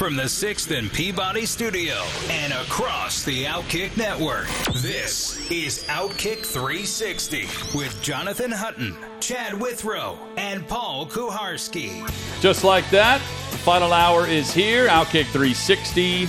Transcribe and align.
From 0.00 0.16
the 0.16 0.22
6th 0.22 0.74
and 0.74 0.90
Peabody 0.90 1.44
studio 1.44 1.92
and 2.30 2.54
across 2.54 3.22
the 3.22 3.44
Outkick 3.44 3.94
network. 3.98 4.46
This 4.76 5.50
is 5.50 5.84
Outkick 5.88 6.38
360 6.38 7.42
with 7.76 8.00
Jonathan 8.00 8.50
Hutton, 8.50 8.96
Chad 9.20 9.52
Withrow, 9.52 10.18
and 10.38 10.66
Paul 10.66 11.04
Kuharsky. 11.04 12.10
Just 12.40 12.64
like 12.64 12.88
that, 12.88 13.20
the 13.50 13.58
final 13.58 13.92
hour 13.92 14.26
is 14.26 14.54
here. 14.54 14.88
Outkick 14.88 15.26
360. 15.26 16.26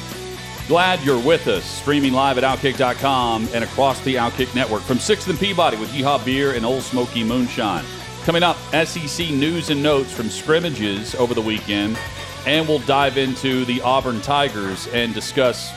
Glad 0.68 1.02
you're 1.06 1.26
with 1.26 1.48
us. 1.48 1.64
Streaming 1.64 2.12
live 2.12 2.38
at 2.38 2.44
Outkick.com 2.44 3.48
and 3.54 3.64
across 3.64 4.04
the 4.04 4.16
Outkick 4.16 4.54
network 4.54 4.82
from 4.82 4.98
6th 4.98 5.30
and 5.30 5.40
Peabody 5.40 5.78
with 5.78 5.92
Yeehaw 5.92 6.26
Beer 6.26 6.56
and 6.56 6.66
Old 6.66 6.84
Smoky 6.84 7.24
Moonshine. 7.24 7.86
Coming 8.26 8.44
up, 8.44 8.58
SEC 8.86 9.30
news 9.30 9.70
and 9.70 9.82
notes 9.82 10.12
from 10.12 10.28
scrimmages 10.28 11.16
over 11.16 11.34
the 11.34 11.42
weekend 11.42 11.98
and 12.46 12.68
we'll 12.68 12.80
dive 12.80 13.18
into 13.18 13.66
the 13.66 13.82
Auburn 13.82 14.22
Tigers 14.22 14.88
and 14.88 15.14
discuss 15.14 15.72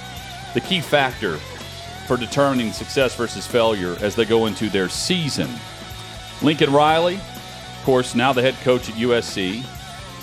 the 0.54 0.60
key 0.60 0.80
factor 0.80 1.36
for 2.06 2.16
determining 2.16 2.72
success 2.72 3.14
versus 3.14 3.46
failure 3.46 3.96
as 4.00 4.14
they 4.14 4.24
go 4.24 4.46
into 4.46 4.68
their 4.68 4.88
season. 4.88 5.50
Lincoln 6.42 6.72
Riley, 6.72 7.16
of 7.16 7.82
course, 7.84 8.14
now 8.14 8.32
the 8.32 8.42
head 8.42 8.54
coach 8.62 8.88
at 8.88 8.94
USC. 8.96 9.64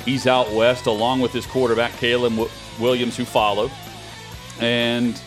He's 0.04 0.26
out 0.26 0.52
west 0.52 0.88
along 0.88 1.22
with 1.22 1.32
his 1.32 1.46
quarterback, 1.46 1.92
Caleb 1.94 2.50
Williams, 2.80 3.18
who 3.18 3.26
followed. 3.26 3.72
And 4.60 5.20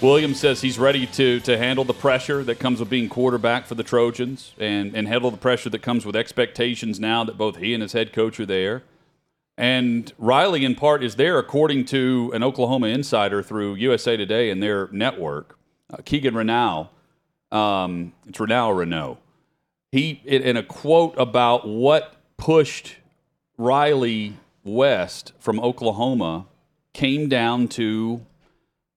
Williams 0.00 0.38
says 0.38 0.60
he's 0.60 0.78
ready 0.78 1.06
to, 1.06 1.40
to 1.40 1.58
handle 1.58 1.84
the 1.84 1.94
pressure 1.94 2.44
that 2.44 2.58
comes 2.58 2.80
with 2.80 2.90
being 2.90 3.08
quarterback 3.08 3.66
for 3.66 3.74
the 3.74 3.82
Trojans 3.82 4.54
and, 4.58 4.94
and 4.94 5.08
handle 5.08 5.30
the 5.30 5.36
pressure 5.36 5.70
that 5.70 5.82
comes 5.82 6.04
with 6.06 6.16
expectations 6.16 7.00
now 7.00 7.24
that 7.24 7.36
both 7.36 7.56
he 7.56 7.74
and 7.74 7.82
his 7.82 7.92
head 7.92 8.12
coach 8.12 8.38
are 8.38 8.46
there. 8.46 8.82
And 9.58 10.12
Riley, 10.18 10.64
in 10.64 10.76
part, 10.76 11.02
is 11.02 11.16
there 11.16 11.36
according 11.36 11.86
to 11.86 12.30
an 12.32 12.44
Oklahoma 12.44 12.86
insider 12.86 13.42
through 13.42 13.74
USA 13.74 14.16
Today 14.16 14.50
and 14.50 14.62
their 14.62 14.88
network, 14.92 15.58
uh, 15.92 15.96
Keegan 16.04 16.34
Renau. 16.34 16.90
Um, 17.50 18.12
it's 18.28 18.38
Renau 18.38 18.78
Renault. 18.78 19.18
He, 19.90 20.22
in 20.24 20.56
a 20.56 20.62
quote 20.62 21.14
about 21.18 21.66
what 21.66 22.14
pushed 22.36 22.98
Riley 23.56 24.36
west 24.62 25.32
from 25.40 25.58
Oklahoma, 25.58 26.46
came 26.92 27.28
down 27.28 27.66
to 27.68 28.24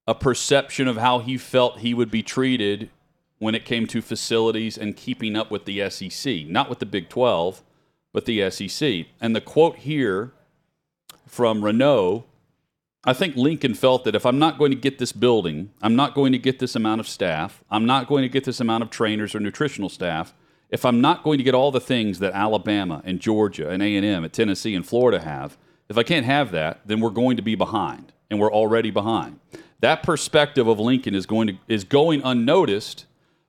a 0.05 0.13
perception 0.13 0.87
of 0.87 0.97
how 0.97 1.19
he 1.19 1.39
felt 1.39 1.79
he 1.79 1.95
would 1.95 2.11
be 2.11 2.21
treated 2.21 2.91
when 3.39 3.55
it 3.55 3.65
came 3.65 3.87
to 3.87 3.99
facilities 3.99 4.77
and 4.77 4.95
keeping 4.95 5.35
up 5.35 5.49
with 5.49 5.65
the 5.65 5.89
SEC, 5.89 6.45
not 6.45 6.69
with 6.69 6.77
the 6.77 6.85
Big 6.85 7.09
12, 7.09 7.63
but 8.13 8.25
the 8.25 8.47
SEC. 8.51 9.07
And 9.19 9.35
the 9.35 9.41
quote 9.41 9.77
here 9.77 10.33
from 11.27 11.63
Renault, 11.63 12.25
I 13.03 13.13
think 13.13 13.35
Lincoln 13.35 13.73
felt 13.73 14.03
that 14.03 14.15
if 14.15 14.25
I'm 14.25 14.37
not 14.37 14.59
going 14.59 14.71
to 14.71 14.77
get 14.77 14.99
this 14.99 15.11
building, 15.11 15.71
I'm 15.81 15.95
not 15.95 16.13
going 16.13 16.31
to 16.33 16.37
get 16.37 16.59
this 16.59 16.75
amount 16.75 16.99
of 16.99 17.07
staff, 17.07 17.63
I'm 17.71 17.85
not 17.85 18.07
going 18.07 18.21
to 18.21 18.29
get 18.29 18.43
this 18.43 18.59
amount 18.59 18.83
of 18.83 18.89
trainers 18.89 19.33
or 19.33 19.39
nutritional 19.39 19.89
staff, 19.89 20.33
if 20.69 20.85
I'm 20.85 21.01
not 21.01 21.23
going 21.23 21.37
to 21.37 21.43
get 21.43 21.53
all 21.53 21.71
the 21.71 21.81
things 21.81 22.19
that 22.19 22.33
Alabama 22.33 23.01
and 23.03 23.19
Georgia 23.19 23.69
and 23.69 23.83
A&M 23.83 24.23
and 24.23 24.31
Tennessee 24.31 24.75
and 24.75 24.85
Florida 24.85 25.19
have, 25.19 25.57
if 25.89 25.97
I 25.97 26.03
can't 26.03 26.25
have 26.25 26.51
that, 26.51 26.79
then 26.85 27.01
we're 27.01 27.09
going 27.09 27.35
to 27.35 27.43
be 27.43 27.55
behind, 27.55 28.13
and 28.29 28.39
we're 28.39 28.53
already 28.53 28.91
behind. 28.91 29.39
That 29.81 30.03
perspective 30.03 30.67
of 30.67 30.79
Lincoln 30.79 31.15
is 31.15 31.25
going 31.25 31.47
to 31.47 31.57
is 31.67 31.83
going 31.83 32.21
unnoticed 32.23 33.05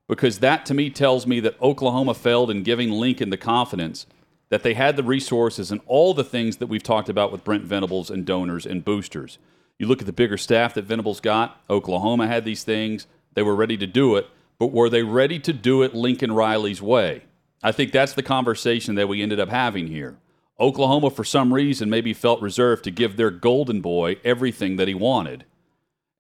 because 0.09 0.41
that 0.41 0.67
to 0.67 0.75
me 0.75 0.91
tells 0.91 1.27
me 1.27 1.41
that 1.41 1.61
Oklahoma 1.63 2.15
failed 2.15 2.51
in 2.51 2.63
giving 2.63 2.91
Lincoln 2.91 3.31
the 3.31 3.37
confidence 3.37 4.07
that 4.53 4.63
they 4.63 4.75
had 4.75 4.97
the 4.97 5.03
resources 5.03 5.73
and 5.73 5.81
all 5.87 6.13
the 6.13 6.23
things 6.23 6.59
that 6.59 6.67
we've 6.67 6.83
talked 6.83 7.09
about 7.09 7.33
with 7.33 7.43
Brent 7.43 7.65
Venables 7.65 8.11
and 8.11 8.27
donors 8.27 8.67
and 8.67 8.85
boosters. 8.85 9.39
You 9.79 9.87
look 9.87 10.01
at 10.01 10.07
the 10.07 10.13
bigger 10.13 10.37
staff 10.37 10.75
that 10.75 10.85
Venables 10.85 11.21
got, 11.21 11.59
Oklahoma 11.71 12.27
had 12.27 12.45
these 12.45 12.63
things, 12.63 13.07
they 13.33 13.43
were 13.43 13.57
ready 13.57 13.79
to 13.79 13.87
do 13.87 14.15
it, 14.17 14.27
but 14.59 14.67
were 14.67 14.91
they 14.91 15.05
ready 15.05 15.39
to 15.39 15.55
do 15.55 15.81
it 15.81 15.95
Lincoln 15.95 16.33
Riley's 16.33 16.83
way? 16.83 17.23
I 17.63 17.73
think 17.73 17.93
that's 17.93 18.13
the 18.13 18.23
conversation 18.23 18.95
that 18.97 19.09
we 19.09 19.23
ended 19.23 19.41
up 19.41 19.49
having 19.49 19.87
here. 19.87 20.19
Oklahoma, 20.61 21.09
for 21.09 21.25
some 21.25 21.55
reason, 21.55 21.89
maybe 21.89 22.13
felt 22.13 22.43
reserved 22.43 22.85
to 22.85 22.91
give 22.91 23.17
their 23.17 23.31
golden 23.31 23.81
boy 23.81 24.17
everything 24.23 24.77
that 24.77 24.87
he 24.87 24.93
wanted. 24.93 25.47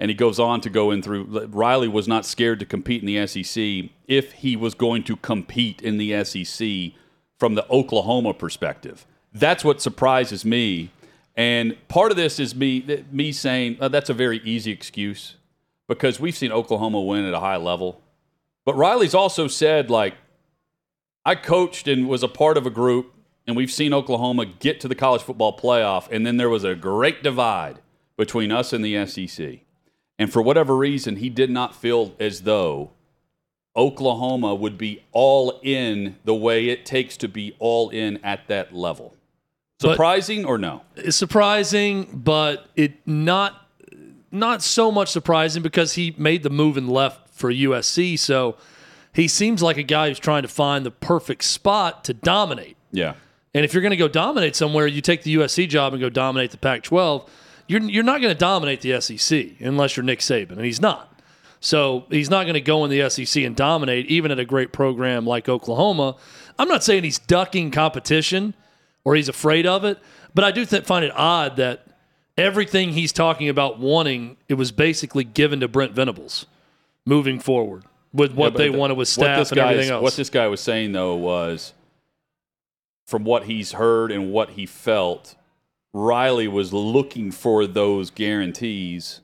And 0.01 0.11
he 0.11 0.15
goes 0.15 0.41
on 0.41 0.63
to 0.63 0.71
go 0.71 0.91
in 0.91 1.03
through. 1.03 1.49
Riley 1.49 1.87
was 1.87 2.09
not 2.09 2.25
scared 2.25 2.61
to 2.61 2.67
compete 2.67 3.03
in 3.03 3.07
the 3.07 3.27
SEC 3.27 3.91
if 4.09 4.33
he 4.33 4.57
was 4.57 4.73
going 4.73 5.03
to 5.03 5.17
compete 5.17 5.83
in 5.83 5.99
the 5.99 6.25
SEC 6.25 6.95
from 7.43 7.57
the 7.57 7.69
Oklahoma 7.73 8.33
perspective. 8.33 9.05
That's 9.35 9.65
what 9.65 9.83
surprises 9.83 10.45
me. 10.45 10.91
And 11.35 11.77
part 11.89 12.13
of 12.13 12.17
this 12.17 12.39
is 12.39 12.55
me 12.55 13.05
me 13.11 13.33
saying 13.33 13.79
oh, 13.81 13.89
that's 13.89 14.09
a 14.09 14.15
very 14.15 14.41
easy 14.45 14.71
excuse 14.71 15.35
because 15.89 16.21
we've 16.21 16.37
seen 16.37 16.53
Oklahoma 16.53 17.01
win 17.01 17.25
at 17.25 17.35
a 17.35 17.41
high 17.41 17.57
level. 17.57 18.01
But 18.65 18.77
Riley's 18.77 19.13
also 19.13 19.49
said 19.49 19.91
like 19.91 20.15
I 21.25 21.35
coached 21.35 21.89
and 21.89 22.09
was 22.09 22.23
a 22.23 22.29
part 22.29 22.57
of 22.57 22.65
a 22.65 22.71
group 22.71 23.13
and 23.49 23.57
we've 23.57 23.73
seen 23.73 23.93
Oklahoma 23.93 24.47
get 24.47 24.79
to 24.79 24.87
the 24.87 24.95
college 24.95 25.23
football 25.23 25.59
playoff 25.59 26.09
and 26.13 26.25
then 26.25 26.37
there 26.37 26.49
was 26.49 26.63
a 26.63 26.77
great 26.77 27.25
divide 27.25 27.81
between 28.17 28.53
us 28.53 28.73
and 28.73 28.85
the 28.85 29.05
SEC. 29.05 29.63
And 30.17 30.33
for 30.33 30.43
whatever 30.43 30.77
reason, 30.77 31.17
he 31.17 31.29
did 31.29 31.51
not 31.51 31.75
feel 31.75 32.15
as 32.21 32.43
though 32.43 32.93
Oklahoma 33.77 34.55
would 34.55 34.77
be 34.77 35.03
all 35.13 35.61
in 35.63 36.17
the 36.25 36.35
way 36.35 36.69
it 36.69 36.85
takes 36.85 37.17
to 37.19 37.29
be 37.29 37.57
all 37.59 37.91
in 37.91 38.19
at 38.23 38.47
that 38.49 38.75
level. 38.75 39.15
Surprising 39.81 40.43
but, 40.43 40.49
or 40.49 40.59
no? 40.59 40.83
It's 40.97 41.17
surprising, 41.17 42.09
but 42.13 42.67
it 42.77 43.07
not 43.07 43.59
not 44.31 44.63
so 44.63 44.91
much 44.91 45.11
surprising 45.11 45.63
because 45.63 45.95
he 45.95 46.15
made 46.17 46.43
the 46.43 46.51
move 46.51 46.77
and 46.77 46.89
left 46.89 47.29
for 47.29 47.53
USC. 47.53 48.19
So 48.19 48.57
he 49.13 49.29
seems 49.29 49.63
like 49.63 49.77
a 49.77 49.83
guy 49.83 50.09
who's 50.09 50.19
trying 50.19 50.43
to 50.43 50.49
find 50.49 50.87
the 50.87 50.91
perfect 50.91 51.45
spot 51.45 52.05
to 52.05 52.15
dominate. 52.15 52.77
Yeah. 52.93 53.15
And 53.55 53.65
if 53.65 53.75
you're 53.75 53.83
going 53.83 53.91
to 53.91 53.97
go 53.97 54.09
dominate 54.09 54.57
somewhere, 54.57 54.87
you 54.87 55.03
take 55.03 55.23
the 55.23 55.35
USC 55.37 55.69
job 55.69 55.93
and 55.93 56.01
go 56.01 56.09
dominate 56.09 56.51
the 56.51 56.57
Pac-12. 56.57 57.29
You're 57.69 57.83
you're 57.83 58.03
not 58.03 58.21
going 58.21 58.33
to 58.33 58.39
dominate 58.39 58.81
the 58.81 59.01
SEC 59.01 59.61
unless 59.61 59.97
you're 59.97 60.05
Nick 60.05 60.21
Saban, 60.21 60.53
and 60.53 60.65
he's 60.65 60.81
not. 60.81 61.12
So 61.63 62.07
he's 62.11 62.29
not 62.29 62.43
going 62.43 62.55
to 62.55 62.61
go 62.61 62.85
in 62.85 62.91
the 62.91 63.09
SEC 63.09 63.45
and 63.45 63.55
dominate, 63.55 64.07
even 64.07 64.33
at 64.33 64.41
a 64.41 64.45
great 64.45 64.73
program 64.73 65.25
like 65.25 65.49
Oklahoma. 65.49 66.17
I'm 66.59 66.67
not 66.67 66.83
saying 66.83 67.05
he's 67.05 67.21
ducking 67.21 67.71
competition 67.71 68.55
or 69.05 69.15
he's 69.15 69.29
afraid 69.29 69.65
of 69.65 69.85
it, 69.85 70.01
but 70.35 70.43
I 70.43 70.51
do 70.51 70.67
th- 70.67 70.83
find 70.83 71.05
it 71.05 71.13
odd 71.15 71.57
that 71.57 71.87
everything 72.37 72.91
he's 72.91 73.13
talking 73.13 73.49
about 73.49 73.79
wanting, 73.79 74.39
it 74.49 74.55
was 74.55 74.73
basically 74.73 75.23
given 75.23 75.61
to 75.61 75.69
Brent 75.69 75.93
Venables 75.93 76.47
moving 77.07 77.39
forward 77.39 77.85
with 78.13 78.35
what 78.35 78.55
yeah, 78.55 78.59
they 78.59 78.69
the, 78.69 78.79
wanted 78.79 78.95
with 78.95 79.07
staff 79.07 79.53
and 79.53 79.61
everything 79.61 79.85
is, 79.85 79.91
else. 79.93 80.03
What 80.03 80.17
this 80.17 80.31
guy 80.31 80.49
was 80.49 80.61
saying, 80.61 80.91
though, 80.91 81.15
was 81.15 81.75
from 83.07 83.23
what 83.23 83.45
he's 83.45 83.73
heard 83.73 84.11
and 84.11 84.33
what 84.33 84.51
he 84.51 84.67
felt, 84.67 85.37
Riley 85.95 86.49
was 86.49 86.73
looking 86.73 87.31
for 87.31 87.69
those 87.69 88.11
guarantees 88.11 89.21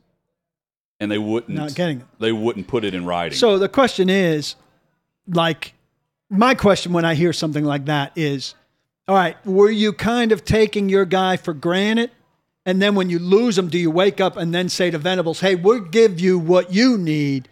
and 1.00 1.10
they 1.10 1.18
wouldn't 1.18 1.56
not 1.56 1.74
getting 1.74 2.00
it. 2.00 2.06
They 2.18 2.32
wouldn't 2.32 2.66
put 2.66 2.84
it 2.84 2.94
in 2.94 3.06
writing. 3.06 3.36
So 3.36 3.58
the 3.58 3.68
question 3.68 4.08
is, 4.08 4.56
like, 5.26 5.74
my 6.30 6.54
question 6.54 6.92
when 6.92 7.04
I 7.04 7.14
hear 7.14 7.32
something 7.32 7.64
like 7.64 7.86
that 7.86 8.12
is, 8.16 8.54
all 9.06 9.14
right, 9.14 9.36
were 9.46 9.70
you 9.70 9.92
kind 9.92 10.32
of 10.32 10.44
taking 10.44 10.88
your 10.88 11.04
guy 11.04 11.36
for 11.36 11.54
granted? 11.54 12.10
And 12.66 12.82
then 12.82 12.94
when 12.94 13.08
you 13.08 13.18
lose 13.18 13.56
him, 13.56 13.68
do 13.68 13.78
you 13.78 13.90
wake 13.90 14.20
up 14.20 14.36
and 14.36 14.54
then 14.54 14.68
say 14.68 14.90
to 14.90 14.98
Venables, 14.98 15.40
hey, 15.40 15.54
we'll 15.54 15.80
give 15.80 16.20
you 16.20 16.38
what 16.38 16.72
you 16.72 16.98
need 16.98 17.48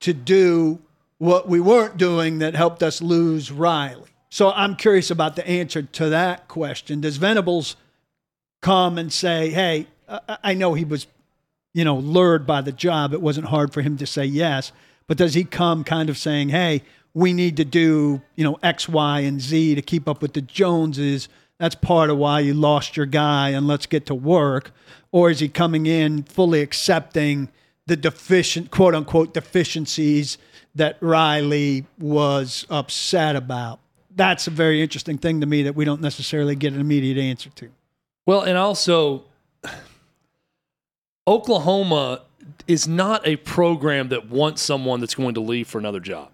to 0.00 0.12
do 0.12 0.80
what 1.18 1.48
we 1.48 1.60
weren't 1.60 1.96
doing 1.96 2.38
that 2.38 2.54
helped 2.54 2.82
us 2.82 3.02
lose 3.02 3.50
Riley? 3.50 4.10
So 4.28 4.52
I'm 4.52 4.76
curious 4.76 5.10
about 5.10 5.34
the 5.34 5.44
answer 5.48 5.82
to 5.82 6.10
that 6.10 6.46
question. 6.46 7.00
Does 7.00 7.16
Venables 7.16 7.74
come 8.62 8.96
and 8.96 9.12
say, 9.12 9.50
hey, 9.50 9.88
I 10.44 10.54
know 10.54 10.74
he 10.74 10.84
was 10.84 11.08
you 11.72 11.84
know, 11.84 11.96
lured 11.96 12.46
by 12.46 12.60
the 12.60 12.72
job, 12.72 13.12
it 13.12 13.20
wasn't 13.20 13.46
hard 13.46 13.72
for 13.72 13.82
him 13.82 13.96
to 13.98 14.06
say 14.06 14.24
yes. 14.24 14.72
But 15.06 15.16
does 15.18 15.34
he 15.34 15.44
come 15.44 15.84
kind 15.84 16.08
of 16.08 16.18
saying, 16.18 16.50
hey, 16.50 16.82
we 17.14 17.32
need 17.32 17.56
to 17.56 17.64
do, 17.64 18.22
you 18.36 18.44
know, 18.44 18.58
X, 18.62 18.88
Y, 18.88 19.20
and 19.20 19.40
Z 19.40 19.74
to 19.74 19.82
keep 19.82 20.08
up 20.08 20.22
with 20.22 20.34
the 20.34 20.42
Joneses 20.42 21.28
That's 21.60 21.74
part 21.74 22.08
of 22.08 22.16
why 22.16 22.40
you 22.40 22.54
lost 22.54 22.96
your 22.96 23.04
guy 23.04 23.50
and 23.50 23.66
let's 23.66 23.84
get 23.84 24.06
to 24.06 24.14
work. 24.14 24.72
Or 25.12 25.30
is 25.30 25.40
he 25.40 25.48
coming 25.48 25.84
in 25.84 26.22
fully 26.22 26.62
accepting 26.62 27.50
the 27.86 27.96
deficient, 27.96 28.70
quote 28.70 28.94
unquote, 28.94 29.34
deficiencies 29.34 30.38
that 30.74 30.96
Riley 31.00 31.84
was 31.98 32.66
upset 32.70 33.36
about? 33.36 33.78
That's 34.16 34.46
a 34.46 34.50
very 34.50 34.82
interesting 34.82 35.18
thing 35.18 35.42
to 35.42 35.46
me 35.46 35.64
that 35.64 35.74
we 35.74 35.84
don't 35.84 36.00
necessarily 36.00 36.56
get 36.56 36.72
an 36.72 36.80
immediate 36.80 37.18
answer 37.18 37.50
to. 37.50 37.68
Well, 38.24 38.40
and 38.40 38.56
also, 38.56 39.24
Oklahoma 41.26 42.22
is 42.66 42.88
not 42.88 43.26
a 43.26 43.36
program 43.36 44.08
that 44.08 44.28
wants 44.28 44.62
someone 44.62 45.00
that's 45.00 45.14
going 45.14 45.34
to 45.34 45.40
leave 45.40 45.68
for 45.68 45.78
another 45.78 46.00
job. 46.00 46.30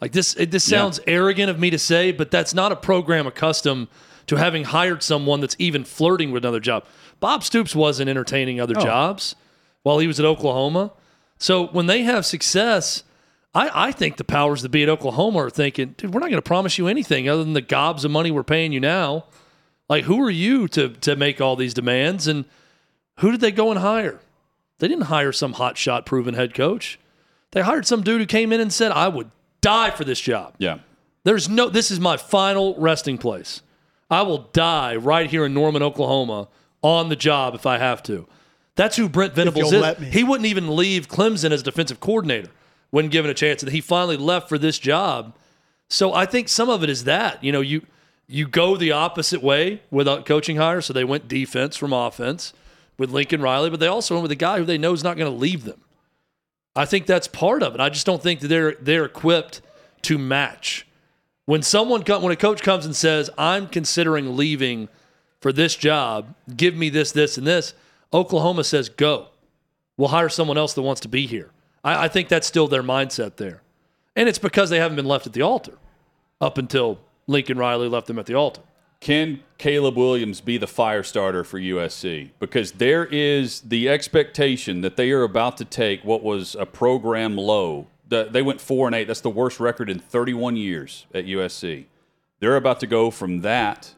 Like 0.00 0.12
this, 0.12 0.34
it, 0.36 0.50
this 0.50 0.64
sounds 0.64 1.00
yeah. 1.06 1.14
arrogant 1.14 1.50
of 1.50 1.58
me 1.58 1.70
to 1.70 1.78
say, 1.78 2.12
but 2.12 2.30
that's 2.30 2.52
not 2.52 2.72
a 2.72 2.76
program 2.76 3.26
accustomed 3.26 3.88
to 4.26 4.36
having 4.36 4.64
hired 4.64 5.02
someone 5.02 5.40
that's 5.40 5.56
even 5.58 5.84
flirting 5.84 6.32
with 6.32 6.44
another 6.44 6.60
job. 6.60 6.84
Bob 7.20 7.42
Stoops 7.42 7.74
wasn't 7.74 8.10
entertaining 8.10 8.60
other 8.60 8.74
oh. 8.76 8.80
jobs 8.80 9.36
while 9.82 9.98
he 9.98 10.06
was 10.06 10.20
at 10.20 10.26
Oklahoma. 10.26 10.92
So 11.38 11.68
when 11.68 11.86
they 11.86 12.02
have 12.02 12.26
success, 12.26 13.04
I, 13.54 13.88
I 13.88 13.92
think 13.92 14.16
the 14.16 14.24
powers 14.24 14.62
that 14.62 14.68
be 14.70 14.82
at 14.82 14.88
Oklahoma 14.88 15.38
are 15.38 15.50
thinking, 15.50 15.94
dude, 15.96 16.12
we're 16.12 16.20
not 16.20 16.26
going 16.26 16.36
to 16.36 16.42
promise 16.42 16.76
you 16.76 16.88
anything 16.88 17.28
other 17.28 17.42
than 17.42 17.54
the 17.54 17.62
gobs 17.62 18.04
of 18.04 18.10
money 18.10 18.30
we're 18.30 18.42
paying 18.42 18.72
you 18.72 18.80
now. 18.80 19.24
Like, 19.88 20.04
who 20.04 20.20
are 20.22 20.30
you 20.30 20.68
to 20.68 20.88
to 20.88 21.16
make 21.16 21.40
all 21.40 21.56
these 21.56 21.72
demands? 21.72 22.26
And 22.26 22.44
who 23.18 23.30
did 23.30 23.40
they 23.40 23.52
go 23.52 23.70
and 23.70 23.80
hire? 23.80 24.20
They 24.78 24.88
didn't 24.88 25.04
hire 25.04 25.32
some 25.32 25.54
hotshot 25.54 26.04
proven 26.04 26.34
head 26.34 26.54
coach. 26.54 26.98
They 27.52 27.62
hired 27.62 27.86
some 27.86 28.02
dude 28.02 28.20
who 28.20 28.26
came 28.26 28.52
in 28.52 28.60
and 28.60 28.72
said, 28.72 28.92
I 28.92 29.08
would 29.08 29.30
die 29.60 29.90
for 29.90 30.04
this 30.04 30.20
job. 30.20 30.54
Yeah. 30.58 30.78
There's 31.24 31.48
no, 31.48 31.68
this 31.68 31.90
is 31.90 31.98
my 31.98 32.16
final 32.16 32.74
resting 32.78 33.18
place. 33.18 33.62
I 34.10 34.22
will 34.22 34.48
die 34.52 34.96
right 34.96 35.28
here 35.28 35.46
in 35.46 35.54
Norman, 35.54 35.82
Oklahoma 35.82 36.48
on 36.82 37.08
the 37.08 37.16
job 37.16 37.54
if 37.54 37.66
I 37.66 37.78
have 37.78 38.02
to. 38.04 38.28
That's 38.76 38.96
who 38.96 39.08
Brent 39.08 39.34
Venables 39.34 39.72
is. 39.72 39.98
He 40.12 40.22
wouldn't 40.22 40.46
even 40.46 40.76
leave 40.76 41.08
Clemson 41.08 41.50
as 41.50 41.62
defensive 41.62 41.98
coordinator 41.98 42.50
when 42.90 43.08
given 43.08 43.30
a 43.30 43.34
chance. 43.34 43.62
And 43.62 43.72
he 43.72 43.80
finally 43.80 44.18
left 44.18 44.48
for 44.48 44.58
this 44.58 44.78
job. 44.78 45.34
So 45.88 46.12
I 46.12 46.26
think 46.26 46.48
some 46.48 46.68
of 46.68 46.82
it 46.84 46.90
is 46.90 47.04
that. 47.04 47.42
You 47.42 47.52
know, 47.52 47.62
you 47.62 47.82
you 48.28 48.46
go 48.46 48.76
the 48.76 48.92
opposite 48.92 49.42
way 49.42 49.82
with 49.90 50.06
a 50.06 50.22
coaching 50.22 50.56
hire. 50.56 50.82
So 50.82 50.92
they 50.92 51.04
went 51.04 51.26
defense 51.26 51.76
from 51.76 51.92
offense 51.92 52.52
with 52.98 53.10
Lincoln 53.10 53.42
Riley, 53.42 53.70
but 53.70 53.80
they 53.80 53.86
also 53.86 54.14
went 54.14 54.22
with 54.22 54.32
a 54.32 54.36
guy 54.36 54.58
who 54.58 54.64
they 54.64 54.78
know 54.78 54.92
is 54.92 55.04
not 55.04 55.16
going 55.16 55.30
to 55.30 55.38
leave 55.38 55.64
them. 55.64 55.80
I 56.74 56.84
think 56.84 57.06
that's 57.06 57.26
part 57.26 57.62
of 57.62 57.74
it. 57.74 57.80
I 57.80 57.88
just 57.88 58.06
don't 58.06 58.22
think 58.22 58.40
that 58.40 58.48
they're 58.48 58.76
they're 58.80 59.06
equipped 59.06 59.62
to 60.02 60.18
match. 60.18 60.86
When 61.46 61.62
someone 61.62 62.02
come, 62.02 62.22
when 62.22 62.32
a 62.32 62.36
coach 62.36 62.62
comes 62.62 62.84
and 62.84 62.94
says, 62.94 63.30
"I'm 63.38 63.66
considering 63.66 64.36
leaving 64.36 64.88
for 65.40 65.52
this 65.52 65.74
job. 65.74 66.34
Give 66.54 66.76
me 66.76 66.90
this, 66.90 67.12
this, 67.12 67.38
and 67.38 67.46
this," 67.46 67.72
Oklahoma 68.12 68.64
says, 68.64 68.88
"Go. 68.88 69.28
We'll 69.96 70.08
hire 70.08 70.28
someone 70.28 70.58
else 70.58 70.74
that 70.74 70.82
wants 70.82 71.00
to 71.02 71.08
be 71.08 71.26
here." 71.26 71.50
I, 71.82 72.04
I 72.04 72.08
think 72.08 72.28
that's 72.28 72.46
still 72.46 72.68
their 72.68 72.82
mindset 72.82 73.36
there, 73.36 73.62
and 74.14 74.28
it's 74.28 74.38
because 74.38 74.68
they 74.68 74.78
haven't 74.78 74.96
been 74.96 75.06
left 75.06 75.26
at 75.26 75.32
the 75.32 75.42
altar 75.42 75.78
up 76.40 76.58
until 76.58 76.98
Lincoln 77.26 77.56
Riley 77.56 77.88
left 77.88 78.06
them 78.06 78.18
at 78.18 78.26
the 78.26 78.34
altar. 78.34 78.60
Can 79.00 79.40
Caleb 79.58 79.96
Williams 79.96 80.40
be 80.40 80.58
the 80.58 80.66
fire 80.66 81.02
starter 81.02 81.44
for 81.44 81.58
USC? 81.58 82.30
Because 82.40 82.72
there 82.72 83.04
is 83.04 83.60
the 83.60 83.88
expectation 83.88 84.80
that 84.80 84.96
they 84.96 85.10
are 85.10 85.22
about 85.22 85.56
to 85.58 85.64
take 85.64 86.04
what 86.04 86.22
was 86.22 86.54
a 86.54 86.66
program 86.66 87.36
low. 87.36 87.86
They 88.08 88.42
went 88.42 88.60
four 88.60 88.86
and 88.86 88.94
eight. 88.94 89.06
That's 89.06 89.20
the 89.20 89.30
worst 89.30 89.60
record 89.60 89.90
in 89.90 89.98
31 89.98 90.56
years 90.56 91.06
at 91.12 91.26
USC. 91.26 91.86
They're 92.40 92.56
about 92.56 92.80
to 92.80 92.86
go 92.86 93.10
from 93.10 93.40
that 93.40 93.94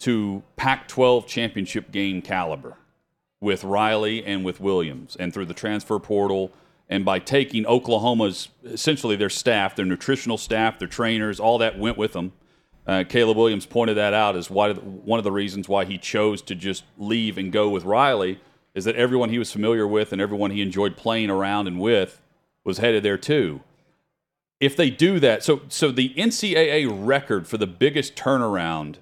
to 0.00 0.42
Pac 0.56 0.88
12 0.88 1.26
championship 1.26 1.92
game 1.92 2.22
caliber 2.22 2.76
with 3.40 3.64
Riley 3.64 4.24
and 4.24 4.44
with 4.44 4.60
Williams 4.60 5.16
and 5.16 5.32
through 5.32 5.46
the 5.46 5.54
transfer 5.54 5.98
portal 5.98 6.52
and 6.88 7.04
by 7.04 7.18
taking 7.18 7.66
Oklahoma's 7.66 8.48
essentially 8.64 9.16
their 9.16 9.30
staff, 9.30 9.74
their 9.74 9.84
nutritional 9.84 10.38
staff, 10.38 10.78
their 10.78 10.88
trainers, 10.88 11.40
all 11.40 11.58
that 11.58 11.78
went 11.78 11.96
with 11.96 12.12
them 12.12 12.32
uh, 12.86 13.04
Caleb 13.08 13.36
Williams 13.36 13.66
pointed 13.66 13.96
that 13.96 14.12
out 14.12 14.36
as 14.36 14.50
why, 14.50 14.72
one 14.72 15.18
of 15.18 15.24
the 15.24 15.32
reasons 15.32 15.68
why 15.68 15.84
he 15.84 15.96
chose 15.96 16.42
to 16.42 16.54
just 16.54 16.84
leave 16.98 17.38
and 17.38 17.50
go 17.50 17.68
with 17.70 17.84
Riley 17.84 18.40
is 18.74 18.84
that 18.84 18.96
everyone 18.96 19.30
he 19.30 19.38
was 19.38 19.52
familiar 19.52 19.86
with 19.86 20.12
and 20.12 20.20
everyone 20.20 20.50
he 20.50 20.60
enjoyed 20.60 20.96
playing 20.96 21.30
around 21.30 21.66
and 21.66 21.80
with 21.80 22.20
was 22.64 22.78
headed 22.78 23.02
there 23.02 23.16
too. 23.16 23.60
If 24.60 24.76
they 24.76 24.90
do 24.90 25.18
that, 25.20 25.42
so 25.42 25.62
so 25.68 25.90
the 25.90 26.10
NCAA 26.14 26.88
record 26.90 27.46
for 27.46 27.56
the 27.56 27.66
biggest 27.66 28.16
turnaround 28.16 28.96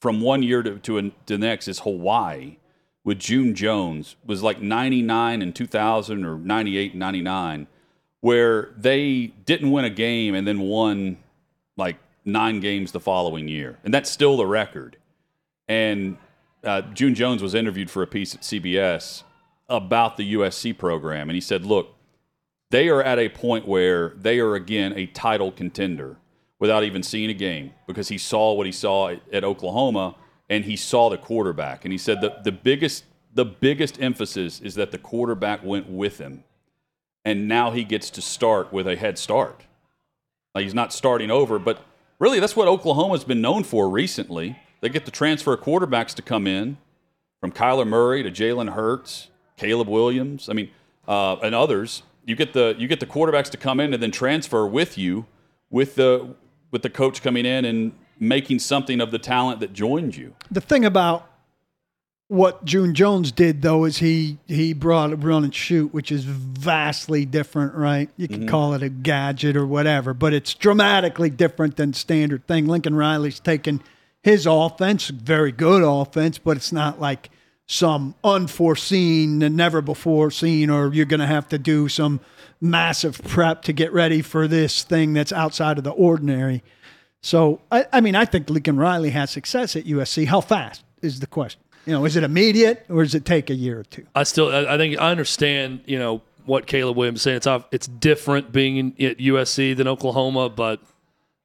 from 0.00 0.20
one 0.20 0.42
year 0.42 0.62
to, 0.62 0.78
to, 0.78 1.00
to 1.00 1.12
the 1.26 1.38
next 1.38 1.68
is 1.68 1.80
Hawaii 1.80 2.56
with 3.04 3.18
June 3.18 3.54
Jones 3.54 4.16
was 4.24 4.42
like 4.42 4.60
99 4.60 5.42
and 5.42 5.54
2000 5.54 6.24
or 6.24 6.38
98 6.38 6.92
and 6.92 7.00
99 7.00 7.66
where 8.20 8.70
they 8.76 9.32
didn't 9.44 9.70
win 9.72 9.84
a 9.84 9.90
game 9.90 10.34
and 10.34 10.46
then 10.46 10.60
won 10.60 11.18
like 11.76 11.96
nine 12.24 12.60
games 12.60 12.92
the 12.92 13.00
following 13.00 13.48
year, 13.48 13.78
and 13.84 13.92
that's 13.92 14.10
still 14.10 14.36
the 14.36 14.46
record. 14.46 14.96
And 15.68 16.16
uh, 16.64 16.82
June 16.82 17.14
Jones 17.14 17.42
was 17.42 17.54
interviewed 17.54 17.90
for 17.90 18.02
a 18.02 18.06
piece 18.06 18.34
at 18.34 18.42
CBS 18.42 19.22
about 19.68 20.16
the 20.16 20.34
USC 20.34 20.76
program, 20.76 21.28
and 21.28 21.34
he 21.34 21.40
said, 21.40 21.64
"Look, 21.64 21.94
they 22.70 22.88
are 22.88 23.02
at 23.02 23.18
a 23.18 23.28
point 23.28 23.68
where 23.68 24.14
they 24.16 24.38
are 24.38 24.54
again 24.54 24.94
a 24.96 25.06
title 25.06 25.52
contender 25.52 26.16
without 26.58 26.84
even 26.84 27.02
seeing 27.02 27.28
a 27.28 27.34
game 27.34 27.72
because 27.86 28.08
he 28.08 28.16
saw 28.16 28.52
what 28.54 28.66
he 28.66 28.72
saw 28.72 29.14
at, 29.32 29.44
Oklahoma 29.44 30.14
and 30.48 30.64
he 30.64 30.76
saw 30.76 31.10
the 31.10 31.18
quarterback, 31.18 31.84
and 31.84 31.92
he 31.92 31.98
said 31.98 32.20
that 32.20 32.44
the 32.44 32.52
biggest 32.52 33.04
the 33.34 33.44
biggest 33.44 34.00
emphasis 34.00 34.60
is 34.60 34.74
that 34.74 34.90
the 34.90 34.98
quarterback 34.98 35.64
went 35.64 35.88
with 35.88 36.18
him, 36.18 36.44
and 37.24 37.48
now 37.48 37.72
he 37.72 37.84
gets 37.84 38.10
to 38.10 38.22
start 38.22 38.72
with 38.72 38.86
a 38.86 38.96
head 38.96 39.18
start. 39.18 39.64
Like 40.54 40.64
he's 40.64 40.74
not 40.74 40.92
starting 40.92 41.30
over, 41.30 41.58
but 41.58 41.84
really, 42.22 42.38
that's 42.38 42.54
what 42.54 42.68
Oklahoma's 42.68 43.24
been 43.24 43.40
known 43.40 43.64
for 43.64 43.90
recently. 43.90 44.56
They 44.80 44.88
get 44.88 45.04
the 45.04 45.10
transfer 45.10 45.56
quarterbacks 45.56 46.14
to 46.14 46.22
come 46.22 46.46
in, 46.46 46.78
from 47.40 47.50
Kyler 47.50 47.86
Murray 47.86 48.22
to 48.22 48.30
Jalen 48.30 48.72
Hurts, 48.72 49.28
Caleb 49.56 49.88
Williams. 49.88 50.48
I 50.48 50.52
mean, 50.52 50.70
uh, 51.08 51.36
and 51.42 51.54
others. 51.54 52.04
You 52.24 52.36
get 52.36 52.52
the 52.52 52.76
you 52.78 52.86
get 52.86 53.00
the 53.00 53.06
quarterbacks 53.06 53.50
to 53.50 53.56
come 53.56 53.80
in 53.80 53.92
and 53.92 54.00
then 54.00 54.12
transfer 54.12 54.64
with 54.64 54.96
you, 54.96 55.26
with 55.70 55.96
the 55.96 56.36
with 56.70 56.82
the 56.82 56.90
coach 56.90 57.20
coming 57.20 57.44
in 57.44 57.64
and 57.64 57.92
making 58.20 58.60
something 58.60 59.00
of 59.00 59.10
the 59.10 59.18
talent 59.18 59.58
that 59.58 59.72
joined 59.72 60.14
you. 60.14 60.34
The 60.48 60.60
thing 60.60 60.84
about 60.84 61.28
what 62.32 62.64
June 62.64 62.94
Jones 62.94 63.30
did 63.30 63.60
though 63.60 63.84
is 63.84 63.98
he 63.98 64.38
he 64.48 64.72
brought 64.72 65.12
a 65.12 65.16
run 65.16 65.44
and 65.44 65.54
shoot, 65.54 65.92
which 65.92 66.10
is 66.10 66.24
vastly 66.24 67.26
different, 67.26 67.74
right? 67.74 68.08
You 68.16 68.26
can 68.26 68.40
mm-hmm. 68.40 68.48
call 68.48 68.72
it 68.72 68.82
a 68.82 68.88
gadget 68.88 69.54
or 69.54 69.66
whatever, 69.66 70.14
but 70.14 70.32
it's 70.32 70.54
dramatically 70.54 71.28
different 71.28 71.76
than 71.76 71.92
standard 71.92 72.46
thing. 72.46 72.66
Lincoln 72.66 72.94
Riley's 72.94 73.38
taken 73.38 73.82
his 74.22 74.46
offense, 74.46 75.08
very 75.08 75.52
good 75.52 75.82
offense, 75.82 76.38
but 76.38 76.56
it's 76.56 76.72
not 76.72 76.98
like 76.98 77.28
some 77.66 78.14
unforeseen, 78.24 79.42
and 79.42 79.54
never 79.54 79.82
before 79.82 80.30
seen, 80.30 80.70
or 80.70 80.90
you're 80.94 81.04
going 81.04 81.20
to 81.20 81.26
have 81.26 81.48
to 81.50 81.58
do 81.58 81.86
some 81.86 82.18
massive 82.62 83.22
prep 83.24 83.60
to 83.64 83.74
get 83.74 83.92
ready 83.92 84.22
for 84.22 84.48
this 84.48 84.84
thing 84.84 85.12
that's 85.12 85.32
outside 85.32 85.76
of 85.76 85.84
the 85.84 85.90
ordinary. 85.90 86.62
So, 87.20 87.60
I, 87.70 87.84
I 87.92 88.00
mean, 88.00 88.14
I 88.14 88.24
think 88.24 88.48
Lincoln 88.48 88.78
Riley 88.78 89.10
has 89.10 89.30
success 89.30 89.76
at 89.76 89.84
USC. 89.84 90.28
How 90.28 90.40
fast 90.40 90.82
is 91.02 91.20
the 91.20 91.26
question? 91.26 91.61
You 91.86 91.94
know, 91.94 92.04
is 92.04 92.16
it 92.16 92.24
immediate 92.24 92.86
or 92.88 93.02
does 93.02 93.14
it 93.14 93.24
take 93.24 93.50
a 93.50 93.54
year 93.54 93.80
or 93.80 93.84
two? 93.84 94.06
I 94.14 94.22
still, 94.22 94.54
I 94.54 94.76
think 94.76 94.98
I 95.00 95.10
understand. 95.10 95.80
You 95.86 95.98
know 95.98 96.22
what 96.44 96.66
Caleb 96.66 96.96
Williams 96.96 97.18
is 97.18 97.22
saying. 97.22 97.36
It's 97.38 97.64
it's 97.70 97.86
different 97.86 98.52
being 98.52 98.76
in, 98.76 98.86
at 99.04 99.18
USC 99.18 99.76
than 99.76 99.88
Oklahoma, 99.88 100.48
but 100.48 100.80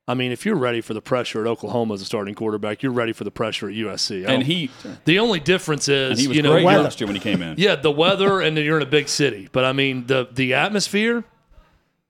I 0.07 0.13
mean, 0.13 0.31
if 0.31 0.45
you're 0.45 0.55
ready 0.55 0.79
for 0.79 0.93
the 0.93 1.01
pressure 1.01 1.41
at 1.41 1.47
Oklahoma 1.47 1.93
as 1.93 2.01
a 2.01 2.05
starting 2.05 2.33
quarterback, 2.33 2.81
you're 2.81 2.93
ready 2.93 3.11
for 3.11 3.25
the 3.25 3.31
pressure 3.31 3.67
at 3.67 3.75
USC. 3.75 4.25
And 4.25 4.41
he, 4.41 4.71
the 5.03 5.19
only 5.19 5.41
difference 5.41 5.89
is, 5.89 6.17
he 6.17 6.29
was 6.29 6.37
you 6.37 6.43
know, 6.43 6.53
great 6.53 6.63
last 6.63 7.01
year 7.01 7.07
when 7.07 7.15
he 7.15 7.21
came 7.21 7.41
in. 7.41 7.55
Yeah, 7.57 7.75
the 7.75 7.91
weather, 7.91 8.39
and 8.39 8.57
you're 8.57 8.77
in 8.77 8.83
a 8.83 8.89
big 8.89 9.09
city. 9.09 9.49
But 9.51 9.65
I 9.65 9.73
mean, 9.73 10.07
the 10.07 10.27
the 10.31 10.53
atmosphere, 10.53 11.23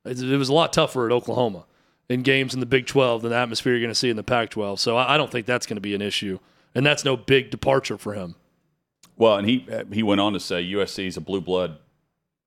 it, 0.05 0.21
it 0.21 0.37
was 0.37 0.49
a 0.49 0.53
lot 0.53 0.73
tougher 0.73 1.07
at 1.07 1.11
Oklahoma 1.11 1.65
in 2.09 2.21
games 2.21 2.53
in 2.53 2.59
the 2.59 2.65
Big 2.65 2.85
12 2.85 3.23
than 3.23 3.31
the 3.31 3.37
atmosphere 3.37 3.73
you're 3.73 3.81
going 3.81 3.91
to 3.91 3.95
see 3.95 4.09
in 4.09 4.15
the 4.15 4.23
Pac 4.23 4.51
12. 4.51 4.79
So 4.79 4.95
I, 4.95 5.15
I 5.15 5.17
don't 5.17 5.31
think 5.31 5.45
that's 5.45 5.65
going 5.65 5.75
to 5.75 5.81
be 5.81 5.93
an 5.93 6.01
issue 6.01 6.39
and 6.77 6.85
that's 6.85 7.03
no 7.03 7.17
big 7.17 7.49
departure 7.49 7.97
for 7.97 8.13
him. 8.13 8.35
Well, 9.17 9.35
and 9.35 9.49
he 9.49 9.67
he 9.91 10.03
went 10.03 10.21
on 10.21 10.33
to 10.33 10.39
say 10.39 10.63
USC 10.63 11.07
is 11.07 11.17
a 11.17 11.21
blue 11.21 11.41
blood 11.41 11.79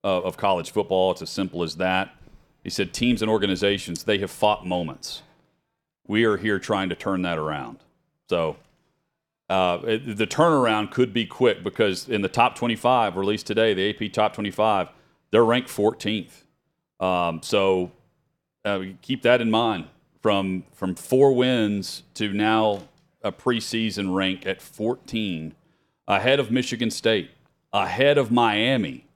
uh, 0.04 0.22
of 0.22 0.36
college 0.36 0.70
football. 0.70 1.10
It's 1.10 1.20
as 1.20 1.30
simple 1.30 1.64
as 1.64 1.76
that. 1.76 2.14
He 2.62 2.70
said 2.70 2.94
teams 2.94 3.22
and 3.22 3.30
organizations 3.30 4.04
they 4.04 4.18
have 4.18 4.30
fought 4.30 4.64
moments. 4.64 5.22
We 6.06 6.24
are 6.24 6.36
here 6.36 6.60
trying 6.60 6.90
to 6.90 6.94
turn 6.94 7.22
that 7.22 7.38
around. 7.38 7.80
So 8.28 8.56
uh, 9.48 9.80
it, 9.82 10.16
the 10.16 10.28
turnaround 10.28 10.92
could 10.92 11.12
be 11.12 11.26
quick 11.26 11.64
because 11.64 12.08
in 12.08 12.22
the 12.22 12.28
top 12.28 12.54
25 12.54 13.16
released 13.16 13.48
today, 13.48 13.74
the 13.74 13.90
AP 13.90 14.12
top 14.12 14.32
25, 14.32 14.90
they're 15.32 15.44
ranked 15.44 15.68
14th. 15.68 16.44
Um, 17.00 17.42
so 17.42 17.90
uh, 18.64 18.82
keep 19.02 19.22
that 19.22 19.40
in 19.40 19.50
mind. 19.50 19.86
From 20.22 20.64
from 20.72 20.94
four 20.94 21.34
wins 21.34 22.04
to 22.14 22.32
now 22.32 22.82
a 23.22 23.32
preseason 23.32 24.14
rank 24.14 24.46
at 24.46 24.60
14, 24.62 25.54
ahead 26.08 26.40
of 26.40 26.50
Michigan 26.50 26.90
State, 26.90 27.30
ahead 27.72 28.18
of 28.18 28.30
Miami, 28.30 29.06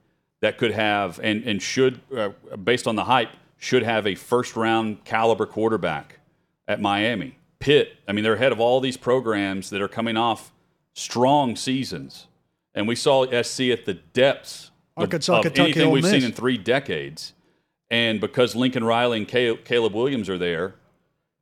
that 0.41 0.57
could 0.57 0.71
have 0.71 1.19
and 1.23 1.43
and 1.43 1.61
should, 1.61 2.01
uh, 2.15 2.29
based 2.63 2.87
on 2.87 2.95
the 2.95 3.05
hype, 3.05 3.29
should 3.57 3.83
have 3.83 4.05
a 4.05 4.15
first 4.15 4.55
round 4.55 5.03
caliber 5.03 5.45
quarterback 5.45 6.19
at 6.67 6.79
Miami. 6.79 7.37
Pitt, 7.59 7.97
I 8.07 8.11
mean, 8.11 8.23
they're 8.23 8.35
ahead 8.35 8.51
of 8.51 8.59
all 8.59 8.79
these 8.79 8.97
programs 8.97 9.69
that 9.71 9.81
are 9.81 9.87
coming 9.87 10.17
off 10.17 10.51
strong 10.93 11.55
seasons, 11.55 12.27
and 12.73 12.87
we 12.87 12.95
saw 12.95 13.25
SC 13.25 13.71
at 13.71 13.85
the 13.85 13.95
depths 13.95 14.71
of- 14.97 15.03
Arkansas, 15.03 15.37
of 15.37 15.43
Kentucky, 15.43 15.71
anything 15.71 15.91
we've 15.91 16.05
seen 16.05 16.23
in 16.23 16.31
three 16.31 16.57
decades. 16.57 17.33
And 17.89 18.19
because 18.19 18.55
Lincoln 18.55 18.83
Riley 18.83 19.17
and 19.19 19.27
Caleb 19.27 19.93
Williams 19.93 20.29
are 20.29 20.37
there, 20.37 20.75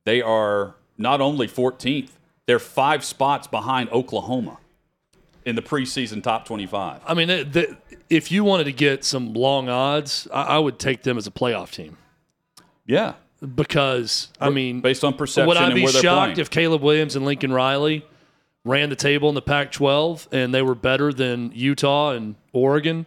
they 0.06 0.22
are 0.22 0.76
not 0.98 1.22
only 1.22 1.48
14th, 1.48 2.12
they're 2.46 2.60
five 2.60 3.04
spots 3.04 3.48
behind 3.48 3.90
Oklahoma 3.92 4.58
in 5.46 5.56
the 5.56 5.62
preseason 5.62 6.24
top 6.24 6.46
25. 6.46 7.02
I 7.06 7.14
mean, 7.14 7.30
if 8.10 8.32
you 8.32 8.44
wanted 8.44 8.66
to 8.66 8.72
get 8.72 9.04
some 9.04 9.34
long 9.34 9.70
odds, 9.70 10.28
I, 10.34 10.44
I 10.44 10.60
would 10.60 10.80
take 10.80 11.04
them 11.04 11.18
as 11.18 11.28
a 11.28 11.32
playoff 11.32 11.72
team 11.72 11.98
Yeah. 12.86 13.14
because 13.56 14.30
I 14.40 14.50
mean, 14.50 14.82
based 14.82 15.04
on 15.04 15.14
perception 15.16 15.48
would 15.48 15.58
I 15.58 15.66
and 15.66 15.76
be 15.76 15.88
shocked 15.88 16.38
if 16.38 16.50
Caleb 16.50 16.82
Williams 16.82 17.16
and 17.16 17.26
Lincoln 17.26 17.52
Riley 17.52 18.06
ran 18.66 18.90
the 18.90 18.96
table 18.96 19.28
in 19.28 19.36
the 19.36 19.42
Pac-12 19.42 20.28
and 20.32 20.54
they 20.54 20.62
were 20.62 20.76
better 20.76 21.12
than 21.12 21.52
Utah 21.54 22.12
and 22.12 22.36
Oregon, 22.54 23.06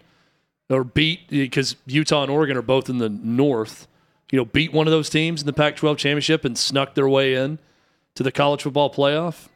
or 0.68 0.84
beat 0.84 1.28
because 1.30 1.76
Utah 1.86 2.22
and 2.22 2.30
Oregon 2.30 2.56
are 2.58 2.62
both 2.62 2.90
in 2.90 2.98
the 2.98 3.08
North. 3.08 3.86
You 4.30 4.38
know, 4.38 4.44
beat 4.44 4.72
one 4.72 4.86
of 4.86 4.90
those 4.90 5.08
teams 5.08 5.40
in 5.40 5.46
the 5.46 5.52
Pac-12 5.54 5.96
championship 5.96 6.44
and 6.44 6.58
snuck 6.58 6.94
their 6.94 7.08
way 7.08 7.34
in 7.34 7.58
to 8.16 8.22
the 8.22 8.32
college 8.32 8.62
football 8.62 8.92
playoff. 8.92 9.48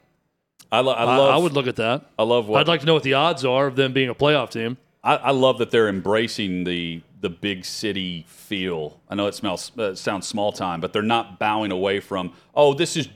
I, 0.71 0.79
lo- 0.79 0.93
I 0.93 1.03
I, 1.03 1.17
love. 1.17 1.35
I 1.35 1.37
would 1.37 1.53
look 1.53 1.67
at 1.67 1.75
that. 1.75 2.05
I 2.17 2.23
love 2.23 2.47
what 2.47 2.61
I'd 2.61 2.67
like 2.67 2.79
to 2.79 2.85
know 2.85 2.93
what 2.93 3.03
the 3.03 3.15
odds 3.15 3.43
are 3.43 3.67
of 3.67 3.75
them 3.75 3.91
being 3.91 4.09
a 4.09 4.15
playoff 4.15 4.51
team. 4.51 4.77
I, 5.03 5.15
I 5.17 5.31
love 5.31 5.57
that 5.57 5.71
they're 5.71 5.89
embracing 5.89 6.63
the 6.63 7.01
the 7.19 7.29
big 7.29 7.65
city 7.65 8.25
feel. 8.27 8.99
I 9.09 9.15
know 9.15 9.27
it 9.27 9.35
smells 9.35 9.77
uh, 9.77 9.95
sounds 9.95 10.27
small 10.27 10.51
time, 10.51 10.79
but 10.79 10.93
they're 10.93 11.01
not 11.01 11.39
bowing 11.39 11.71
away 11.71 11.99
from. 11.99 12.33
Oh, 12.55 12.73
this 12.73 12.95
is 12.95 13.09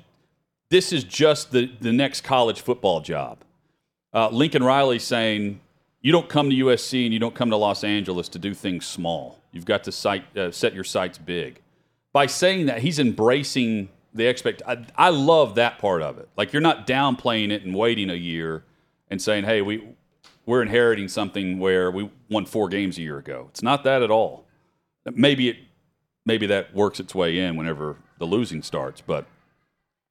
this 0.69 0.91
is 0.91 1.03
just 1.03 1.51
the 1.51 1.71
the 1.79 1.93
next 1.93 2.21
college 2.21 2.61
football 2.61 2.99
job. 2.99 3.39
Uh, 4.13 4.29
Lincoln 4.29 4.63
Riley 4.63 4.99
saying, 4.99 5.61
"You 6.01 6.11
don't 6.11 6.27
come 6.27 6.49
to 6.49 6.55
USC 6.55 7.05
and 7.05 7.13
you 7.13 7.19
don't 7.19 7.35
come 7.35 7.51
to 7.51 7.57
Los 7.57 7.83
Angeles 7.83 8.27
to 8.29 8.39
do 8.39 8.53
things 8.53 8.85
small. 8.85 9.39
You've 9.51 9.65
got 9.65 9.83
to 9.85 9.91
sight, 9.91 10.35
uh, 10.35 10.51
set 10.51 10.73
your 10.73 10.83
sights 10.83 11.17
big." 11.17 11.61
By 12.11 12.25
saying 12.27 12.65
that, 12.67 12.79
he's 12.79 12.97
embracing 12.99 13.89
the 14.15 14.25
expect. 14.25 14.61
I, 14.65 14.85
I 14.95 15.09
love 15.09 15.55
that 15.55 15.77
part 15.77 16.01
of 16.01 16.17
it. 16.17 16.29
Like 16.37 16.53
you're 16.53 16.61
not 16.61 16.87
downplaying 16.87 17.51
it 17.51 17.63
and 17.63 17.75
waiting 17.75 18.09
a 18.09 18.15
year 18.15 18.63
and 19.09 19.21
saying, 19.21 19.43
"Hey, 19.43 19.61
we 19.61 19.87
we're 20.45 20.61
inheriting 20.61 21.07
something 21.07 21.59
where 21.59 21.91
we 21.91 22.09
won 22.29 22.45
four 22.45 22.69
games 22.69 22.97
a 22.97 23.01
year 23.01 23.17
ago." 23.17 23.47
It's 23.49 23.61
not 23.61 23.83
that 23.83 24.01
at 24.01 24.09
all. 24.09 24.45
Maybe 25.13 25.49
it 25.49 25.57
maybe 26.25 26.47
that 26.47 26.73
works 26.73 26.99
its 26.99 27.13
way 27.13 27.37
in 27.37 27.55
whenever 27.55 27.97
the 28.17 28.25
losing 28.25 28.63
starts, 28.63 29.01
but 29.01 29.27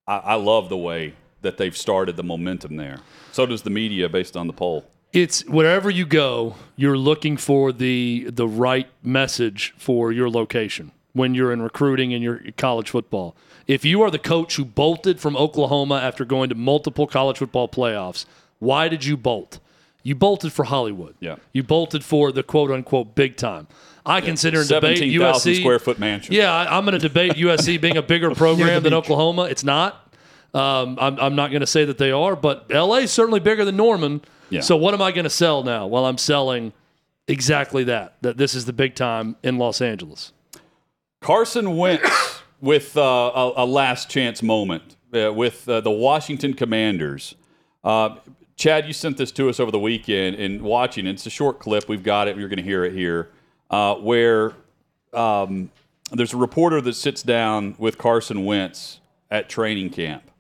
I, 0.07 0.19
I 0.19 0.35
love 0.35 0.69
the 0.69 0.77
way 0.77 1.15
that 1.41 1.57
they've 1.57 1.77
started 1.77 2.17
the 2.17 2.23
momentum 2.23 2.77
there. 2.77 2.99
So 3.33 3.47
does 3.47 3.63
the 3.63 3.71
media 3.71 4.09
based 4.09 4.37
on 4.37 4.47
the 4.47 4.53
poll. 4.53 4.85
it's 5.13 5.45
wherever 5.47 5.91
you 5.91 6.07
go, 6.07 6.57
you're 6.77 6.99
looking 6.99 7.37
for 7.37 7.73
the 7.73 8.29
the 8.31 8.47
right 8.47 8.89
message 9.03 9.75
for 9.79 10.13
your 10.13 10.29
location 10.29 10.93
when 11.15 11.35
you're 11.35 11.53
in 11.53 11.63
recruiting 11.63 12.11
in 12.11 12.21
your 12.21 12.41
college 12.59 12.91
football. 12.91 13.35
If 13.67 13.85
you 13.85 14.03
are 14.03 14.11
the 14.11 14.19
coach 14.19 14.57
who 14.57 14.65
bolted 14.65 15.21
from 15.21 15.37
Oklahoma 15.37 15.97
after 15.97 16.25
going 16.25 16.51
to 16.51 16.55
multiple 16.55 17.07
college 17.07 17.39
football 17.39 17.69
playoffs, 17.69 18.27
why 18.59 18.89
did 18.89 19.05
you 19.05 19.17
bolt? 19.17 19.61
You 20.03 20.15
bolted 20.15 20.53
for 20.53 20.65
Hollywood. 20.65 21.15
Yeah. 21.19 21.37
You 21.53 21.63
bolted 21.63 22.05
for 22.05 22.31
the 22.31 22.43
quote 22.43 22.71
unquote 22.71 23.15
big 23.15 23.37
time. 23.37 23.69
I 24.05 24.21
consider 24.21 24.61
and 24.61 24.69
debate 24.69 24.99
17,000 24.99 25.53
USC 25.53 25.61
square 25.61 25.79
foot 25.79 25.99
mansion. 25.99 26.35
Yeah, 26.35 26.53
I, 26.53 26.77
I'm 26.77 26.85
going 26.85 26.93
to 26.93 26.99
debate 26.99 27.33
USC 27.33 27.81
being 27.81 27.97
a 27.97 28.03
bigger 28.03 28.35
program 28.35 28.83
than 28.83 28.93
beach. 28.93 28.93
Oklahoma. 28.93 29.45
It's 29.45 29.65
not. 29.65 30.15
Um, 30.53 30.99
I'm, 31.01 31.19
I'm 31.19 31.35
not 31.35 31.51
going 31.51 31.63
to 31.63 31.67
say 31.67 31.87
that 31.87 31.97
they 31.99 32.13
are, 32.13 32.37
but 32.37 32.71
LA 32.71 32.97
is 32.97 33.13
certainly 33.13 33.41
bigger 33.41 33.65
than 33.65 33.77
Norman. 33.77 34.21
Yeah. 34.51 34.61
So 34.61 34.77
what 34.77 34.95
am 34.95 35.01
I 35.01 35.11
going 35.11 35.25
to 35.25 35.31
sell 35.31 35.63
now? 35.63 35.87
Well, 35.87 36.05
I'm 36.05 36.19
selling 36.19 36.73
exactly 37.27 37.85
that. 37.85 38.17
That 38.21 38.37
this 38.37 38.55
is 38.55 38.67
the 38.67 38.73
big 38.75 38.95
time 38.95 39.37
in 39.43 39.57
Los 39.57 39.81
Angeles. 39.81 40.33
Carson 41.25 41.79
Wentz 41.79 42.43
with 42.61 42.99
uh, 42.99 43.01
a, 43.35 43.65
a 43.65 43.65
last 43.65 44.11
chance 44.11 44.43
moment 44.43 44.97
uh, 45.15 45.33
with 45.33 45.67
uh, 45.67 45.81
the 45.81 45.91
Washington 45.91 46.53
Commanders. 46.53 47.35
Uh, 47.83 48.17
Chad, 48.57 48.87
you 48.87 48.93
sent 48.93 49.17
this 49.17 49.33
to 49.33 49.49
us 49.49 49.59
over 49.59 49.71
the 49.71 49.79
weekend 49.79 50.37
and 50.37 50.61
watching 50.61 51.07
it. 51.07 51.13
It's 51.13 51.25
a 51.25 51.31
short 51.31 51.61
clip. 51.61 51.89
We've 51.89 52.03
got 52.03 52.29
it. 52.29 52.37
You're 52.37 52.51
going 52.51 52.59
to 52.59 52.63
hear 52.63 52.85
it 52.85 52.93
here. 52.93 53.31
Uh, 53.71 53.95
where 53.95 54.53
um, 55.15 55.71
there's 56.13 56.35
a 56.35 56.37
reporter 56.37 56.83
that 56.83 56.93
sits 56.93 57.23
down 57.23 57.75
with 57.79 57.97
Carson 57.97 58.45
Wentz 58.45 59.01
at 59.31 59.49
training 59.49 59.91
camp. 59.91 60.31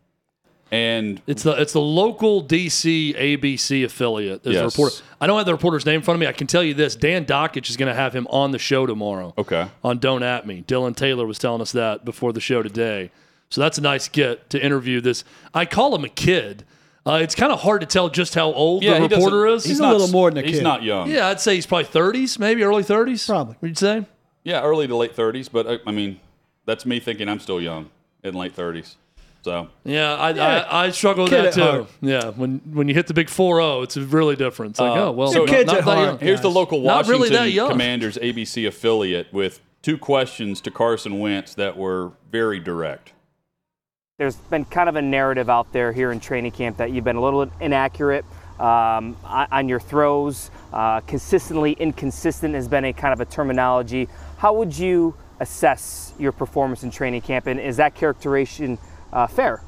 And 0.75 1.23
It's 1.28 1.45
the 1.45 1.52
it's 1.52 1.73
the 1.73 1.81
local 1.81 2.43
DC 2.43 3.14
ABC 3.16 3.85
affiliate. 3.85 4.43
There's 4.43 4.57
a 4.57 4.62
Yes. 4.62 4.73
reporter. 4.76 4.97
I 5.21 5.26
don't 5.28 5.37
have 5.37 5.47
the 5.47 5.52
reporter's 5.52 5.87
name 5.87 5.97
in 5.97 6.02
front 6.02 6.16
of 6.16 6.21
me. 6.21 6.26
I 6.26 6.33
can 6.33 6.49
tell 6.49 6.64
you 6.64 6.75
this: 6.75 6.97
Dan 6.97 7.25
Dakich 7.26 7.71
is 7.71 7.76
going 7.76 7.88
to 7.90 7.95
have 7.95 8.12
him 8.12 8.26
on 8.28 8.50
the 8.50 8.59
show 8.59 8.85
tomorrow. 8.85 9.35
Okay. 9.38 9.66
On 9.85 9.99
Don't 9.99 10.25
At 10.25 10.47
Me. 10.49 10.64
Dylan 10.66 10.97
Taylor 10.97 11.26
was 11.26 11.38
telling 11.38 11.61
us 11.61 11.71
that 11.73 12.04
before 12.04 12.33
the 12.33 12.40
show 12.40 12.61
today. 12.62 13.11
So 13.50 13.61
that's 13.61 13.78
a 13.78 13.83
nice 13.83 14.09
get 14.09 14.50
to 14.50 14.61
interview 14.64 15.00
this. 15.00 15.23
I 15.54 15.64
call 15.64 15.95
him 15.95 16.04
a 16.04 16.09
kid. 16.09 16.64
Uh, 17.07 17.21
it's 17.23 17.35
kind 17.37 17.52
of 17.52 17.61
hard 17.61 17.83
to 17.83 17.87
tell 17.87 18.09
just 18.09 18.35
how 18.35 18.50
old 18.52 18.83
yeah, 18.83 18.99
the 18.99 19.09
reporter 19.09 19.47
is. 19.47 19.64
He's 19.64 19.78
a 19.78 19.83
not- 19.83 19.93
little 19.93 20.09
more 20.09 20.31
than 20.31 20.38
a 20.38 20.40
He's 20.40 20.52
kid. 20.52 20.54
He's 20.57 20.62
not 20.64 20.83
young. 20.83 21.09
Yeah, 21.09 21.28
I'd 21.28 21.38
say 21.40 21.54
he's 21.54 21.66
probably 21.66 21.85
30s, 21.85 22.38
maybe 22.40 22.64
early 22.64 22.83
30s. 22.83 23.26
Probably. 23.28 23.54
Would 23.61 23.69
you 23.69 23.75
say? 23.76 24.07
Yeah, 24.43 24.62
early 24.62 24.88
to 24.88 24.97
late 24.97 25.14
30s. 25.14 25.49
But 25.52 25.66
uh, 25.69 25.78
I 25.87 25.93
mean, 25.93 26.19
that's 26.64 26.85
me 26.85 26.99
thinking 26.99 27.28
I'm 27.28 27.38
still 27.40 27.61
young 27.61 27.90
in 28.25 28.35
late 28.35 28.57
30s. 28.57 28.97
So 29.44 29.68
Yeah, 29.84 30.14
I, 30.14 30.30
Yeah, 30.30 30.66
I, 30.70 30.86
I 30.86 30.90
struggle 30.90 31.24
with 31.24 31.32
kid 31.32 31.40
that 31.40 31.46
at 31.48 31.54
too. 31.54 31.60
heart. 31.60 31.86
Yeah, 32.00 32.30
when 32.30 32.60
when 32.72 32.88
you 32.88 32.94
hit 32.94 33.06
the 33.08 33.14
big 33.14 33.26
4-0, 33.28 33.84
it's 33.84 33.96
really 33.98 34.36
different. 34.36 34.70
It's 34.70 34.80
like, 34.80 34.96
Uh, 34.96 35.04
oh 35.06 35.10
well, 35.12 35.28
so 35.30 35.40
not, 35.40 35.48
kids 35.48 35.66
not 35.66 35.78
at 35.78 35.84
that 35.84 35.94
heart. 35.94 36.08
young. 36.08 36.18
Here's 36.18 36.40
the 36.40 36.50
local 36.50 36.80
Not 36.80 37.06
Washington 37.06 37.12
really 37.22 37.28
that 37.36 37.50
young. 37.52 37.68
Commanders 37.68 38.16
ABC 38.16 38.66
affiliate 38.66 39.30
with 39.34 39.60
two 39.82 39.98
questions 39.98 40.62
to 40.62 40.70
Carson 40.70 41.20
Wentz 41.20 41.54
that 41.54 41.76
were 41.76 42.12
very 42.32 42.58
direct. 42.58 43.12
There's 44.16 44.36
been 44.36 44.64
kind 44.64 44.88
of 44.88 44.96
a 44.96 45.02
narrative 45.02 45.50
out 45.50 45.72
there 45.72 45.92
here 45.92 46.10
in 46.10 46.20
training 46.20 46.52
camp 46.52 46.78
that 46.78 46.92
you've 46.92 47.04
been 47.04 47.16
a 47.16 47.20
little 47.22 47.50
inaccurate 47.60 48.24
um, 48.58 49.16
on 49.24 49.46
on 49.52 49.68
your 49.68 49.80
throws. 49.80 50.50
Uh, 50.72 51.00
consistently 51.00 51.72
inconsistent 51.72 52.54
has 52.54 52.66
been 52.66 52.86
a 52.86 52.92
kind 52.94 53.12
of 53.12 53.20
a 53.20 53.26
terminology. 53.26 54.08
How 54.38 54.54
would 54.54 54.76
you 54.78 55.14
assess 55.40 56.14
your 56.18 56.32
performance 56.32 56.82
in 56.82 56.90
training 56.90 57.20
camp, 57.20 57.46
and 57.46 57.60
is 57.60 57.76
that 57.76 57.94
characterization 57.94 58.78
uh, 59.14 59.26
fair? 59.26 59.62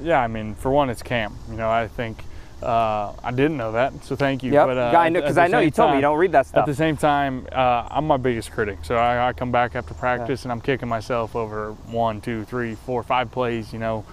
Yeah, 0.00 0.20
I 0.20 0.28
mean, 0.28 0.54
for 0.54 0.70
one, 0.70 0.88
it's 0.88 1.02
camp. 1.02 1.34
You 1.50 1.56
know, 1.56 1.70
I 1.70 1.88
think 1.88 2.22
uh, 2.62 3.12
I 3.22 3.30
didn't 3.32 3.56
know 3.56 3.72
that, 3.72 4.04
so 4.04 4.16
thank 4.16 4.42
you. 4.42 4.52
Yep. 4.52 4.66
But, 4.66 4.78
uh, 4.78 4.98
I 4.98 5.08
know- 5.08 5.20
because 5.20 5.36
I 5.38 5.46
know 5.48 5.58
you 5.58 5.70
told 5.70 5.90
me 5.90 5.96
you 5.96 6.02
don't 6.02 6.18
read 6.18 6.32
that 6.32 6.46
stuff. 6.46 6.60
At 6.60 6.66
the 6.66 6.74
same 6.74 6.96
time, 6.96 7.46
uh, 7.52 7.88
I'm 7.90 8.06
my 8.06 8.16
biggest 8.16 8.52
critic, 8.52 8.78
so 8.82 8.96
I, 8.96 9.28
I 9.28 9.32
come 9.32 9.52
back 9.52 9.74
after 9.74 9.92
practice 9.94 10.44
and 10.44 10.52
I'm 10.52 10.60
kicking 10.60 10.88
myself 10.88 11.36
over 11.36 11.72
one, 11.72 12.20
two, 12.20 12.44
three, 12.44 12.74
four, 12.74 13.02
five 13.02 13.30
plays. 13.30 13.72
You 13.72 13.78
know, 13.78 14.04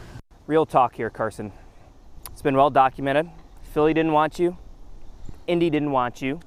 Real 0.48 0.66
talk 0.66 0.96
here, 0.96 1.10
Carson. 1.10 1.54
It's 2.32 2.42
been 2.42 2.58
well 2.58 2.70
documented. 2.70 3.30
Philly 3.74 3.94
didn't 3.94 4.12
want 4.12 4.40
you. 4.40 4.58
Indy 5.48 5.70
didn't 5.70 5.92
want 5.92 6.22
you. 6.22 6.40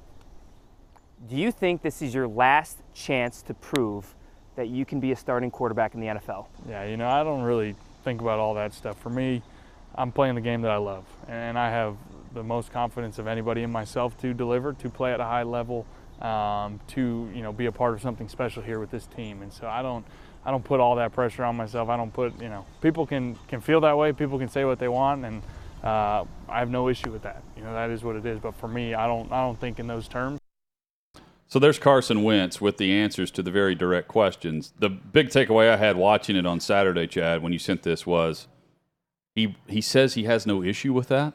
Do 1.27 1.35
you 1.35 1.51
think 1.51 1.81
this 1.81 2.01
is 2.01 2.13
your 2.13 2.27
last 2.27 2.77
chance 2.93 3.41
to 3.43 3.53
prove 3.55 4.13
that 4.55 4.67
you 4.67 4.85
can 4.85 4.99
be 4.99 5.11
a 5.11 5.15
starting 5.15 5.49
quarterback 5.49 5.95
in 5.95 5.99
the 5.99 6.07
NFL? 6.07 6.45
yeah, 6.69 6.83
you 6.85 6.95
know, 6.97 7.07
I 7.07 7.23
don't 7.23 7.41
really 7.41 7.75
think 8.07 8.21
about 8.21 8.39
all 8.39 8.53
that 8.53 8.73
stuff. 8.73 8.97
For 8.99 9.09
me, 9.09 9.41
I'm 9.93 10.13
playing 10.13 10.35
the 10.35 10.41
game 10.41 10.61
that 10.61 10.71
I 10.71 10.77
love, 10.77 11.03
and 11.27 11.59
I 11.59 11.69
have 11.69 11.97
the 12.33 12.41
most 12.41 12.71
confidence 12.71 13.19
of 13.19 13.27
anybody 13.27 13.63
in 13.63 13.71
myself 13.71 14.17
to 14.21 14.33
deliver, 14.33 14.71
to 14.73 14.89
play 14.89 15.11
at 15.11 15.19
a 15.19 15.25
high 15.25 15.43
level, 15.43 15.85
um, 16.21 16.79
to 16.87 17.29
you 17.33 17.41
know 17.41 17.51
be 17.51 17.65
a 17.65 17.71
part 17.71 17.93
of 17.93 18.01
something 18.01 18.29
special 18.29 18.63
here 18.63 18.79
with 18.79 18.91
this 18.91 19.07
team. 19.07 19.41
And 19.41 19.51
so 19.51 19.67
I 19.67 19.81
don't, 19.81 20.05
I 20.45 20.51
don't 20.51 20.63
put 20.63 20.79
all 20.79 20.95
that 20.95 21.11
pressure 21.11 21.43
on 21.43 21.57
myself. 21.57 21.89
I 21.89 21.97
don't 21.97 22.13
put, 22.13 22.39
you 22.41 22.47
know, 22.47 22.65
people 22.79 23.05
can 23.05 23.35
can 23.49 23.59
feel 23.59 23.81
that 23.81 23.97
way. 23.97 24.13
People 24.13 24.39
can 24.39 24.47
say 24.47 24.63
what 24.63 24.79
they 24.79 24.87
want, 24.87 25.25
and 25.25 25.41
uh, 25.83 26.23
I 26.47 26.59
have 26.59 26.69
no 26.69 26.87
issue 26.87 27.11
with 27.11 27.23
that. 27.23 27.43
You 27.57 27.63
know, 27.63 27.73
that 27.73 27.89
is 27.89 28.05
what 28.05 28.15
it 28.15 28.25
is. 28.25 28.39
But 28.39 28.55
for 28.55 28.69
me, 28.69 28.93
I 28.93 29.05
don't, 29.05 29.29
I 29.33 29.41
don't 29.41 29.59
think 29.59 29.79
in 29.79 29.87
those 29.87 30.07
terms. 30.07 30.39
So 31.49 31.59
there's 31.59 31.79
Carson 31.79 32.23
Wentz 32.23 32.59
with 32.59 32.77
the 32.77 32.91
answers 32.91 33.31
to 33.31 33.41
the 33.41 33.51
very 33.51 33.73
direct 33.73 34.09
questions. 34.09 34.73
The 34.79 34.89
big 34.89 35.29
takeaway 35.29 35.69
I 35.69 35.77
had 35.77 35.95
watching 35.95 36.35
it 36.35 36.45
on 36.45 36.59
Saturday, 36.59 37.07
Chad, 37.07 37.41
when 37.41 37.53
you 37.53 37.59
sent 37.59 37.83
this 37.83 38.05
was 38.05 38.47
he 39.33 39.55
he 39.67 39.81
says 39.81 40.15
he 40.15 40.23
has 40.23 40.45
no 40.45 40.61
issue 40.61 40.93
with 40.93 41.07
that. 41.07 41.33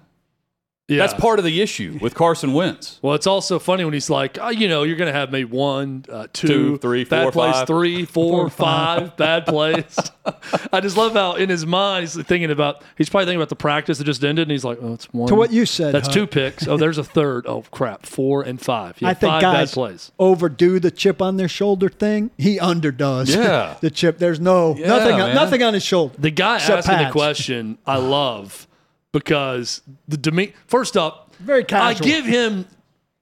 Yeah. 0.92 1.06
That's 1.06 1.14
part 1.20 1.38
of 1.38 1.44
the 1.44 1.60
issue 1.60 1.98
with 2.00 2.14
Carson 2.14 2.52
Wentz. 2.52 2.98
Well, 3.02 3.14
it's 3.14 3.26
also 3.26 3.58
funny 3.58 3.84
when 3.84 3.92
he's 3.94 4.08
like, 4.10 4.38
oh, 4.40 4.50
you 4.50 4.68
know, 4.68 4.84
you're 4.84 4.96
going 4.96 5.12
to 5.12 5.18
have 5.18 5.32
maybe 5.32 5.44
one, 5.50 6.04
uh, 6.08 6.28
two, 6.32 6.46
Two, 6.46 6.78
three, 6.78 7.04
bad 7.04 7.24
four, 7.24 7.32
plays, 7.32 7.54
five. 7.54 7.66
three, 7.66 8.04
four, 8.16 8.48
five 8.48 9.16
bad 9.16 9.44
plays. 9.46 9.96
I 10.72 10.80
just 10.80 10.96
love 10.96 11.14
how 11.14 11.34
in 11.34 11.48
his 11.48 11.66
mind 11.66 12.02
he's 12.02 12.14
thinking 12.26 12.50
about. 12.50 12.82
He's 12.96 13.08
probably 13.08 13.24
thinking 13.26 13.40
about 13.40 13.48
the 13.48 13.56
practice 13.56 13.98
that 13.98 14.04
just 14.04 14.22
ended, 14.24 14.42
and 14.42 14.52
he's 14.52 14.64
like, 14.64 14.78
"Oh, 14.80 14.92
it's 14.92 15.12
one." 15.12 15.26
To 15.28 15.34
what 15.34 15.52
you 15.52 15.66
said, 15.66 15.92
that's 15.92 16.06
Huck. 16.06 16.14
two 16.14 16.26
picks. 16.28 16.68
Oh, 16.68 16.76
there's 16.76 16.98
a 16.98 17.02
third. 17.04 17.44
Oh 17.48 17.62
crap, 17.72 18.06
four 18.06 18.42
and 18.42 18.60
five. 18.60 18.94
Yeah, 19.00 19.08
I 19.08 19.14
think 19.14 19.32
five 19.32 19.42
guys 19.42 19.70
bad 19.70 19.74
plays. 19.74 20.12
overdo 20.20 20.78
the 20.78 20.92
chip 20.92 21.20
on 21.20 21.38
their 21.38 21.48
shoulder 21.48 21.88
thing. 21.88 22.30
He 22.38 22.58
underdoes 22.58 23.34
Yeah. 23.34 23.76
the 23.80 23.90
chip. 23.90 24.18
There's 24.18 24.38
no 24.38 24.76
Yeah, 24.76 24.86
nothing 24.88 25.16
man. 25.18 25.34
nothing 25.34 25.62
on 25.64 25.74
his 25.74 25.82
shoulder. 25.82 26.14
The 26.18 26.30
guy 26.30 26.56
Except 26.56 26.88
asking 26.88 27.04
the 27.06 27.12
question, 27.12 27.78
I 27.84 27.96
love 27.96 28.68
because 29.12 29.82
the 30.08 30.16
demeanor. 30.16 30.52
First 30.66 30.96
up, 30.96 31.34
Very 31.38 31.64
casual. 31.64 32.04
I 32.06 32.10
give 32.10 32.24
him. 32.24 32.66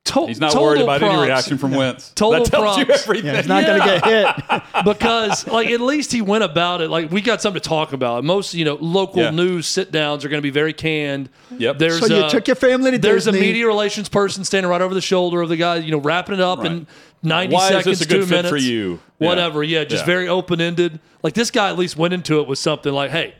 To- 0.06 0.26
He's 0.26 0.40
not 0.40 0.52
total 0.52 0.64
worried 0.68 0.82
about 0.82 1.02
any 1.02 1.22
reaction 1.22 1.58
from 1.58 1.72
Wentz. 1.72 2.10
Total 2.14 2.42
that 2.42 2.50
tells 2.50 2.78
you 2.78 2.86
everything. 2.86 3.26
Yeah, 3.26 3.36
he's 3.36 3.46
not 3.46 3.64
going 3.66 3.80
to 3.80 3.86
get 3.86 4.04
hit. 4.48 4.62
because 4.84 5.46
like 5.46 5.68
at 5.68 5.80
least 5.82 6.10
he 6.10 6.22
went 6.22 6.42
about 6.42 6.80
it 6.80 6.88
like 6.88 7.10
we 7.12 7.20
got 7.20 7.42
something 7.42 7.60
to 7.60 7.68
talk 7.68 7.92
about 7.92 8.24
most 8.24 8.54
you 8.54 8.64
know 8.64 8.76
local 8.80 9.20
Yeah. 9.22 9.30
news 9.30 9.66
sit 9.66 9.92
downs 9.92 10.24
are 10.24 10.28
going 10.30 10.38
to 10.40 10.42
be 10.42 10.50
very 10.50 10.72
canned 10.72 11.28
Yep. 11.58 11.78
there's 11.78 12.00
So 12.00 12.06
you 12.06 12.22
uh, 12.24 12.30
took 12.30 12.46
your 12.48 12.56
family 12.56 12.92
to 12.92 12.98
there's 12.98 13.26
Disney. 13.26 13.38
a 13.38 13.42
media 13.42 13.66
relations 13.66 14.08
person 14.08 14.42
standing 14.44 14.70
right 14.70 14.80
over 14.80 14.94
the 14.94 15.02
shoulder 15.02 15.42
of 15.42 15.50
the 15.50 15.56
guy 15.58 15.76
you 15.76 15.90
know 15.92 15.98
wrapping 16.00 16.34
it 16.36 16.40
up 16.40 16.64
in 16.64 16.78
Right. 16.78 16.86
90 17.22 17.54
Why 17.54 17.62
is 17.64 17.68
seconds 17.68 17.98
this 17.98 18.00
a 18.00 18.10
good 18.10 18.20
two 18.20 18.26
fit 18.26 18.30
minutes 18.30 18.48
for 18.48 18.56
you? 18.56 18.98
Yeah. 19.18 19.28
whatever 19.28 19.62
yeah, 19.62 19.84
just 19.84 20.02
Yeah. 20.02 20.06
very 20.06 20.28
open-ended 20.28 20.98
like 21.22 21.34
this 21.34 21.50
guy 21.50 21.68
at 21.68 21.76
least 21.78 21.96
went 21.98 22.14
into 22.14 22.40
it 22.40 22.48
with 22.48 22.58
something 22.58 22.92
like 22.92 23.10
hey 23.10 23.34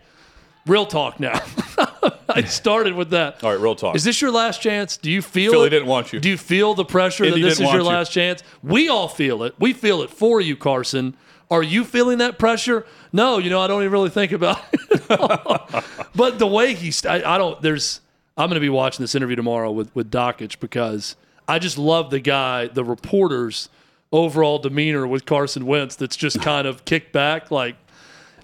real 0.66 0.84
talk 0.84 1.18
now 1.18 1.40
i 2.28 2.42
started 2.44 2.94
with 2.94 3.10
that 3.10 3.42
All 3.42 3.50
right, 3.50 3.60
real 3.60 3.74
talk. 3.74 3.96
is 3.96 4.04
this 4.04 4.20
your 4.20 4.30
last 4.30 4.62
chance? 4.62 4.96
Do 4.96 5.10
you 5.10 5.22
feel 5.22 5.52
Philly 5.52 5.66
it? 5.66 5.70
didn't 5.70 5.88
want 5.88 6.12
you. 6.12 6.20
Do 6.20 6.28
you 6.28 6.36
feel 6.38 6.74
the 6.74 6.84
pressure 6.84 7.24
Indy 7.24 7.42
that 7.42 7.48
this 7.48 7.60
is 7.60 7.66
your 7.66 7.78
you. 7.78 7.84
last 7.84 8.12
chance? 8.12 8.42
We 8.62 8.88
all 8.88 9.08
feel 9.08 9.42
it. 9.42 9.54
We 9.58 9.72
feel 9.72 10.02
it 10.02 10.10
for 10.10 10.40
you, 10.40 10.56
Carson. 10.56 11.16
Are 11.50 11.62
you 11.62 11.84
feeling 11.84 12.18
that 12.18 12.38
pressure? 12.38 12.86
No, 13.12 13.38
you 13.38 13.50
know 13.50 13.60
I 13.60 13.66
don't 13.66 13.82
even 13.82 13.92
really 13.92 14.10
think 14.10 14.30
about 14.32 14.62
it. 14.72 15.08
but 16.14 16.38
the 16.38 16.46
way 16.46 16.74
he's, 16.74 17.04
I, 17.04 17.16
I 17.16 17.38
don't. 17.38 17.60
There's. 17.60 18.00
I'm 18.36 18.48
going 18.48 18.54
to 18.54 18.60
be 18.60 18.68
watching 18.68 19.02
this 19.02 19.14
interview 19.14 19.36
tomorrow 19.36 19.70
with 19.72 19.94
with 19.94 20.10
Dakich 20.10 20.60
because 20.60 21.16
I 21.48 21.58
just 21.58 21.76
love 21.76 22.10
the 22.10 22.20
guy, 22.20 22.68
the 22.68 22.84
reporter's 22.84 23.68
overall 24.12 24.58
demeanor 24.58 25.06
with 25.06 25.26
Carson 25.26 25.66
Wentz. 25.66 25.96
That's 25.96 26.16
just 26.16 26.40
kind 26.40 26.66
of 26.66 26.84
kicked 26.84 27.12
back, 27.12 27.50
like. 27.50 27.76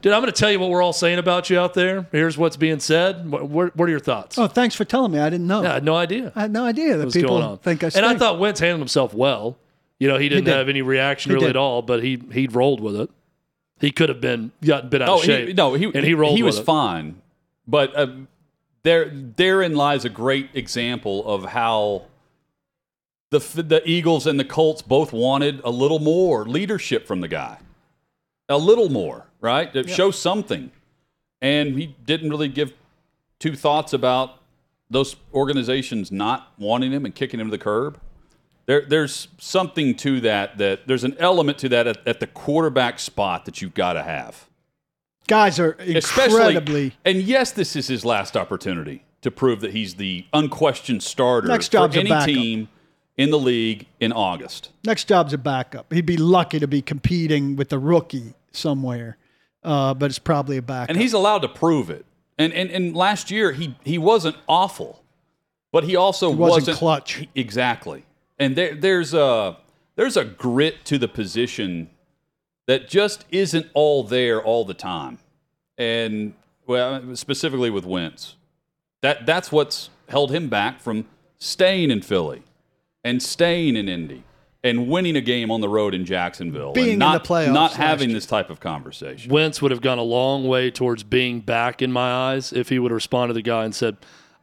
Dude, 0.06 0.12
I'm 0.14 0.20
going 0.22 0.32
to 0.32 0.38
tell 0.38 0.52
you 0.52 0.60
what 0.60 0.70
we're 0.70 0.82
all 0.84 0.92
saying 0.92 1.18
about 1.18 1.50
you 1.50 1.58
out 1.58 1.74
there. 1.74 2.06
Here's 2.12 2.38
what's 2.38 2.56
being 2.56 2.78
said. 2.78 3.28
What, 3.28 3.48
what, 3.48 3.74
what 3.76 3.88
are 3.88 3.90
your 3.90 3.98
thoughts? 3.98 4.38
Oh, 4.38 4.46
thanks 4.46 4.76
for 4.76 4.84
telling 4.84 5.10
me. 5.10 5.18
I 5.18 5.28
didn't 5.28 5.48
know. 5.48 5.64
Yeah, 5.64 5.72
I 5.72 5.74
had 5.74 5.82
no 5.84 5.96
idea 5.96 6.30
I 6.36 6.42
had 6.42 6.52
no 6.52 6.64
idea 6.64 6.96
that 6.96 7.06
what's 7.06 7.16
people 7.16 7.30
going 7.30 7.42
on. 7.42 7.58
think 7.58 7.82
I 7.82 7.90
and 7.92 8.06
I 8.06 8.14
thought 8.16 8.38
Wentz 8.38 8.60
handled 8.60 8.78
himself 8.82 9.12
well. 9.12 9.58
You 9.98 10.06
know, 10.06 10.16
he 10.16 10.28
didn't 10.28 10.44
did. 10.44 10.54
have 10.54 10.68
any 10.68 10.80
reaction 10.80 11.30
He 11.30 11.34
really 11.34 11.46
did. 11.48 11.56
at 11.56 11.56
all, 11.56 11.82
but 11.82 12.04
he 12.04 12.22
he 12.30 12.46
rolled 12.46 12.78
with 12.80 12.94
it. 12.94 13.10
He 13.80 13.90
could 13.90 14.08
have 14.08 14.20
been 14.20 14.52
gotten 14.64 14.90
bit 14.90 15.02
out 15.02 15.08
Oh, 15.08 15.18
of 15.18 15.24
shape. 15.24 15.48
he, 15.48 15.54
no, 15.54 15.74
he 15.74 15.86
and 15.86 16.04
he 16.04 16.14
rolled. 16.14 16.36
He 16.36 16.42
with 16.44 16.50
was 16.54 16.58
it. 16.60 16.64
fine, 16.66 17.20
but 17.66 17.92
uh, 17.96 18.06
there 18.84 19.10
therein 19.12 19.74
lies 19.74 20.04
a 20.04 20.08
great 20.08 20.50
example 20.54 21.26
of 21.26 21.46
how 21.46 22.02
the 23.32 23.40
the 23.40 23.82
Eagles 23.84 24.24
and 24.28 24.38
the 24.38 24.44
Colts 24.44 24.82
both 24.82 25.12
wanted 25.12 25.60
a 25.64 25.70
little 25.70 25.98
more 25.98 26.44
leadership 26.44 27.08
from 27.08 27.22
the 27.22 27.28
guy, 27.28 27.58
a 28.48 28.56
little 28.56 28.88
more, 28.88 29.26
right? 29.46 29.72
To 29.72 29.86
show 29.88 30.10
something, 30.10 30.70
and 31.40 31.78
he 31.78 31.94
didn't 32.04 32.30
really 32.30 32.48
give 32.48 32.72
two 33.38 33.54
thoughts 33.56 33.92
about 33.92 34.40
those 34.90 35.16
organizations 35.32 36.12
not 36.12 36.52
wanting 36.58 36.92
him 36.92 37.04
and 37.04 37.14
kicking 37.14 37.40
him 37.40 37.46
to 37.46 37.50
the 37.50 37.58
curb. 37.62 37.98
There, 38.66 38.82
there's 38.82 39.28
something 39.38 39.94
to 39.96 40.20
that. 40.20 40.58
That 40.58 40.86
there's 40.86 41.04
an 41.04 41.16
element 41.18 41.58
to 41.58 41.68
that 41.70 41.86
at, 41.86 42.06
at 42.06 42.20
the 42.20 42.26
quarterback 42.26 42.98
spot 42.98 43.44
that 43.46 43.62
you've 43.62 43.74
got 43.74 43.94
to 43.94 44.02
have 44.02 44.46
Guys 45.28 45.58
are 45.58 45.72
especially 45.80 46.54
incredibly. 46.54 46.94
and 47.04 47.20
yes 47.22 47.50
this 47.50 47.74
is 47.74 47.88
his 47.88 48.04
last 48.04 48.36
opportunity 48.36 49.02
to 49.22 49.30
prove 49.32 49.60
that 49.60 49.72
he's 49.72 49.94
the 49.96 50.24
unquestioned 50.32 51.02
starter 51.02 51.48
Next 51.48 51.66
for 51.66 51.72
job's 51.72 51.96
a 51.96 52.00
any 52.00 52.32
team 52.32 52.68
in 53.16 53.30
the 53.30 53.38
league 53.38 53.86
in 53.98 54.12
august 54.12 54.70
Next 54.84 55.08
job's 55.08 55.32
a 55.32 55.38
backup. 55.38 55.92
He'd 55.92 56.06
be 56.06 56.16
lucky 56.16 56.60
to 56.60 56.68
be 56.68 56.80
competing 56.80 57.56
with 57.56 57.70
the 57.70 57.78
rookie 57.80 58.34
somewhere, 58.52 59.16
uh, 59.66 59.92
but 59.92 60.06
it's 60.06 60.18
probably 60.18 60.56
a 60.56 60.62
backup. 60.62 60.88
and 60.90 60.98
he's 60.98 61.12
allowed 61.12 61.40
to 61.40 61.48
prove 61.48 61.90
it. 61.90 62.06
And 62.38 62.52
and, 62.54 62.70
and 62.70 62.96
last 62.96 63.30
year 63.30 63.52
he 63.52 63.76
he 63.84 63.98
wasn't 63.98 64.36
awful 64.48 65.02
but 65.76 65.84
he 65.84 65.94
also 65.94 66.30
wasn't 66.30 66.78
clutch. 66.78 67.12
he- 67.14 67.28
exactly. 67.34 68.04
And 68.38 68.56
there 68.56 68.74
there's 68.74 69.12
a 69.12 69.58
there's 69.94 70.16
a 70.16 70.24
grit 70.24 70.86
to 70.86 70.96
the 70.96 71.06
position 71.06 71.90
that 72.66 72.88
just 72.88 73.26
isn't 73.30 73.66
all 73.74 74.02
there 74.02 74.42
all 74.42 74.64
the 74.64 74.72
time. 74.72 75.18
And 75.76 76.32
well 76.66 77.14
specifically 77.14 77.68
with 77.68 77.84
Wentz. 77.84 78.36
That 79.02 79.26
that's 79.26 79.52
what's 79.52 79.90
held 80.08 80.30
him 80.30 80.48
back 80.48 80.80
from 80.80 81.04
staying 81.38 81.90
in 81.90 82.00
Philly 82.00 82.42
and 83.04 83.22
staying 83.22 83.76
in 83.76 83.86
Indy 83.86 84.22
and 84.66 84.88
winning 84.88 85.16
a 85.16 85.20
game 85.20 85.50
on 85.50 85.60
the 85.60 85.68
road 85.68 85.94
in 85.94 86.04
Jacksonville 86.04 86.72
Being 86.72 86.86
in 86.86 86.92
and 86.94 86.98
not, 86.98 87.22
the 87.22 87.28
playoffs 87.28 87.52
not 87.52 87.72
having 87.74 88.12
this 88.12 88.26
type 88.26 88.50
of 88.50 88.60
conversation 88.60 89.30
Wentz 89.30 89.62
would 89.62 89.70
have 89.70 89.80
gone 89.80 89.98
a 89.98 90.02
long 90.02 90.46
way 90.46 90.70
towards 90.70 91.02
being 91.02 91.40
back 91.40 91.80
in 91.82 91.92
my 91.92 92.10
eyes 92.10 92.52
if 92.52 92.68
he 92.68 92.78
would 92.78 92.90
have 92.90 92.96
responded 92.96 93.34
to 93.34 93.34
the 93.34 93.42
guy 93.42 93.64
and 93.64 93.74
said, 93.74 93.96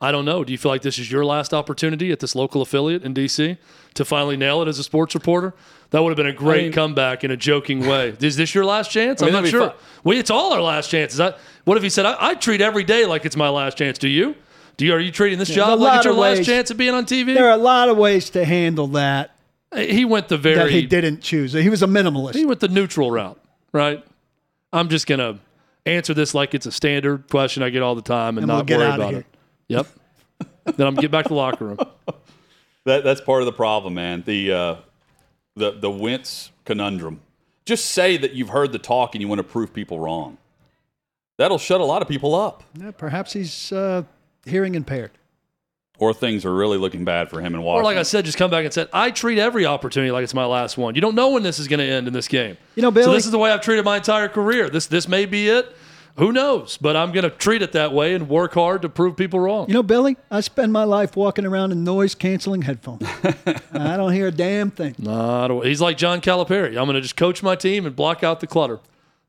I 0.04 0.12
don't 0.12 0.26
know. 0.26 0.44
Do 0.44 0.52
you 0.52 0.58
feel 0.58 0.70
like 0.70 0.82
this 0.82 1.00
is 1.00 1.10
your 1.10 1.24
last 1.24 1.54
opportunity 1.54 2.12
at 2.12 2.20
this 2.20 2.36
local 2.36 2.62
affiliate 2.62 3.04
in 3.04 3.14
DC 3.14 3.58
to 3.94 4.04
finally 4.04 4.36
nail 4.36 4.62
it 4.62 4.68
as 4.68 4.78
a 4.78 4.84
sports 4.84 5.16
reporter? 5.16 5.54
That 5.92 6.04
would 6.04 6.10
have 6.10 6.18
been 6.18 6.28
a 6.28 6.34
great 6.34 6.64
mean- 6.64 6.72
comeback 6.74 7.24
in 7.24 7.32
a 7.32 7.38
joking 7.38 7.88
way. 7.88 8.10
Is 8.20 8.36
this 8.36 8.54
your 8.54 8.66
last 8.66 8.92
chance? 8.92 9.22
I 9.22 9.28
mean, 9.28 9.36
I'm 9.36 9.44
not 9.44 9.50
sure. 9.50 9.70
fun. 9.70 9.78
Well, 10.04 10.18
it's 10.18 10.30
all 10.30 10.52
our 10.52 10.62
last 10.62 10.90
chances. 10.90 11.22
I, 11.22 11.34
what 11.64 11.78
if 11.78 11.84
he 11.84 11.90
said, 11.90 12.06
I, 12.06 12.18
I 12.20 12.36
treat 12.36 12.60
every 12.60 12.84
day 12.84 13.06
like 13.06 13.26
it's 13.26 13.38
my 13.38 13.48
last 13.48 13.78
chance? 13.78 13.98
Do 13.98 14.10
you? 14.10 14.36
Do 14.76 14.86
you? 14.86 14.94
Are 14.94 15.00
you 15.00 15.12
treating 15.12 15.40
this 15.40 15.50
there's 15.50 15.58
a 15.58 15.62
job 15.62 15.80
like 15.80 15.98
it's 15.98 16.06
your 16.06 16.14
of 16.14 16.20
last 16.20 16.44
chance 16.44 16.72
of 16.72 16.78
being 16.78 16.94
on 16.94 17.06
TV? 17.06 17.34
there 17.34 17.48
are 17.48 17.52
a 17.52 17.58
lot 17.58 17.90
of 17.90 17.98
ways 17.98 18.32
to 18.32 18.44
handle 18.44 18.88
that 18.88 19.33
he 19.76 20.06
went 20.06 20.28
the 20.28 20.38
very 20.38 20.56
that 20.56 20.62
very 20.64 20.74
he 20.74 20.86
didn't 20.86 21.22
choose. 21.22 21.54
He 21.54 21.70
was 21.70 21.84
a 21.84 21.88
minimalist. 21.88 22.36
he 22.36 22.46
went 22.46 22.60
the 22.60 22.68
neutral 22.68 23.12
route, 23.12 23.40
right? 23.72 24.04
I'm 24.72 24.90
just 24.90 25.08
gonna 25.08 25.40
answer 25.86 26.14
this 26.14 26.34
like 26.34 26.54
it's 26.54 26.66
a 26.66 26.72
standard 26.72 27.30
question 27.30 27.62
I 27.64 27.70
get 27.70 27.82
all 27.82 27.96
the 27.96 28.02
time 28.02 28.38
and, 28.38 28.44
And 28.44 28.48
we'll 28.48 28.58
not 28.58 28.66
get 28.68 28.78
worry 28.78 28.88
outta 28.88 28.96
about 29.02 29.12
here. 29.12 29.20
it. 29.20 29.26
Yep. 29.68 29.88
then 30.78 30.88
I'm 30.88 30.96
get 30.96 31.12
back 31.12 31.26
to 31.26 31.30
the 31.30 31.36
locker 31.36 31.66
room. 31.66 31.78
That 32.86 33.04
that's 33.04 33.22
part 33.22 33.42
of 33.42 33.46
the 33.46 33.54
problem, 33.54 33.94
man. 33.94 34.24
The 34.26 34.52
uh, 34.52 34.76
the 35.56 35.72
the 35.72 35.90
Wentz 35.92 36.52
conundrum. 36.66 37.22
Just 37.66 37.86
say 37.92 38.18
that 38.18 38.34
you've 38.34 38.50
heard 38.50 38.72
the 38.74 38.80
talk 38.80 39.16
and 39.16 39.22
you 39.22 39.28
want 39.28 39.40
to 39.40 39.44
prove 39.44 39.74
people 39.74 40.00
wrong. 40.00 40.38
That'll 41.38 41.58
shut 41.58 41.80
a 41.82 41.86
lot 41.86 42.02
of 42.02 42.08
people 42.10 42.36
up. 42.36 42.64
Yeah, 42.78 42.92
perhaps 42.92 43.34
he's 43.34 43.72
uh, 43.72 44.04
hearing 44.46 44.76
impaired. 44.76 45.12
Or 46.00 46.12
things 46.14 46.44
are 46.44 46.54
really 46.54 46.78
looking 46.80 47.06
bad 47.06 47.30
for 47.30 47.40
him 47.40 47.54
in 47.54 47.62
Or 47.62 47.84
like 47.84 47.98
I 47.98 48.04
said, 48.04 48.26
just 48.26 48.38
come 48.38 48.50
back 48.50 48.66
and 48.66 48.74
said, 48.74 48.90
I 48.92 49.12
treat 49.12 49.38
every 49.38 49.66
opportunity 49.68 50.12
like 50.12 50.24
it's 50.24 50.34
my 50.34 50.46
last 50.46 50.76
one. 50.76 50.96
You 50.96 51.02
don't 51.02 51.14
know 51.14 51.30
when 51.30 51.44
this 51.44 51.60
is 51.60 51.68
going 51.68 51.80
to 51.80 51.86
end 51.86 52.08
in 52.08 52.14
this 52.14 52.28
game. 52.28 52.58
You 52.76 52.82
know, 52.82 52.90
Billy, 52.92 53.06
so 53.06 53.14
this 53.14 53.26
is 53.26 53.32
the 53.32 53.38
way 53.38 53.52
I've 53.52 53.62
treated 53.62 53.86
my 53.86 53.98
entire 53.98 54.28
career. 54.28 54.70
This 54.70 54.88
this 54.88 55.08
may 55.08 55.26
be 55.28 55.48
it. 55.50 55.74
Who 56.18 56.32
knows? 56.32 56.78
But 56.78 56.96
I'm 56.96 57.12
going 57.12 57.24
to 57.24 57.30
treat 57.32 57.62
it 57.64 57.72
that 57.72 57.92
way 57.92 58.14
and 58.14 58.30
work 58.30 58.54
hard 58.54 58.82
to 58.84 58.90
prove 58.90 59.18
people 59.18 59.40
wrong. 59.40 59.68
You 59.68 59.74
know, 59.74 59.82
Billy, 59.84 60.16
I 60.30 60.42
spend 60.42 60.72
my 60.72 60.84
life 60.84 61.16
walking 61.16 61.44
around 61.46 61.72
in 61.72 61.84
noise 61.84 62.14
canceling 62.14 62.62
headphones. 62.64 63.02
I 63.74 63.98
don't 63.98 64.14
hear 64.14 64.28
a 64.28 64.32
damn 64.32 64.70
thing. 64.72 64.94
Nah, 65.00 65.46
I 65.46 65.48
don't- 65.48 65.66
he's 65.66 65.82
like 65.82 65.98
John 65.98 66.22
Calipari. 66.22 66.70
I'm 66.70 66.86
going 66.86 66.94
to 66.96 67.02
just 67.02 67.16
coach 67.18 67.42
my 67.42 67.56
team 67.56 67.86
and 67.88 67.96
block 67.96 68.24
out 68.24 68.42
the 68.42 68.48
clutter. 68.48 68.80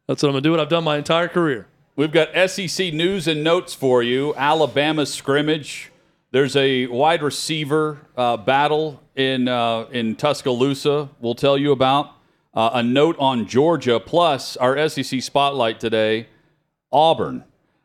That's 0.06 0.22
what 0.22 0.28
I'm 0.28 0.32
going 0.34 0.42
to 0.42 0.46
do. 0.46 0.50
What 0.50 0.60
I've 0.60 0.68
done 0.68 0.84
my 0.84 0.98
entire 0.98 1.28
career. 1.28 1.66
We've 1.96 2.12
got 2.12 2.28
SEC 2.50 2.92
news 2.92 3.26
and 3.28 3.42
notes 3.44 3.72
for 3.72 4.02
you. 4.02 4.34
Alabama 4.36 5.06
scrimmage. 5.06 5.90
There's 6.34 6.56
a 6.56 6.88
wide 6.88 7.22
receiver 7.22 8.00
uh, 8.16 8.36
battle 8.36 9.00
in 9.14 9.46
uh, 9.46 9.86
in 9.92 10.16
Tuscaloosa. 10.16 11.08
We'll 11.20 11.36
tell 11.36 11.56
you 11.56 11.70
about 11.70 12.10
uh, 12.52 12.70
a 12.72 12.82
note 12.82 13.14
on 13.20 13.46
Georgia. 13.46 14.00
Plus 14.00 14.56
our 14.56 14.88
SEC 14.88 15.22
spotlight 15.22 15.78
today. 15.78 16.26
Auburn, 16.90 17.44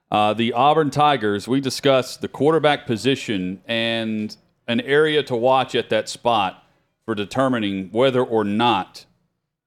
uh, 0.10 0.34
the 0.34 0.54
Auburn 0.54 0.90
Tigers. 0.90 1.48
We 1.48 1.62
discussed 1.62 2.22
the 2.22 2.28
quarterback 2.28 2.88
position 2.88 3.62
and 3.68 4.36
an 4.68 4.82
area 4.82 5.22
to 5.22 5.36
watch 5.36 5.76
at 5.76 5.90
that 5.90 6.10
spot 6.10 6.68
for 7.06 7.14
determining 7.14 7.90
whether 7.92 8.24
or 8.24 8.44
not 8.44 9.06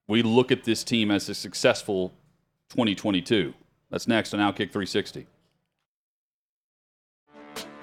we 0.08 0.22
look 0.22 0.50
at 0.50 0.64
this 0.64 0.82
team 0.82 1.12
as 1.12 1.28
a 1.28 1.36
successful 1.36 2.08
2022. 2.70 3.54
That's 3.92 4.08
next 4.08 4.34
on 4.34 4.40
Outkick 4.40 4.72
360. 4.72 5.28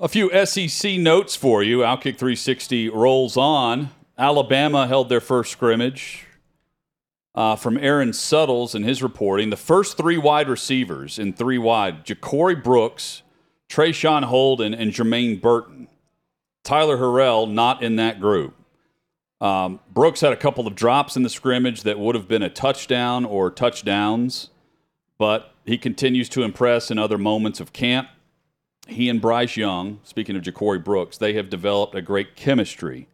A 0.00 0.08
few 0.08 0.30
SEC 0.46 0.98
notes 0.98 1.36
for 1.36 1.62
you. 1.62 1.78
Outkick 1.78 2.16
360 2.16 2.88
rolls 2.88 3.36
on. 3.36 3.90
Alabama 4.16 4.86
held 4.86 5.10
their 5.10 5.20
first 5.20 5.52
scrimmage. 5.52 6.24
Uh, 7.34 7.56
from 7.56 7.76
Aaron 7.76 8.14
Suttles 8.14 8.74
and 8.74 8.86
his 8.86 9.02
reporting, 9.02 9.50
the 9.50 9.56
first 9.56 9.98
three 9.98 10.16
wide 10.16 10.48
receivers 10.48 11.18
in 11.18 11.34
three 11.34 11.58
wide: 11.58 12.06
Ja'Corey 12.06 12.62
Brooks, 12.62 13.22
Traeshon 13.68 14.24
Holden, 14.24 14.72
and 14.72 14.92
Jermaine 14.92 15.40
Burton. 15.40 15.88
Tyler 16.64 16.96
Harrell 16.96 17.50
not 17.50 17.82
in 17.82 17.96
that 17.96 18.18
group. 18.18 18.54
Um, 19.42 19.80
Brooks 19.92 20.22
had 20.22 20.32
a 20.32 20.36
couple 20.36 20.66
of 20.66 20.74
drops 20.74 21.16
in 21.16 21.22
the 21.22 21.30
scrimmage 21.30 21.82
that 21.82 21.98
would 21.98 22.14
have 22.14 22.28
been 22.28 22.42
a 22.42 22.50
touchdown 22.50 23.26
or 23.26 23.50
touchdowns, 23.50 24.48
but 25.18 25.52
he 25.66 25.76
continues 25.76 26.30
to 26.30 26.44
impress 26.44 26.90
in 26.90 26.98
other 26.98 27.18
moments 27.18 27.60
of 27.60 27.74
camp 27.74 28.08
he 28.88 29.08
and 29.08 29.20
Bryce 29.20 29.56
Young, 29.56 30.00
speaking 30.02 30.36
of 30.36 30.42
Ja'Corey 30.42 30.82
Brooks, 30.82 31.18
they 31.18 31.34
have 31.34 31.48
developed 31.48 31.94
a 31.94 32.02
great 32.02 32.36
chemistry, 32.36 33.08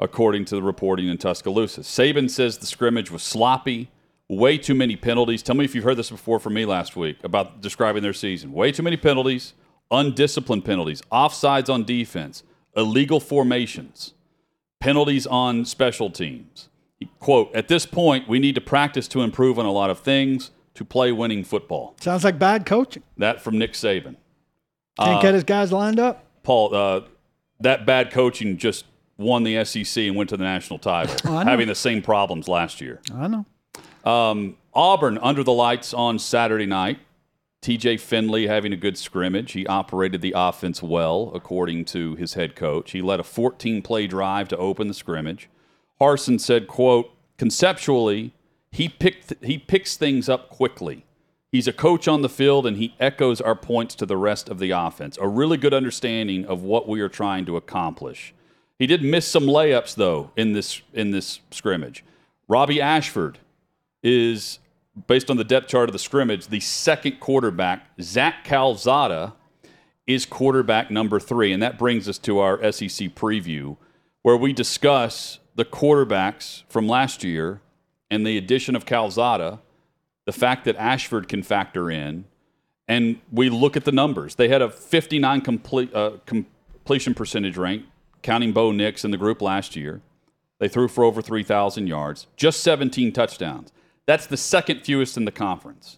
according 0.00 0.44
to 0.46 0.54
the 0.54 0.62
reporting 0.62 1.08
in 1.08 1.18
Tuscaloosa. 1.18 1.80
Saban 1.80 2.30
says 2.30 2.58
the 2.58 2.66
scrimmage 2.66 3.10
was 3.10 3.22
sloppy, 3.22 3.90
way 4.28 4.58
too 4.58 4.74
many 4.74 4.94
penalties. 4.96 5.42
Tell 5.42 5.56
me 5.56 5.64
if 5.64 5.74
you've 5.74 5.84
heard 5.84 5.96
this 5.96 6.10
before 6.10 6.38
from 6.38 6.54
me 6.54 6.64
last 6.64 6.96
week 6.96 7.18
about 7.24 7.60
describing 7.60 8.02
their 8.02 8.12
season. 8.12 8.52
Way 8.52 8.72
too 8.72 8.82
many 8.82 8.96
penalties, 8.96 9.54
undisciplined 9.90 10.64
penalties, 10.64 11.02
offsides 11.10 11.72
on 11.72 11.84
defense, 11.84 12.42
illegal 12.76 13.18
formations, 13.20 14.14
penalties 14.80 15.26
on 15.26 15.64
special 15.64 16.10
teams. 16.10 16.68
Quote, 17.18 17.54
at 17.54 17.68
this 17.68 17.86
point, 17.86 18.28
we 18.28 18.38
need 18.38 18.54
to 18.54 18.60
practice 18.60 19.08
to 19.08 19.22
improve 19.22 19.58
on 19.58 19.66
a 19.66 19.72
lot 19.72 19.90
of 19.90 20.00
things 20.00 20.50
to 20.74 20.84
play 20.84 21.10
winning 21.10 21.42
football. 21.44 21.96
Sounds 22.00 22.24
like 22.24 22.38
bad 22.38 22.66
coaching. 22.66 23.02
That 23.16 23.40
from 23.40 23.58
Nick 23.58 23.72
Saban. 23.72 24.16
Can't 24.98 25.22
get 25.22 25.34
his 25.34 25.44
guys 25.44 25.72
lined 25.72 26.00
up. 26.00 26.24
Paul, 26.42 26.74
uh, 26.74 27.00
that 27.60 27.86
bad 27.86 28.10
coaching 28.10 28.56
just 28.56 28.84
won 29.16 29.42
the 29.42 29.64
SEC 29.64 30.04
and 30.04 30.16
went 30.16 30.30
to 30.30 30.36
the 30.36 30.44
national 30.44 30.78
title, 30.78 31.14
I 31.32 31.44
know. 31.44 31.50
having 31.50 31.68
the 31.68 31.74
same 31.74 32.02
problems 32.02 32.48
last 32.48 32.80
year. 32.80 33.00
I 33.14 33.28
know. 33.28 33.46
Um, 34.10 34.56
Auburn 34.74 35.18
under 35.18 35.42
the 35.42 35.52
lights 35.52 35.92
on 35.92 36.18
Saturday 36.18 36.66
night. 36.66 37.00
TJ 37.60 37.98
Finley 37.98 38.46
having 38.46 38.72
a 38.72 38.76
good 38.76 38.96
scrimmage. 38.96 39.52
He 39.52 39.66
operated 39.66 40.20
the 40.20 40.32
offense 40.36 40.80
well, 40.80 41.32
according 41.34 41.86
to 41.86 42.14
his 42.14 42.34
head 42.34 42.54
coach. 42.54 42.92
He 42.92 43.02
led 43.02 43.18
a 43.18 43.24
14 43.24 43.82
play 43.82 44.06
drive 44.06 44.46
to 44.48 44.56
open 44.56 44.86
the 44.86 44.94
scrimmage. 44.94 45.48
Harsin 46.00 46.40
said, 46.40 46.68
quote, 46.68 47.10
conceptually, 47.36 48.32
he 48.70 48.88
picked 48.88 49.34
he 49.42 49.58
picks 49.58 49.96
things 49.96 50.28
up 50.28 50.48
quickly. 50.48 51.04
He's 51.50 51.66
a 51.66 51.72
coach 51.72 52.06
on 52.06 52.22
the 52.22 52.28
field 52.28 52.66
and 52.66 52.76
he 52.76 52.94
echoes 53.00 53.40
our 53.40 53.54
points 53.54 53.94
to 53.96 54.06
the 54.06 54.16
rest 54.16 54.48
of 54.48 54.58
the 54.58 54.70
offense. 54.70 55.16
A 55.20 55.26
really 55.28 55.56
good 55.56 55.72
understanding 55.72 56.44
of 56.44 56.62
what 56.62 56.88
we 56.88 57.00
are 57.00 57.08
trying 57.08 57.46
to 57.46 57.56
accomplish. 57.56 58.34
He 58.78 58.86
did 58.86 59.02
miss 59.02 59.26
some 59.26 59.44
layups 59.44 59.94
though 59.94 60.30
in 60.36 60.52
this 60.52 60.82
in 60.92 61.10
this 61.10 61.40
scrimmage. 61.50 62.04
Robbie 62.48 62.80
Ashford 62.80 63.38
is 64.02 64.58
based 65.06 65.30
on 65.30 65.36
the 65.36 65.44
depth 65.44 65.68
chart 65.68 65.88
of 65.88 65.92
the 65.92 65.98
scrimmage, 65.98 66.48
the 66.48 66.60
second 66.60 67.20
quarterback. 67.20 67.86
Zach 68.00 68.44
Calzada 68.44 69.34
is 70.06 70.24
quarterback 70.26 70.90
number 70.90 71.20
three. 71.20 71.52
And 71.52 71.62
that 71.62 71.78
brings 71.78 72.08
us 72.08 72.18
to 72.18 72.38
our 72.38 72.58
SEC 72.72 73.14
preview, 73.14 73.76
where 74.22 74.36
we 74.36 74.52
discuss 74.52 75.38
the 75.54 75.64
quarterbacks 75.64 76.62
from 76.68 76.88
last 76.88 77.22
year 77.22 77.60
and 78.10 78.26
the 78.26 78.38
addition 78.38 78.74
of 78.74 78.86
Calzada, 78.86 79.60
the 80.28 80.32
fact 80.32 80.66
that 80.66 80.76
Ashford 80.76 81.26
can 81.26 81.42
factor 81.42 81.90
in, 81.90 82.26
and 82.86 83.18
we 83.32 83.48
look 83.48 83.78
at 83.78 83.86
the 83.86 83.92
numbers. 83.92 84.34
They 84.34 84.48
had 84.48 84.60
a 84.60 84.68
59 84.68 85.40
complete, 85.40 85.94
uh, 85.94 86.18
completion 86.26 87.14
percentage 87.14 87.56
rank, 87.56 87.86
counting 88.20 88.52
Bo 88.52 88.70
Nix 88.70 89.06
in 89.06 89.10
the 89.10 89.16
group 89.16 89.40
last 89.40 89.74
year. 89.74 90.02
They 90.58 90.68
threw 90.68 90.86
for 90.86 91.02
over 91.02 91.22
3,000 91.22 91.86
yards, 91.86 92.26
just 92.36 92.60
17 92.62 93.10
touchdowns. 93.10 93.72
That's 94.04 94.26
the 94.26 94.36
second 94.36 94.82
fewest 94.82 95.16
in 95.16 95.24
the 95.24 95.32
conference. 95.32 95.96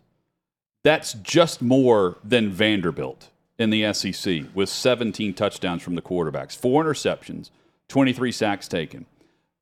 That's 0.85 1.15
just 1.15 1.61
more 1.61 2.17
than 2.23 2.51
Vanderbilt 2.51 3.31
in 3.59 3.71
the 3.71 3.93
SEC 3.93 4.45
with 4.55 4.69
17 4.69 5.35
touchdowns 5.35 5.83
from 5.83 5.97
the 5.97 6.03
quarterbacks, 6.03 6.57
four 6.57 6.85
interceptions, 6.85 7.51
23 7.89 8.31
sacks 8.31 8.69
taken. 8.69 9.07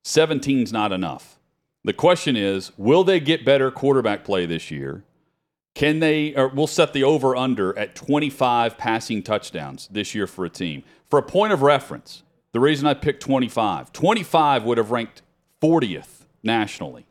17's 0.04 0.74
not 0.74 0.92
enough. 0.92 1.37
The 1.84 1.92
question 1.92 2.36
is, 2.36 2.72
will 2.76 3.04
they 3.04 3.20
get 3.20 3.44
better 3.44 3.70
quarterback 3.70 4.24
play 4.24 4.46
this 4.46 4.70
year? 4.70 5.04
Can 5.74 6.00
they, 6.00 6.34
or 6.34 6.48
we'll 6.48 6.66
set 6.66 6.92
the 6.92 7.04
over 7.04 7.36
under 7.36 7.78
at 7.78 7.94
25 7.94 8.76
passing 8.76 9.22
touchdowns 9.22 9.88
this 9.92 10.14
year 10.14 10.26
for 10.26 10.44
a 10.44 10.50
team. 10.50 10.82
For 11.08 11.18
a 11.20 11.22
point 11.22 11.52
of 11.52 11.62
reference, 11.62 12.24
the 12.52 12.60
reason 12.60 12.86
I 12.86 12.94
picked 12.94 13.22
25, 13.22 13.92
25 13.92 14.64
would 14.64 14.78
have 14.78 14.90
ranked 14.90 15.22
40th 15.62 16.26
nationally. 16.42 17.06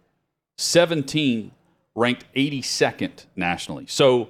17 0.58 1.52
ranked 1.96 2.26
82nd 2.36 3.26
nationally. 3.36 3.86
So 3.88 4.30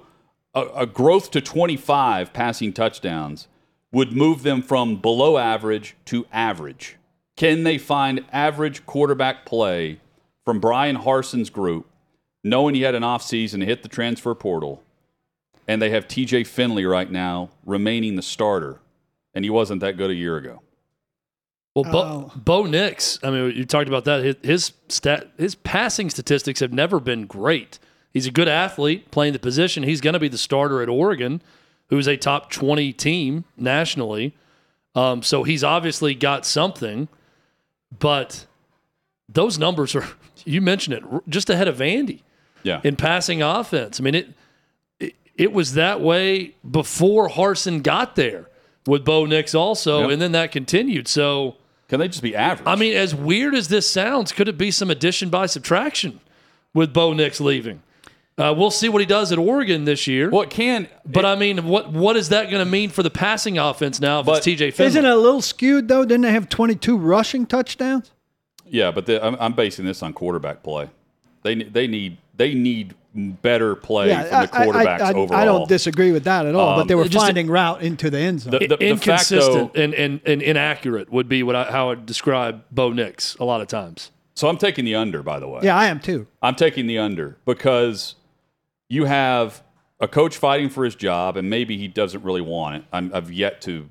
a, 0.54 0.62
a, 0.76 0.86
growth 0.86 1.30
to 1.32 1.40
25 1.40 2.32
passing 2.32 2.72
touchdowns 2.72 3.48
would 3.92 4.12
move 4.12 4.42
them 4.42 4.62
from 4.62 5.00
below 5.00 5.38
average 5.38 5.96
to 6.06 6.26
average. 6.32 6.96
Can 7.36 7.64
they 7.64 7.78
find 7.78 8.24
average 8.32 8.86
quarterback 8.86 9.44
play 9.44 10.00
from 10.48 10.60
Bryan 10.60 10.96
Harsin's 10.96 11.50
group, 11.50 11.86
knowing 12.42 12.74
he 12.74 12.80
had 12.80 12.94
an 12.94 13.02
offseason 13.02 13.60
to 13.60 13.66
hit 13.66 13.82
the 13.82 13.88
transfer 13.88 14.34
portal, 14.34 14.82
and 15.66 15.82
they 15.82 15.90
have 15.90 16.08
TJ 16.08 16.46
Finley 16.46 16.86
right 16.86 17.10
now 17.10 17.50
remaining 17.66 18.16
the 18.16 18.22
starter, 18.22 18.80
and 19.34 19.44
he 19.44 19.50
wasn't 19.50 19.82
that 19.82 19.98
good 19.98 20.10
a 20.10 20.14
year 20.14 20.38
ago? 20.38 20.62
Well, 21.74 21.84
Bo, 21.84 22.32
Bo 22.34 22.62
Nix, 22.64 23.18
I 23.22 23.30
mean, 23.30 23.54
you 23.54 23.66
talked 23.66 23.88
about 23.88 24.06
that. 24.06 24.24
His, 24.24 24.36
his 24.42 24.72
stat, 24.88 25.30
his 25.36 25.54
passing 25.54 26.08
statistics 26.08 26.60
have 26.60 26.72
never 26.72 26.98
been 26.98 27.26
great. 27.26 27.78
He's 28.14 28.26
a 28.26 28.30
good 28.30 28.48
athlete 28.48 29.10
playing 29.10 29.34
the 29.34 29.38
position. 29.38 29.82
He's 29.82 30.00
going 30.00 30.14
to 30.14 30.18
be 30.18 30.28
the 30.28 30.38
starter 30.38 30.80
at 30.80 30.88
Oregon, 30.88 31.42
who's 31.90 32.06
a 32.06 32.16
top 32.16 32.50
20 32.50 32.94
team 32.94 33.44
nationally. 33.58 34.34
Um, 34.94 35.22
so 35.22 35.42
he's 35.42 35.62
obviously 35.62 36.14
got 36.14 36.46
something, 36.46 37.08
but 37.98 38.46
those 39.28 39.58
numbers 39.58 39.94
are, 39.94 40.08
you 40.48 40.60
mentioned 40.60 40.94
it, 40.96 41.04
just 41.28 41.50
ahead 41.50 41.68
of 41.68 41.76
Vandy 41.76 42.22
yeah. 42.62 42.80
in 42.84 42.96
passing 42.96 43.42
offense. 43.42 44.00
I 44.00 44.02
mean, 44.02 44.14
it, 44.14 44.28
it, 44.98 45.14
it 45.36 45.52
was 45.52 45.74
that 45.74 46.00
way 46.00 46.54
before 46.68 47.28
Harsin 47.28 47.82
got 47.82 48.16
there 48.16 48.46
with 48.86 49.04
Bo 49.04 49.26
Nix 49.26 49.54
also, 49.54 50.02
Yep. 50.02 50.10
and 50.10 50.22
then 50.22 50.32
that 50.32 50.50
continued. 50.52 51.08
So, 51.08 51.56
Can 51.88 52.00
they 52.00 52.08
just 52.08 52.22
be 52.22 52.34
average? 52.34 52.66
I 52.66 52.74
mean, 52.76 52.96
as 52.96 53.14
weird 53.14 53.54
as 53.54 53.68
this 53.68 53.90
sounds, 53.90 54.32
could 54.32 54.48
it 54.48 54.56
be 54.58 54.70
some 54.70 54.90
addition 54.90 55.28
by 55.28 55.46
subtraction 55.46 56.20
with 56.74 56.92
Bo 56.92 57.12
Nix 57.12 57.40
leaving? 57.40 57.82
Uh, 58.38 58.54
we'll 58.56 58.70
see 58.70 58.88
what 58.88 59.00
he 59.00 59.06
does 59.06 59.32
at 59.32 59.38
Oregon 59.38 59.84
this 59.84 60.06
year. 60.06 60.30
well, 60.30 60.46
can, 60.46 60.86
but 61.04 61.24
I 61.24 61.34
mean, 61.34 61.66
what 61.66 61.90
what 61.90 62.16
is 62.16 62.28
that 62.28 62.50
going 62.50 62.64
to 62.64 62.70
mean 62.70 62.88
for 62.88 63.02
the 63.02 63.10
passing 63.10 63.58
offense 63.58 64.00
now 64.00 64.20
if 64.20 64.26
But 64.26 64.46
it's 64.46 64.46
TJ 64.46 64.74
Finley? 64.74 64.86
Isn't 64.86 65.04
it 65.04 65.10
a 65.10 65.16
little 65.16 65.42
skewed 65.42 65.88
though? 65.88 66.04
Didn't 66.04 66.20
they 66.22 66.30
have 66.30 66.48
22 66.48 66.96
rushing 66.96 67.46
touchdowns? 67.46 68.12
Yeah, 68.70 68.90
but 68.90 69.06
the, 69.06 69.24
I'm, 69.24 69.36
I'm 69.40 69.52
basing 69.54 69.84
this 69.84 70.02
on 70.02 70.12
quarterback 70.12 70.62
play. 70.62 70.88
They 71.42 71.54
they 71.54 71.86
need 71.86 72.18
they 72.36 72.54
need 72.54 72.94
better 73.14 73.74
play 73.74 74.12
from 74.14 74.22
the 74.24 74.34
I- 74.36 74.42
I- 74.42 74.46
quarterbacks 74.66 75.00
I, 75.00 75.08
I, 75.08 75.12
overall. 75.14 75.40
I 75.40 75.44
don't 75.44 75.68
disagree 75.68 76.12
with 76.12 76.24
that 76.24 76.46
at 76.46 76.54
all. 76.54 76.76
but 76.76 76.88
they 76.88 76.94
were 76.94 77.02
um, 77.02 77.06
it 77.06 77.10
just- 77.12 77.24
finding 77.24 77.48
route 77.48 77.82
into 77.82 78.10
the 78.10 78.18
end 78.18 78.40
zone. 78.42 78.50
The- 78.52 78.58
the- 78.60 78.66
the 78.68 78.76
fact, 78.76 78.82
Inconsistent 78.82 79.74
though- 79.74 79.80
and, 79.82 79.94
and, 79.94 80.20
and 80.26 80.42
inaccurate 80.42 81.10
would 81.12 81.28
be 81.28 81.42
what 81.42 81.56
I, 81.56 81.64
how 81.64 81.86
I 81.86 81.88
would 81.90 82.06
describe 82.06 82.62
Bo 82.70 82.92
Nix 82.92 83.34
a 83.36 83.44
lot 83.44 83.60
of 83.60 83.66
times. 83.68 84.10
So 84.34 84.48
I'm 84.48 84.58
taking 84.58 84.84
the 84.84 84.94
under, 84.94 85.22
by 85.22 85.40
the 85.40 85.48
way. 85.48 85.60
yeah, 85.64 85.76
I 85.76 85.86
am 85.86 85.98
too. 85.98 86.26
I'm 86.42 86.54
taking 86.54 86.86
the 86.86 86.98
under 86.98 87.36
because 87.44 88.14
you 88.88 89.04
have 89.06 89.62
a 90.00 90.06
coach 90.06 90.36
fighting 90.36 90.68
for 90.68 90.84
his 90.84 90.94
job, 90.94 91.36
and 91.36 91.50
maybe 91.50 91.76
he 91.76 91.88
doesn't 91.88 92.22
really 92.22 92.40
want 92.40 92.76
it. 92.76 92.84
I'm, 92.92 93.10
I've 93.12 93.32
yet 93.32 93.60
to 93.62 93.88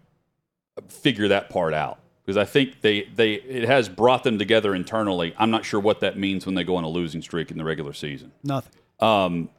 figure 0.87 1.27
that 1.29 1.49
part 1.49 1.73
out 1.73 1.99
because 2.27 2.35
I 2.35 2.43
think 2.43 2.81
they, 2.81 3.03
they 3.15 3.35
it 3.35 3.63
has 3.69 3.87
brought 3.87 4.25
them 4.25 4.37
together 4.37 4.75
internally. 4.75 5.33
I'm 5.37 5.49
not 5.49 5.63
sure 5.63 5.79
what 5.79 6.01
that 6.01 6.17
means 6.17 6.45
when 6.45 6.55
they 6.55 6.65
go 6.65 6.75
on 6.75 6.83
a 6.83 6.89
losing 6.89 7.21
streak 7.21 7.51
in 7.51 7.57
the 7.57 7.63
regular 7.63 7.93
season. 7.93 8.33
Nothing. 8.43 8.73
Um, 8.99 9.49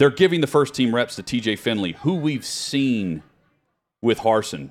they're 0.00 0.10
giving 0.10 0.40
the 0.40 0.48
first 0.48 0.74
team 0.74 0.92
reps 0.92 1.14
to 1.16 1.22
TJ 1.22 1.60
Finley, 1.60 1.92
who 1.92 2.16
we've 2.16 2.44
seen 2.44 3.22
with 4.02 4.20
Harsin. 4.20 4.70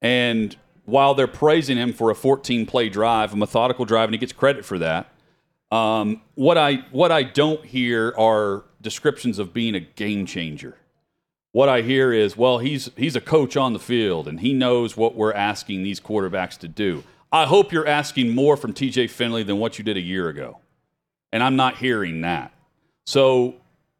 And 0.00 0.56
while 0.84 1.14
they're 1.14 1.26
praising 1.26 1.76
him 1.76 1.92
for 1.92 2.08
a 2.10 2.14
14 2.14 2.66
play 2.66 2.88
drive, 2.88 3.32
a 3.32 3.36
methodical 3.36 3.84
drive, 3.84 4.04
and 4.04 4.14
he 4.14 4.18
gets 4.18 4.32
credit 4.32 4.64
for 4.64 4.78
that, 4.78 5.08
um, 5.72 6.22
what 6.36 6.56
I 6.56 6.84
what 6.92 7.10
I 7.10 7.24
don't 7.24 7.64
hear 7.64 8.14
are 8.16 8.62
descriptions 8.80 9.40
of 9.40 9.52
being 9.52 9.74
a 9.74 9.80
game 9.80 10.24
changer. 10.24 10.76
What 11.54 11.68
I 11.68 11.82
hear 11.82 12.12
is, 12.12 12.36
well, 12.36 12.58
he's 12.58 12.90
he's 12.96 13.14
a 13.14 13.20
coach 13.20 13.56
on 13.56 13.74
the 13.74 13.78
field 13.78 14.26
and 14.26 14.40
he 14.40 14.52
knows 14.52 14.96
what 14.96 15.14
we're 15.14 15.32
asking 15.32 15.84
these 15.84 16.00
quarterbacks 16.00 16.58
to 16.58 16.66
do. 16.66 17.04
I 17.30 17.46
hope 17.46 17.70
you're 17.70 17.86
asking 17.86 18.34
more 18.34 18.56
from 18.56 18.72
TJ 18.72 19.08
Finley 19.08 19.44
than 19.44 19.58
what 19.58 19.78
you 19.78 19.84
did 19.84 19.96
a 19.96 20.00
year 20.00 20.28
ago. 20.28 20.58
And 21.32 21.44
I'm 21.44 21.54
not 21.54 21.76
hearing 21.76 22.22
that. 22.22 22.50
So 23.06 23.54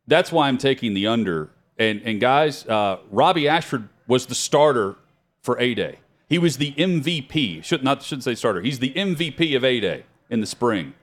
that's 0.08 0.32
why 0.32 0.48
I'm 0.48 0.58
taking 0.58 0.94
the 0.94 1.06
under. 1.06 1.48
And 1.78 2.02
and 2.04 2.20
guys, 2.20 2.66
uh, 2.66 2.98
Robbie 3.12 3.46
Ashford 3.46 3.88
was 4.08 4.26
the 4.26 4.34
starter 4.34 4.96
for 5.40 5.56
A 5.60 5.76
Day. 5.76 6.00
He 6.28 6.40
was 6.40 6.56
the 6.56 6.72
MVP. 6.72 7.62
Should 7.62 7.84
not 7.84 8.02
shouldn't 8.02 8.24
say 8.24 8.34
starter. 8.34 8.62
He's 8.62 8.80
the 8.80 8.92
MVP 8.94 9.56
of 9.56 9.62
A 9.62 9.78
Day 9.78 10.06
in 10.28 10.40
the 10.40 10.48
spring. 10.48 10.94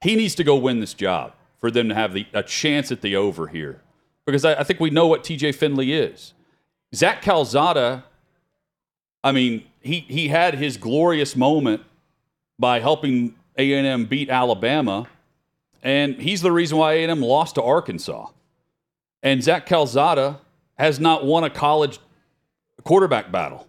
He 0.00 0.14
needs 0.14 0.36
to 0.36 0.44
go 0.44 0.54
win 0.54 0.78
this 0.78 0.94
job 0.94 1.32
for 1.58 1.72
them 1.72 1.88
to 1.88 1.94
have 1.96 2.12
the, 2.12 2.28
a 2.32 2.44
chance 2.44 2.92
at 2.92 3.00
the 3.00 3.16
over 3.16 3.48
here, 3.48 3.80
because 4.26 4.44
I, 4.44 4.54
I 4.54 4.64
think 4.64 4.80
we 4.80 4.90
know 4.90 5.06
what 5.06 5.24
T.J. 5.24 5.52
Finley 5.52 5.92
is. 5.92 6.34
Zach 6.94 7.22
Calzada. 7.22 8.04
I 9.24 9.32
mean, 9.32 9.64
he 9.80 10.00
he 10.00 10.28
had 10.28 10.54
his 10.54 10.76
glorious 10.76 11.36
moment 11.36 11.82
by 12.58 12.80
helping 12.80 13.34
A 13.56 13.72
and 13.74 13.86
M 13.86 14.04
beat 14.06 14.28
Alabama, 14.30 15.06
and 15.82 16.16
he's 16.16 16.42
the 16.42 16.52
reason 16.52 16.78
why 16.78 16.94
A 16.94 17.02
and 17.02 17.10
M 17.10 17.20
lost 17.20 17.54
to 17.56 17.62
Arkansas. 17.62 18.28
And 19.22 19.42
Zach 19.42 19.66
Calzada 19.66 20.40
has 20.76 20.98
not 20.98 21.24
won 21.24 21.44
a 21.44 21.50
college 21.50 22.00
quarterback 22.82 23.30
battle. 23.30 23.66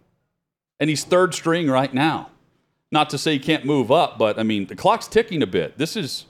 And 0.80 0.90
he's 0.90 1.04
third 1.04 1.34
string 1.34 1.68
right 1.68 1.92
now. 1.94 2.30
Not 2.90 3.10
to 3.10 3.18
say 3.18 3.34
he 3.34 3.38
can't 3.38 3.64
move 3.64 3.90
up, 3.90 4.18
but 4.18 4.38
I 4.38 4.42
mean, 4.42 4.66
the 4.66 4.76
clock's 4.76 5.08
ticking 5.08 5.42
a 5.42 5.46
bit. 5.46 5.78
This 5.78 5.96
is, 5.96 6.26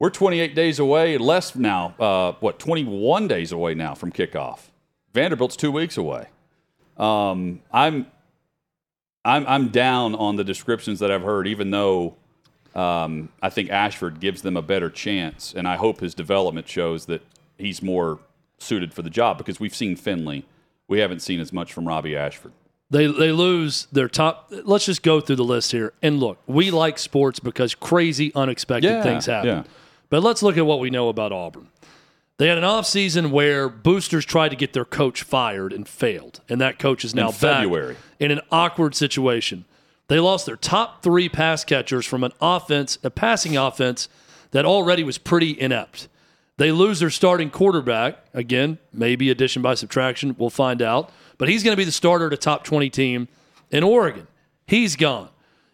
we're 0.00 0.10
28 0.10 0.54
days 0.54 0.78
away, 0.80 1.16
less 1.18 1.54
now, 1.54 1.94
uh, 2.00 2.32
what, 2.40 2.58
21 2.58 3.28
days 3.28 3.52
away 3.52 3.74
now 3.74 3.94
from 3.94 4.10
kickoff. 4.10 4.70
Vanderbilt's 5.12 5.56
two 5.56 5.70
weeks 5.70 5.96
away. 5.96 6.26
Um, 6.96 7.60
I'm, 7.72 8.06
I'm, 9.24 9.46
I'm 9.46 9.68
down 9.68 10.14
on 10.14 10.36
the 10.36 10.44
descriptions 10.44 10.98
that 11.00 11.10
I've 11.10 11.22
heard, 11.22 11.46
even 11.46 11.70
though 11.70 12.16
um, 12.74 13.28
I 13.42 13.50
think 13.50 13.70
Ashford 13.70 14.20
gives 14.20 14.42
them 14.42 14.56
a 14.56 14.62
better 14.62 14.88
chance. 14.90 15.52
And 15.54 15.68
I 15.68 15.76
hope 15.76 16.00
his 16.00 16.14
development 16.14 16.66
shows 16.68 17.06
that 17.06 17.22
he's 17.58 17.82
more 17.82 18.18
suited 18.58 18.94
for 18.94 19.02
the 19.02 19.10
job 19.10 19.36
because 19.38 19.60
we've 19.60 19.74
seen 19.74 19.96
Finley. 19.96 20.46
We 20.88 21.00
haven't 21.00 21.20
seen 21.20 21.40
as 21.40 21.52
much 21.52 21.72
from 21.72 21.86
Robbie 21.86 22.16
Ashford. 22.16 22.52
They 22.90 23.06
they 23.06 23.30
lose 23.30 23.86
their 23.92 24.08
top. 24.08 24.50
Let's 24.64 24.84
just 24.86 25.04
go 25.04 25.20
through 25.20 25.36
the 25.36 25.44
list 25.44 25.70
here 25.70 25.92
and 26.02 26.18
look. 26.18 26.38
We 26.48 26.72
like 26.72 26.98
sports 26.98 27.38
because 27.38 27.72
crazy, 27.76 28.32
unexpected 28.34 28.88
Yeah, 28.90 29.02
things 29.04 29.26
happen. 29.26 29.48
yeah. 29.48 29.62
But 30.10 30.22
let's 30.22 30.42
look 30.42 30.56
at 30.58 30.66
what 30.66 30.80
we 30.80 30.90
know 30.90 31.08
about 31.08 31.32
Auburn. 31.32 31.68
They 32.36 32.48
had 32.48 32.58
an 32.58 32.64
offseason 32.64 33.30
where 33.30 33.68
boosters 33.68 34.24
tried 34.24 34.48
to 34.48 34.56
get 34.56 34.72
their 34.72 34.84
coach 34.84 35.22
fired 35.22 35.72
and 35.72 35.86
failed, 35.86 36.40
and 36.48 36.60
that 36.60 36.78
coach 36.78 37.04
is 37.04 37.14
now 37.14 37.28
back 37.28 37.38
February. 37.38 37.96
in 38.18 38.30
an 38.30 38.40
awkward 38.50 38.94
situation. 38.94 39.66
They 40.08 40.18
lost 40.18 40.46
their 40.46 40.56
top 40.56 41.02
three 41.02 41.28
pass 41.28 41.64
catchers 41.64 42.06
from 42.06 42.24
an 42.24 42.32
offense, 42.40 42.98
a 43.04 43.10
passing 43.10 43.56
offense 43.56 44.08
that 44.50 44.64
already 44.64 45.04
was 45.04 45.18
pretty 45.18 45.58
inept. 45.60 46.08
They 46.56 46.72
lose 46.72 46.98
their 47.00 47.10
starting 47.10 47.50
quarterback. 47.50 48.18
Again, 48.34 48.78
maybe 48.92 49.30
addition 49.30 49.62
by 49.62 49.74
subtraction. 49.74 50.34
We'll 50.36 50.50
find 50.50 50.82
out. 50.82 51.10
But 51.38 51.48
he's 51.48 51.62
going 51.62 51.72
to 51.72 51.78
be 51.80 51.84
the 51.84 51.92
starter 51.92 52.26
at 52.26 52.32
a 52.32 52.36
top 52.36 52.64
20 52.64 52.90
team 52.90 53.28
in 53.70 53.84
Oregon. 53.84 54.26
He's 54.66 54.96
gone. 54.96 55.28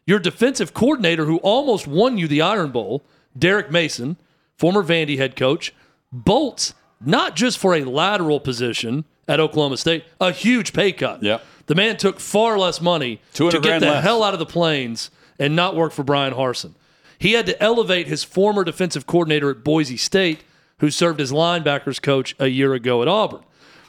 Your 0.06 0.18
defensive 0.18 0.74
coordinator, 0.74 1.24
who 1.24 1.38
almost 1.38 1.86
won 1.86 2.18
you 2.18 2.28
the 2.28 2.42
Iron 2.42 2.70
Bowl, 2.70 3.04
Derek 3.36 3.70
Mason, 3.70 4.16
former 4.56 4.82
Vandy 4.82 5.16
head 5.18 5.36
coach, 5.36 5.74
bolts 6.12 6.74
not 7.00 7.36
just 7.36 7.58
for 7.58 7.74
a 7.74 7.84
lateral 7.84 8.40
position 8.40 9.04
at 9.28 9.40
Oklahoma 9.40 9.76
State, 9.76 10.04
a 10.20 10.32
huge 10.32 10.72
pay 10.72 10.92
cut. 10.92 11.22
Yep. 11.22 11.44
The 11.66 11.74
man 11.74 11.96
took 11.96 12.20
far 12.20 12.58
less 12.58 12.80
money 12.80 13.20
to 13.34 13.50
get 13.50 13.80
the 13.80 13.86
less. 13.86 14.04
hell 14.04 14.22
out 14.22 14.32
of 14.32 14.38
the 14.38 14.46
plains 14.46 15.10
and 15.38 15.56
not 15.56 15.74
work 15.74 15.92
for 15.92 16.04
Bryan 16.04 16.34
Harsin. 16.34 16.74
He 17.18 17.32
had 17.32 17.46
to 17.46 17.62
elevate 17.62 18.06
his 18.06 18.24
former 18.24 18.62
defensive 18.62 19.06
coordinator 19.06 19.50
at 19.50 19.64
Boise 19.64 19.96
State, 19.96 20.44
who 20.78 20.90
served 20.90 21.20
as 21.20 21.32
linebackers 21.32 22.00
coach 22.00 22.36
a 22.38 22.48
year 22.48 22.74
ago 22.74 23.02
at 23.02 23.08
Auburn. 23.08 23.42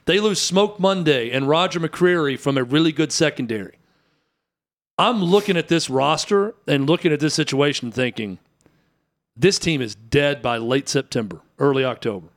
They 0.06 0.20
lose 0.20 0.42
Smoke 0.42 0.80
Monday 0.80 1.30
and 1.30 1.50
Roger 1.50 1.80
McCreary 1.80 2.40
from 2.40 2.58
a 2.58 2.64
really 2.64 2.92
good 2.94 3.12
secondary. 3.12 3.76
I'm 4.98 5.22
looking 5.22 5.58
at 5.58 5.68
this 5.68 5.90
roster 5.90 6.56
and 6.66 6.88
looking 6.88 7.12
at 7.12 7.20
this 7.20 7.34
situation 7.34 7.92
thinking 7.92 8.40
this 9.38 9.60
team 9.60 9.82
is 9.82 9.96
dead 9.96 10.42
by 10.42 10.58
late 10.58 10.90
September, 10.90 11.42
early 11.60 11.86
October. 11.86 12.28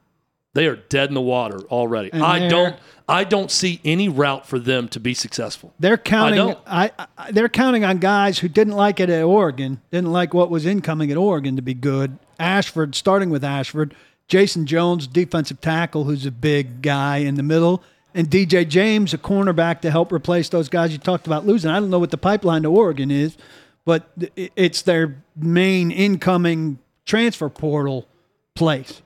They 0.53 0.67
are 0.67 0.77
dead 0.77 1.09
in 1.09 1.15
the 1.15 1.21
water 1.21 1.61
already. 1.71 2.13
And 2.13 2.23
I 2.23 2.49
don't 2.49 2.77
I 3.09 3.25
don't 3.25 3.51
see 3.51 3.81
any 3.85 4.09
route 4.09 4.47
for 4.47 4.59
them 4.59 4.89
to 4.91 5.01
be 5.01 5.15
successful. 5.15 5.75
They're 5.81 5.99
counting. 5.99 6.37
don't. 6.37 6.59
I, 6.67 6.93
I, 7.19 7.33
they're 7.33 7.49
counting 7.49 7.85
on 7.85 7.99
guys 7.99 8.39
who 8.39 8.49
didn't 8.49 8.75
like 8.75 9.01
it 9.01 9.11
at 9.11 9.23
Oregon, 9.23 9.81
didn't 9.91 10.13
like 10.13 10.33
what 10.33 10.49
was 10.49 10.65
incoming 10.65 11.11
at 11.11 11.17
Oregon 11.17 11.57
to 11.57 11.63
be 11.63 11.75
good. 11.75 12.19
Ashford, 12.39 12.95
starting 12.95 13.31
with 13.31 13.43
Ashford, 13.43 13.95
Jason 14.29 14.65
Jones, 14.65 15.09
defensive 15.09 15.61
tackle, 15.61 16.05
who's 16.05 16.25
a 16.25 16.31
big 16.31 16.83
guy 16.83 17.19
in 17.19 17.35
the 17.35 17.43
middle, 17.43 17.83
and 18.15 18.31
DJ 18.31 18.67
James, 18.69 19.13
a 19.13 19.19
cornerback 19.19 19.81
to 19.81 19.91
help 19.91 20.13
replace 20.13 20.49
those 20.49 20.69
guys 20.69 20.93
you 20.93 20.99
talked 20.99 21.27
about 21.27 21.47
losing. 21.47 21.71
I 21.71 21.81
don't 21.81 21.91
know 21.91 21.99
what 21.99 22.13
the 22.13 22.19
pipeline 22.19 22.63
to 22.63 22.71
Oregon 22.71 23.11
is, 23.11 23.37
but 23.85 24.09
it's 24.37 24.83
their 24.83 25.23
main 25.37 25.91
incoming 25.91 26.79
transfer 27.11 27.49
portal 27.49 28.07
place. 28.55 29.03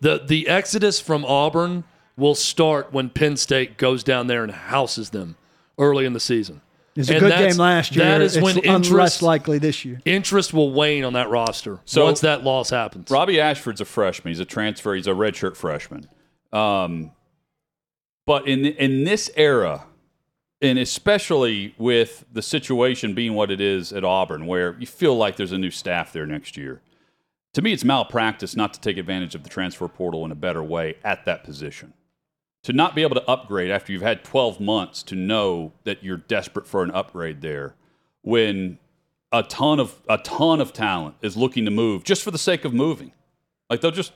The 0.00 0.22
the 0.26 0.48
exodus 0.48 0.98
from 1.00 1.24
Auburn 1.24 1.84
will 2.16 2.34
start 2.34 2.92
when 2.92 3.10
Penn 3.10 3.36
State 3.36 3.76
goes 3.76 4.02
down 4.04 4.26
there 4.26 4.42
and 4.42 4.52
houses 4.52 5.10
them 5.10 5.36
early 5.78 6.04
in 6.04 6.12
the 6.12 6.20
season. 6.20 6.60
It 6.94 7.00
was 7.00 7.10
a 7.10 7.14
And 7.14 7.20
good 7.20 7.38
game 7.48 7.56
last 7.56 7.96
year. 7.96 8.04
That 8.04 8.20
is 8.20 8.36
it's 8.36 8.44
when 8.44 8.58
un- 8.58 8.64
interest 8.64 8.90
less 8.92 9.22
likely 9.22 9.58
this 9.58 9.82
year. 9.84 10.00
interest 10.04 10.52
will 10.52 10.72
wane 10.72 11.04
on 11.04 11.14
that 11.14 11.30
roster 11.30 11.78
So- 11.86 12.04
once 12.04 12.20
that 12.20 12.44
loss 12.44 12.68
happens. 12.70 13.10
Robbie 13.10 13.40
Ashford's 13.40 13.80
a 13.80 13.86
freshman. 13.86 14.30
He's 14.32 14.40
a 14.40 14.44
transfer. 14.44 14.94
He's 14.94 15.06
a 15.06 15.12
redshirt 15.12 15.56
freshman. 15.56 16.06
Um, 16.52 17.12
but 18.26 18.46
in 18.46 18.66
in 18.66 19.04
this 19.04 19.30
era, 19.36 19.84
and 20.60 20.78
especially 20.78 21.74
with 21.78 22.24
the 22.32 22.42
situation 22.42 23.14
being 23.14 23.34
what 23.34 23.50
it 23.50 23.60
is 23.60 23.92
at 23.92 24.04
Auburn, 24.04 24.46
where 24.46 24.76
you 24.78 24.86
feel 24.86 25.16
like 25.16 25.36
there's 25.36 25.52
a 25.52 25.58
new 25.58 25.70
staff 25.70 26.12
there 26.12 26.26
next 26.26 26.56
year, 26.58 26.82
to 27.54 27.62
me, 27.62 27.72
it's 27.72 27.84
malpractice 27.84 28.56
not 28.56 28.72
to 28.74 28.80
take 28.80 28.96
advantage 28.96 29.34
of 29.34 29.42
the 29.42 29.48
transfer 29.48 29.88
portal 29.88 30.24
in 30.24 30.32
a 30.32 30.36
better 30.36 30.62
way 30.62 30.96
at 31.04 31.24
that 31.26 31.44
position. 31.44 31.92
To 32.64 32.72
not 32.72 32.94
be 32.94 33.02
able 33.02 33.16
to 33.16 33.28
upgrade 33.28 33.70
after 33.70 33.92
you've 33.92 34.02
had 34.02 34.22
12 34.24 34.60
months 34.60 35.02
to 35.04 35.14
know 35.16 35.72
that 35.84 36.04
you're 36.04 36.16
desperate 36.16 36.66
for 36.66 36.82
an 36.82 36.92
upgrade 36.92 37.40
there, 37.40 37.74
when 38.22 38.78
a 39.32 39.42
ton 39.42 39.80
of 39.80 40.00
a 40.08 40.18
ton 40.18 40.60
of 40.60 40.72
talent 40.72 41.16
is 41.22 41.36
looking 41.36 41.64
to 41.64 41.70
move 41.70 42.04
just 42.04 42.22
for 42.22 42.30
the 42.30 42.38
sake 42.38 42.64
of 42.64 42.72
moving. 42.72 43.12
Like 43.68 43.80
they'll 43.80 43.90
just 43.90 44.12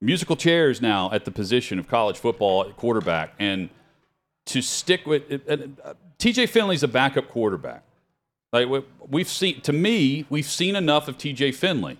musical 0.00 0.36
chairs 0.36 0.80
now 0.80 1.10
at 1.12 1.24
the 1.24 1.30
position 1.30 1.78
of 1.78 1.86
college 1.86 2.16
football 2.18 2.64
quarterback, 2.72 3.34
and 3.38 3.68
to 4.46 4.62
stick 4.62 5.06
with 5.06 5.22
uh, 5.32 5.94
TJ 6.18 6.48
Finley's 6.48 6.82
a 6.82 6.88
backup 6.88 7.28
quarterback. 7.28 7.84
Like 8.52 8.68
we've 9.08 9.28
seen, 9.28 9.60
to 9.60 9.72
me, 9.72 10.24
we've 10.30 10.46
seen 10.46 10.74
enough 10.74 11.06
of 11.06 11.18
TJ 11.18 11.54
Finley. 11.54 11.98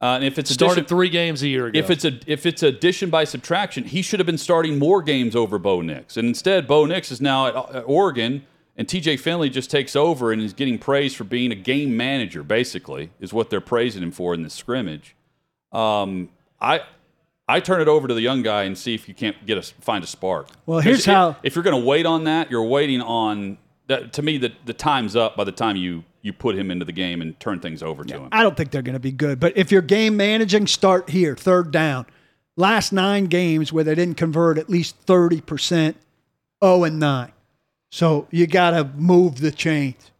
Uh, 0.00 0.06
and 0.14 0.24
if 0.24 0.38
it's 0.38 0.50
Started 0.50 0.72
addition, 0.82 0.86
three 0.86 1.08
games 1.08 1.42
a 1.42 1.48
year 1.48 1.66
ago. 1.66 1.78
if 1.78 1.90
it's 1.90 2.04
a 2.04 2.20
if 2.26 2.46
it's 2.46 2.62
addition 2.62 3.10
by 3.10 3.24
subtraction, 3.24 3.82
he 3.84 4.00
should 4.00 4.20
have 4.20 4.26
been 4.26 4.38
starting 4.38 4.78
more 4.78 5.02
games 5.02 5.34
over 5.34 5.58
Bo 5.58 5.80
Nix, 5.80 6.16
and 6.16 6.28
instead 6.28 6.68
Bo 6.68 6.86
Nix 6.86 7.10
is 7.10 7.20
now 7.20 7.46
at, 7.48 7.74
at 7.74 7.82
Oregon, 7.84 8.46
and 8.76 8.88
T.J. 8.88 9.16
Finley 9.16 9.50
just 9.50 9.70
takes 9.72 9.96
over 9.96 10.30
and 10.30 10.40
is 10.40 10.52
getting 10.52 10.78
praised 10.78 11.16
for 11.16 11.24
being 11.24 11.50
a 11.50 11.56
game 11.56 11.96
manager. 11.96 12.44
Basically, 12.44 13.10
is 13.18 13.32
what 13.32 13.50
they're 13.50 13.60
praising 13.60 14.02
him 14.04 14.12
for 14.12 14.34
in 14.34 14.42
this 14.44 14.54
scrimmage. 14.54 15.16
Um, 15.72 16.28
I 16.60 16.82
I 17.48 17.58
turn 17.58 17.80
it 17.80 17.88
over 17.88 18.06
to 18.06 18.14
the 18.14 18.20
young 18.22 18.42
guy 18.42 18.62
and 18.64 18.78
see 18.78 18.94
if 18.94 19.08
you 19.08 19.14
can't 19.14 19.44
get 19.46 19.58
a 19.58 19.62
find 19.62 20.04
a 20.04 20.06
spark. 20.06 20.48
Well, 20.64 20.78
here's 20.78 21.00
if- 21.00 21.06
how- 21.06 21.36
if 21.42 21.56
you're 21.56 21.64
going 21.64 21.80
to 21.80 21.84
wait 21.84 22.06
on 22.06 22.22
that, 22.24 22.52
you're 22.52 22.62
waiting 22.62 23.00
on 23.00 23.58
that. 23.88 24.12
To 24.14 24.22
me, 24.22 24.38
the 24.38 24.52
the 24.64 24.72
time's 24.72 25.16
up 25.16 25.36
by 25.36 25.44
the 25.44 25.52
time 25.52 25.76
you 25.76 26.04
you 26.22 26.32
put 26.32 26.56
him 26.56 26.70
into 26.70 26.84
the 26.84 26.92
game 26.92 27.20
and 27.20 27.38
turn 27.40 27.60
things 27.60 27.82
over 27.82 28.04
to 28.04 28.14
him. 28.14 28.28
I 28.32 28.42
don't 28.42 28.56
think 28.56 28.70
they're 28.70 28.82
going 28.82 28.94
to 28.94 29.00
be 29.00 29.12
good. 29.12 29.40
But 29.40 29.56
if 29.56 29.70
you're 29.72 29.82
game 29.82 30.16
managing, 30.16 30.66
start 30.66 31.10
here, 31.10 31.36
third 31.36 31.70
down. 31.70 32.06
Last 32.56 32.92
nine 32.92 33.26
games 33.26 33.72
where 33.72 33.84
they 33.84 33.94
didn't 33.94 34.16
convert 34.16 34.58
at 34.58 34.68
least 34.68 35.06
30%, 35.06 35.94
0 36.64 36.84
and 36.84 36.98
9. 36.98 37.32
So 37.90 38.26
you 38.30 38.46
got 38.46 38.72
to 38.72 38.84
move 38.84 39.40
the 39.40 39.52
chains. 39.52 40.10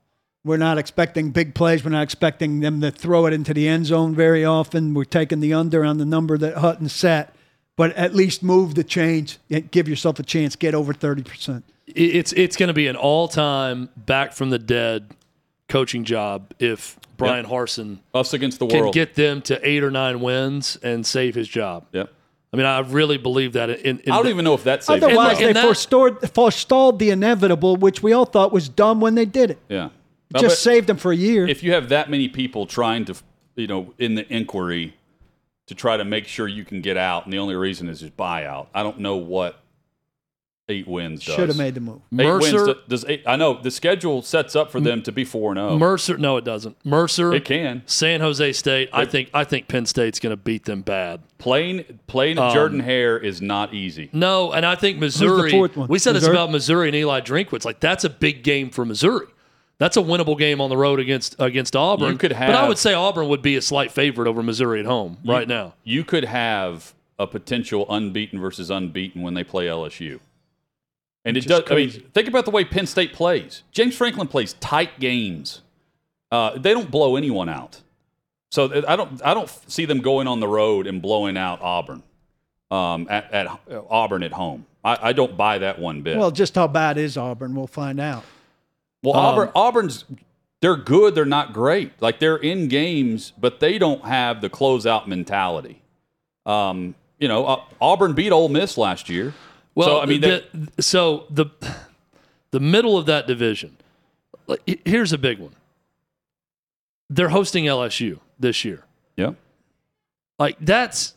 We're 0.44 0.56
not 0.56 0.78
expecting 0.78 1.30
big 1.30 1.54
plays. 1.54 1.84
We're 1.84 1.90
not 1.90 2.04
expecting 2.04 2.60
them 2.60 2.80
to 2.80 2.90
throw 2.90 3.26
it 3.26 3.32
into 3.32 3.52
the 3.52 3.68
end 3.68 3.86
zone 3.86 4.14
very 4.14 4.44
often. 4.44 4.94
We're 4.94 5.04
taking 5.04 5.40
the 5.40 5.52
under 5.52 5.84
on 5.84 5.98
the 5.98 6.06
number 6.06 6.38
that 6.38 6.58
Hutton 6.58 6.88
set. 6.88 7.34
But 7.76 7.94
at 7.96 8.14
least 8.14 8.42
move 8.42 8.76
the 8.76 8.84
chains 8.84 9.38
and 9.50 9.70
give 9.70 9.88
yourself 9.88 10.18
a 10.18 10.22
chance. 10.22 10.56
Get 10.56 10.74
over 10.74 10.94
30%. 10.94 11.62
It- 11.94 12.16
it's 12.16 12.32
it's 12.32 12.56
going 12.56 12.68
to 12.68 12.74
be 12.74 12.86
an 12.86 12.96
all 12.96 13.28
time 13.28 13.88
back 13.96 14.32
from 14.32 14.50
the 14.50 14.58
dead 14.58 15.10
coaching 15.68 16.04
job 16.04 16.52
if 16.58 16.98
Bryan 17.16 17.44
Harsin 17.46 17.98
Us 18.14 18.32
against 18.32 18.58
the 18.58 18.66
can 18.66 18.80
world. 18.80 18.94
get 18.94 19.14
them 19.14 19.42
to 19.42 19.60
eight 19.68 19.82
or 19.84 19.90
nine 19.90 20.20
wins 20.20 20.76
and 20.82 21.04
save 21.04 21.34
his 21.34 21.48
job. 21.48 21.86
yep. 21.92 22.12
I 22.50 22.56
mean, 22.56 22.64
I 22.64 22.78
really 22.78 23.18
believe 23.18 23.52
that. 23.52 23.68
In, 23.68 23.98
in 23.98 24.10
I 24.12 24.16
don't 24.16 24.24
the- 24.24 24.30
even 24.30 24.44
know 24.46 24.54
if 24.54 24.64
that's 24.64 24.86
safe. 24.86 25.02
Otherwise, 25.02 25.36
And 25.38 25.48
they 25.48 25.52
that- 25.52 25.64
forestalled, 25.64 26.30
forestalled 26.32 26.98
the 26.98 27.10
inevitable, 27.10 27.76
which 27.76 28.02
we 28.02 28.14
all 28.14 28.24
thought 28.24 28.52
was 28.52 28.70
dumb 28.70 29.00
when 29.02 29.14
they 29.16 29.26
did 29.26 29.50
it. 29.50 29.58
yeah. 29.68 29.90
Just 30.34 30.42
But 30.44 30.50
saved 30.58 30.86
them 30.86 30.96
for 30.98 31.12
a 31.12 31.16
year. 31.16 31.46
if 31.46 31.62
you 31.62 31.72
have 31.72 31.88
that 31.90 32.08
many 32.10 32.28
people 32.28 32.64
trying 32.66 33.04
to, 33.06 33.14
you 33.56 33.66
know, 33.66 33.92
in 33.98 34.14
the 34.14 34.30
inquiry 34.34 34.94
to 35.66 35.74
try 35.74 35.96
to 35.98 36.04
make 36.04 36.26
sure 36.26 36.48
you 36.48 36.64
can 36.64 36.80
get 36.80 36.96
out, 36.96 37.24
and 37.24 37.32
the 37.32 37.38
only 37.38 37.54
reason 37.54 37.88
is 37.90 38.00
just 38.00 38.16
buyout, 38.16 38.68
I 38.74 38.82
don't 38.82 38.98
know 39.00 39.16
what 39.16 39.60
eight 40.68 40.86
wins 40.86 41.24
does. 41.24 41.34
Should 41.34 41.48
have 41.48 41.58
made 41.58 41.74
the 41.74 41.80
move. 41.80 42.00
Eight 42.12 42.16
Mercer, 42.16 42.64
wins 42.66 42.78
does 42.88 43.04
eight. 43.06 43.22
I 43.26 43.36
know 43.36 43.60
the 43.60 43.70
schedule 43.70 44.22
sets 44.22 44.54
up 44.56 44.70
for 44.70 44.80
them 44.80 45.02
to 45.02 45.12
be 45.12 45.24
four 45.24 45.52
and 45.52 45.58
zero. 45.58 45.78
Mercer. 45.78 46.16
No, 46.18 46.36
it 46.36 46.44
doesn't. 46.44 46.76
Mercer. 46.84 47.32
It 47.32 47.44
can. 47.44 47.82
San 47.86 48.20
Jose 48.20 48.52
State. 48.52 48.90
I 48.92 49.04
think. 49.04 49.30
I 49.32 49.44
think 49.44 49.68
Penn 49.68 49.86
State's 49.86 50.18
going 50.20 50.30
to 50.32 50.36
beat 50.36 50.64
them 50.64 50.82
bad. 50.82 51.20
Playing 51.38 52.00
playing 52.06 52.38
Um, 52.38 52.52
Jordan 52.52 52.80
Hare 52.80 53.18
is 53.18 53.40
not 53.40 53.72
easy. 53.74 54.10
No, 54.12 54.52
and 54.52 54.66
I 54.66 54.74
think 54.74 54.98
Missouri. 54.98 55.50
fourth 55.50 55.76
one? 55.76 55.88
We 55.88 55.98
said 55.98 56.14
this 56.14 56.26
about 56.26 56.50
Missouri 56.50 56.88
and 56.88 56.96
Eli 56.96 57.20
Drinkwitz. 57.20 57.64
Like 57.64 57.80
that's 57.80 58.04
a 58.04 58.10
big 58.10 58.42
game 58.42 58.70
for 58.70 58.84
Missouri. 58.84 59.26
That's 59.78 59.96
a 59.96 60.00
winnable 60.00 60.36
game 60.36 60.60
on 60.60 60.70
the 60.70 60.76
road 60.76 60.98
against 60.98 61.36
against 61.38 61.76
Auburn. 61.76 62.12
You 62.12 62.18
could 62.18 62.32
have, 62.32 62.48
but 62.48 62.56
I 62.56 62.66
would 62.66 62.78
say 62.78 62.94
Auburn 62.94 63.28
would 63.28 63.42
be 63.42 63.54
a 63.56 63.62
slight 63.62 63.92
favorite 63.92 64.26
over 64.28 64.42
Missouri 64.42 64.80
at 64.80 64.86
home 64.86 65.18
right 65.24 65.46
now. 65.46 65.74
You 65.84 66.02
could 66.04 66.24
have 66.24 66.94
a 67.20 67.26
potential 67.28 67.86
unbeaten 67.88 68.40
versus 68.40 68.70
unbeaten 68.70 69.22
when 69.22 69.34
they 69.34 69.44
play 69.44 69.66
LSU. 69.66 70.18
And 71.24 71.36
it 71.36 71.44
does. 71.46 71.64
I 71.70 71.74
mean, 71.74 71.90
think 71.90 72.28
about 72.28 72.44
the 72.44 72.50
way 72.50 72.64
Penn 72.64 72.86
State 72.86 73.12
plays. 73.12 73.62
James 73.72 73.96
Franklin 73.96 74.28
plays 74.28 74.54
tight 74.54 74.98
games. 75.00 75.60
Uh, 76.30 76.58
they 76.58 76.72
don't 76.72 76.90
blow 76.90 77.16
anyone 77.16 77.48
out. 77.48 77.82
So 78.50 78.82
I 78.88 78.96
don't. 78.96 79.20
I 79.24 79.34
don't 79.34 79.48
see 79.70 79.84
them 79.84 80.00
going 80.00 80.26
on 80.26 80.40
the 80.40 80.48
road 80.48 80.86
and 80.86 81.02
blowing 81.02 81.36
out 81.36 81.60
Auburn. 81.60 82.02
Um, 82.70 83.06
at, 83.10 83.32
at 83.32 83.46
uh, 83.46 83.80
Auburn 83.88 84.22
at 84.22 84.32
home, 84.32 84.66
I, 84.84 84.98
I 85.08 85.12
don't 85.14 85.36
buy 85.38 85.58
that 85.58 85.78
one 85.78 86.02
bit. 86.02 86.18
Well, 86.18 86.30
just 86.30 86.54
how 86.54 86.66
bad 86.66 86.98
is 86.98 87.16
Auburn? 87.16 87.54
We'll 87.54 87.66
find 87.66 87.98
out. 87.98 88.24
Well, 89.02 89.16
Um, 89.16 89.24
Auburn, 89.24 89.50
Auburn's 89.54 90.04
they're 90.60 90.76
good. 90.76 91.14
They're 91.14 91.24
not 91.24 91.52
great. 91.52 91.92
Like 92.00 92.18
they're 92.20 92.36
in 92.36 92.68
games, 92.68 93.32
but 93.38 93.60
they 93.60 93.78
don't 93.78 94.04
have 94.04 94.40
the 94.40 94.50
closeout 94.50 95.06
mentality. 95.06 95.80
Um, 96.46 96.94
you 97.18 97.28
know, 97.28 97.46
uh, 97.46 97.62
Auburn 97.80 98.12
beat 98.14 98.32
Ole 98.32 98.48
Miss 98.48 98.76
last 98.78 99.08
year. 99.08 99.34
Well, 99.78 99.88
so 99.88 100.00
I 100.00 100.06
mean, 100.06 100.20
they, 100.22 100.44
the, 100.52 100.82
so 100.82 101.26
the 101.30 101.46
the 102.50 102.58
middle 102.58 102.98
of 102.98 103.06
that 103.06 103.28
division. 103.28 103.76
Here's 104.84 105.12
a 105.12 105.18
big 105.18 105.38
one. 105.38 105.54
They're 107.08 107.28
hosting 107.28 107.66
LSU 107.66 108.18
this 108.40 108.64
year. 108.64 108.82
yeah, 109.16 109.34
Like 110.36 110.56
that's 110.60 111.14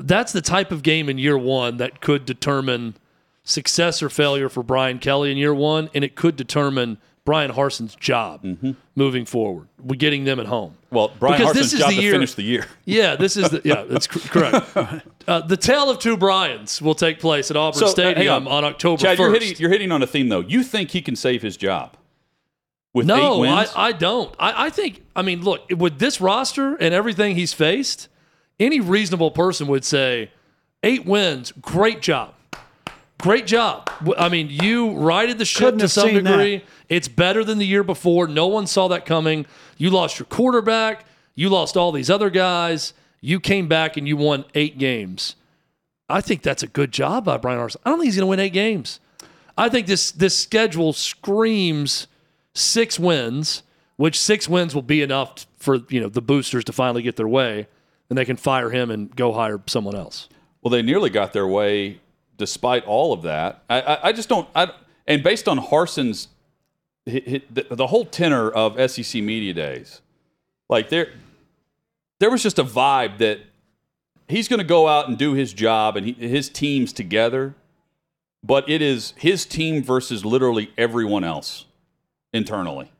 that's 0.00 0.32
the 0.32 0.40
type 0.40 0.72
of 0.72 0.82
game 0.82 1.08
in 1.08 1.18
year 1.18 1.38
one 1.38 1.76
that 1.76 2.00
could 2.00 2.26
determine 2.26 2.96
success 3.44 4.02
or 4.02 4.08
failure 4.08 4.48
for 4.48 4.64
Brian 4.64 4.98
Kelly 4.98 5.30
in 5.30 5.36
year 5.36 5.54
one, 5.54 5.88
and 5.94 6.02
it 6.02 6.16
could 6.16 6.34
determine 6.34 6.98
Bryan 7.24 7.50
Harsin's 7.52 7.94
job 7.94 8.42
Mm-hmm. 8.42 8.72
moving 8.96 9.24
forward. 9.24 9.68
We're 9.82 9.96
getting 9.96 10.24
them 10.24 10.38
at 10.40 10.46
home. 10.46 10.76
well, 10.90 11.08
Bryan 11.18 11.38
Because 11.38 11.54
Harsin's 11.56 11.70
this 11.70 11.72
is 11.74 11.78
job 11.80 11.90
the 11.90 11.96
to 11.96 12.02
year- 12.02 12.12
finish 12.12 12.34
the 12.34 12.42
year. 12.42 12.66
Yeah, 12.84 13.16
this 13.16 13.36
is 13.36 13.48
the 13.50 13.62
yeah, 13.64 13.84
that's 13.88 14.06
cor- 14.06 14.22
correct. 14.50 15.06
Uh, 15.26 15.40
the 15.40 15.56
tale 15.56 15.88
of 15.88 15.98
two 15.98 16.18
Bryans 16.18 16.82
will 16.82 16.94
take 16.94 17.18
place 17.18 17.50
at 17.50 17.56
Auburn 17.56 17.78
So, 17.78 17.86
uh, 17.86 17.88
Stadium 17.88 18.44
hang 18.44 18.52
on. 18.52 18.62
October 18.62 19.00
Chad, 19.00 19.16
1st. 19.16 19.20
you're 19.22 19.32
hitting 19.32 19.54
you're 19.58 19.70
hitting 19.70 19.90
on 19.90 20.02
a 20.02 20.06
theme 20.06 20.28
though. 20.28 20.40
You 20.40 20.62
think 20.62 20.90
he 20.90 21.00
can 21.00 21.16
save 21.16 21.40
his 21.40 21.56
job 21.56 21.96
with 22.92 23.04
eight 23.04 23.08
no, 23.08 23.42
I. 23.44 23.66
I 23.74 23.92
don't. 23.92 24.34
I, 24.38 24.66
I 24.66 24.70
think, 24.70 25.02
I 25.16 25.22
mean, 25.22 25.40
look, 25.42 25.62
with 25.70 25.98
this 25.98 26.20
roster 26.20 26.74
and 26.76 26.92
everything 26.92 27.36
he's 27.36 27.54
faced, 27.54 28.08
any 28.60 28.80
reasonable 28.80 29.30
person 29.30 29.66
would 29.68 29.84
say 29.86 30.30
eight 30.82 31.06
wins, 31.06 31.52
great 31.52 32.02
job. 32.02 32.33
Great 33.20 33.46
job. 33.46 33.88
I 34.18 34.28
mean, 34.28 34.48
you 34.50 34.92
righted 34.98 35.38
the 35.38 35.44
ship 35.44 35.60
Couldn't 35.64 35.78
to 35.78 35.84
have 35.84 35.92
some 35.92 36.08
seen 36.08 36.24
degree. 36.24 36.56
that. 36.58 36.64
It's 36.88 37.08
better 37.08 37.42
than 37.44 37.58
the 37.58 37.66
year 37.66 37.84
before. 37.84 38.26
No 38.26 38.46
one 38.46 38.66
saw 38.66 38.88
that 38.88 39.06
coming. 39.06 39.46
You 39.78 39.90
lost 39.90 40.18
your 40.18 40.26
quarterback. 40.26 41.06
You 41.34 41.48
lost 41.48 41.76
all 41.76 41.92
these 41.92 42.10
other 42.10 42.28
guys. 42.28 42.92
You 43.20 43.40
came 43.40 43.68
back 43.68 43.96
and 43.96 44.06
you 44.06 44.16
won 44.16 44.44
eight 44.54 44.78
games. 44.78 45.36
I 46.08 46.20
think 46.20 46.42
that's 46.42 46.62
a 46.62 46.66
good 46.66 46.92
job 46.92 47.24
by 47.24 47.38
Bryan 47.38 47.58
Harsin. 47.60 47.76
I 47.84 47.90
don't 47.90 47.98
think 48.00 48.06
he's 48.08 48.16
going 48.16 48.26
to 48.26 48.30
win 48.30 48.40
eight 48.40 48.52
games. 48.52 49.00
I 49.56 49.68
think 49.68 49.86
this 49.86 50.10
this 50.10 50.36
schedule 50.36 50.92
screams 50.92 52.06
six 52.54 52.98
wins, 52.98 53.62
which 53.96 54.18
six 54.20 54.48
wins 54.48 54.74
will 54.74 54.82
be 54.82 55.00
enough 55.00 55.46
for 55.56 55.76
you 55.88 56.00
know 56.00 56.08
the 56.08 56.20
boosters 56.20 56.64
to 56.64 56.72
finally 56.72 57.02
get 57.02 57.16
their 57.16 57.28
way, 57.28 57.68
and 58.10 58.18
they 58.18 58.24
can 58.24 58.36
fire 58.36 58.70
him 58.70 58.90
and 58.90 59.14
go 59.16 59.32
hire 59.32 59.62
someone 59.66 59.94
else. 59.94 60.28
Well, 60.62 60.70
they 60.70 60.82
nearly 60.82 61.08
got 61.08 61.32
their 61.32 61.46
way 61.46 62.00
despite 62.36 62.84
all 62.84 63.12
of 63.12 63.22
that. 63.22 63.62
I, 63.68 63.80
I, 63.80 64.08
I 64.08 64.12
just 64.12 64.28
don't. 64.28 64.48
I, 64.54 64.72
and 65.06 65.22
based 65.22 65.48
on 65.48 65.58
Harsin's, 65.58 66.28
the, 67.04 67.42
the 67.70 67.86
whole 67.86 68.04
tenor 68.04 68.50
of 68.50 68.90
SEC 68.90 69.22
media 69.22 69.52
days, 69.52 70.00
like 70.68 70.88
there, 70.88 71.12
there 72.20 72.30
was 72.30 72.42
just 72.42 72.58
a 72.58 72.64
vibe 72.64 73.18
that 73.18 73.40
he's 74.28 74.48
going 74.48 74.58
to 74.58 74.64
go 74.64 74.88
out 74.88 75.08
and 75.08 75.18
do 75.18 75.34
his 75.34 75.52
job 75.52 75.96
and 75.96 76.06
he, 76.06 76.12
his 76.12 76.48
team's 76.48 76.92
together, 76.92 77.54
but 78.42 78.68
it 78.68 78.80
is 78.80 79.12
his 79.16 79.44
team 79.44 79.82
versus 79.82 80.24
literally 80.24 80.72
everyone 80.78 81.24
else 81.24 81.66
internally. 82.32 82.90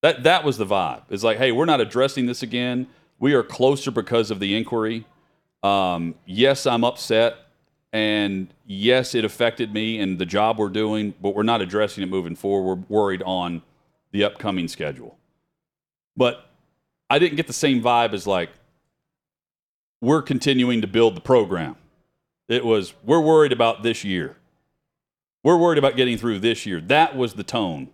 That 0.00 0.22
that 0.22 0.44
was 0.44 0.58
the 0.58 0.66
vibe. 0.66 1.02
It's 1.10 1.24
like, 1.24 1.38
hey, 1.38 1.52
we're 1.52 1.64
not 1.64 1.80
addressing 1.80 2.26
this 2.26 2.42
again. 2.42 2.86
We 3.18 3.34
are 3.34 3.42
closer 3.42 3.90
because 3.90 4.30
of 4.30 4.38
the 4.38 4.56
inquiry. 4.56 5.04
Um, 5.62 6.14
yes, 6.24 6.66
I'm 6.66 6.84
upset, 6.84 7.36
and 7.92 8.52
yes, 8.66 9.14
it 9.14 9.24
affected 9.24 9.72
me 9.72 9.98
and 9.98 10.18
the 10.18 10.26
job 10.26 10.58
we're 10.58 10.68
doing, 10.68 11.14
but 11.20 11.34
we're 11.34 11.42
not 11.42 11.62
addressing 11.62 12.02
it 12.02 12.08
moving 12.08 12.36
forward. 12.36 12.84
We're 12.88 12.96
worried 13.00 13.22
on 13.24 13.62
the 14.12 14.24
upcoming 14.24 14.68
schedule. 14.68 15.18
But 16.16 16.50
I 17.08 17.18
didn't 17.18 17.36
get 17.36 17.46
the 17.46 17.52
same 17.52 17.82
vibe 17.82 18.12
as 18.12 18.26
like 18.26 18.50
we're 20.00 20.22
continuing 20.22 20.80
to 20.82 20.86
build 20.86 21.16
the 21.16 21.20
program. 21.20 21.76
It 22.48 22.64
was 22.64 22.94
we're 23.04 23.20
worried 23.20 23.52
about 23.52 23.82
this 23.82 24.04
year. 24.04 24.36
We're 25.44 25.56
worried 25.56 25.78
about 25.78 25.96
getting 25.96 26.18
through 26.18 26.40
this 26.40 26.66
year. 26.66 26.80
That 26.80 27.16
was 27.16 27.34
the 27.34 27.44
tone 27.44 27.88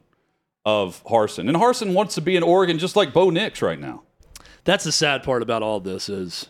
of 0.64 1.04
Harsin. 1.04 1.48
And 1.48 1.56
Harsin 1.56 1.92
wants 1.92 2.14
to 2.14 2.20
be 2.20 2.36
in 2.36 2.42
Oregon 2.42 2.78
just 2.78 2.96
like 2.96 3.12
Bo 3.12 3.30
Nix 3.30 3.62
right 3.62 3.78
now. 3.78 4.02
That's 4.64 4.84
the 4.84 4.92
sad 4.92 5.22
part 5.22 5.42
about 5.42 5.62
all 5.62 5.78
this 5.78 6.08
is, 6.08 6.48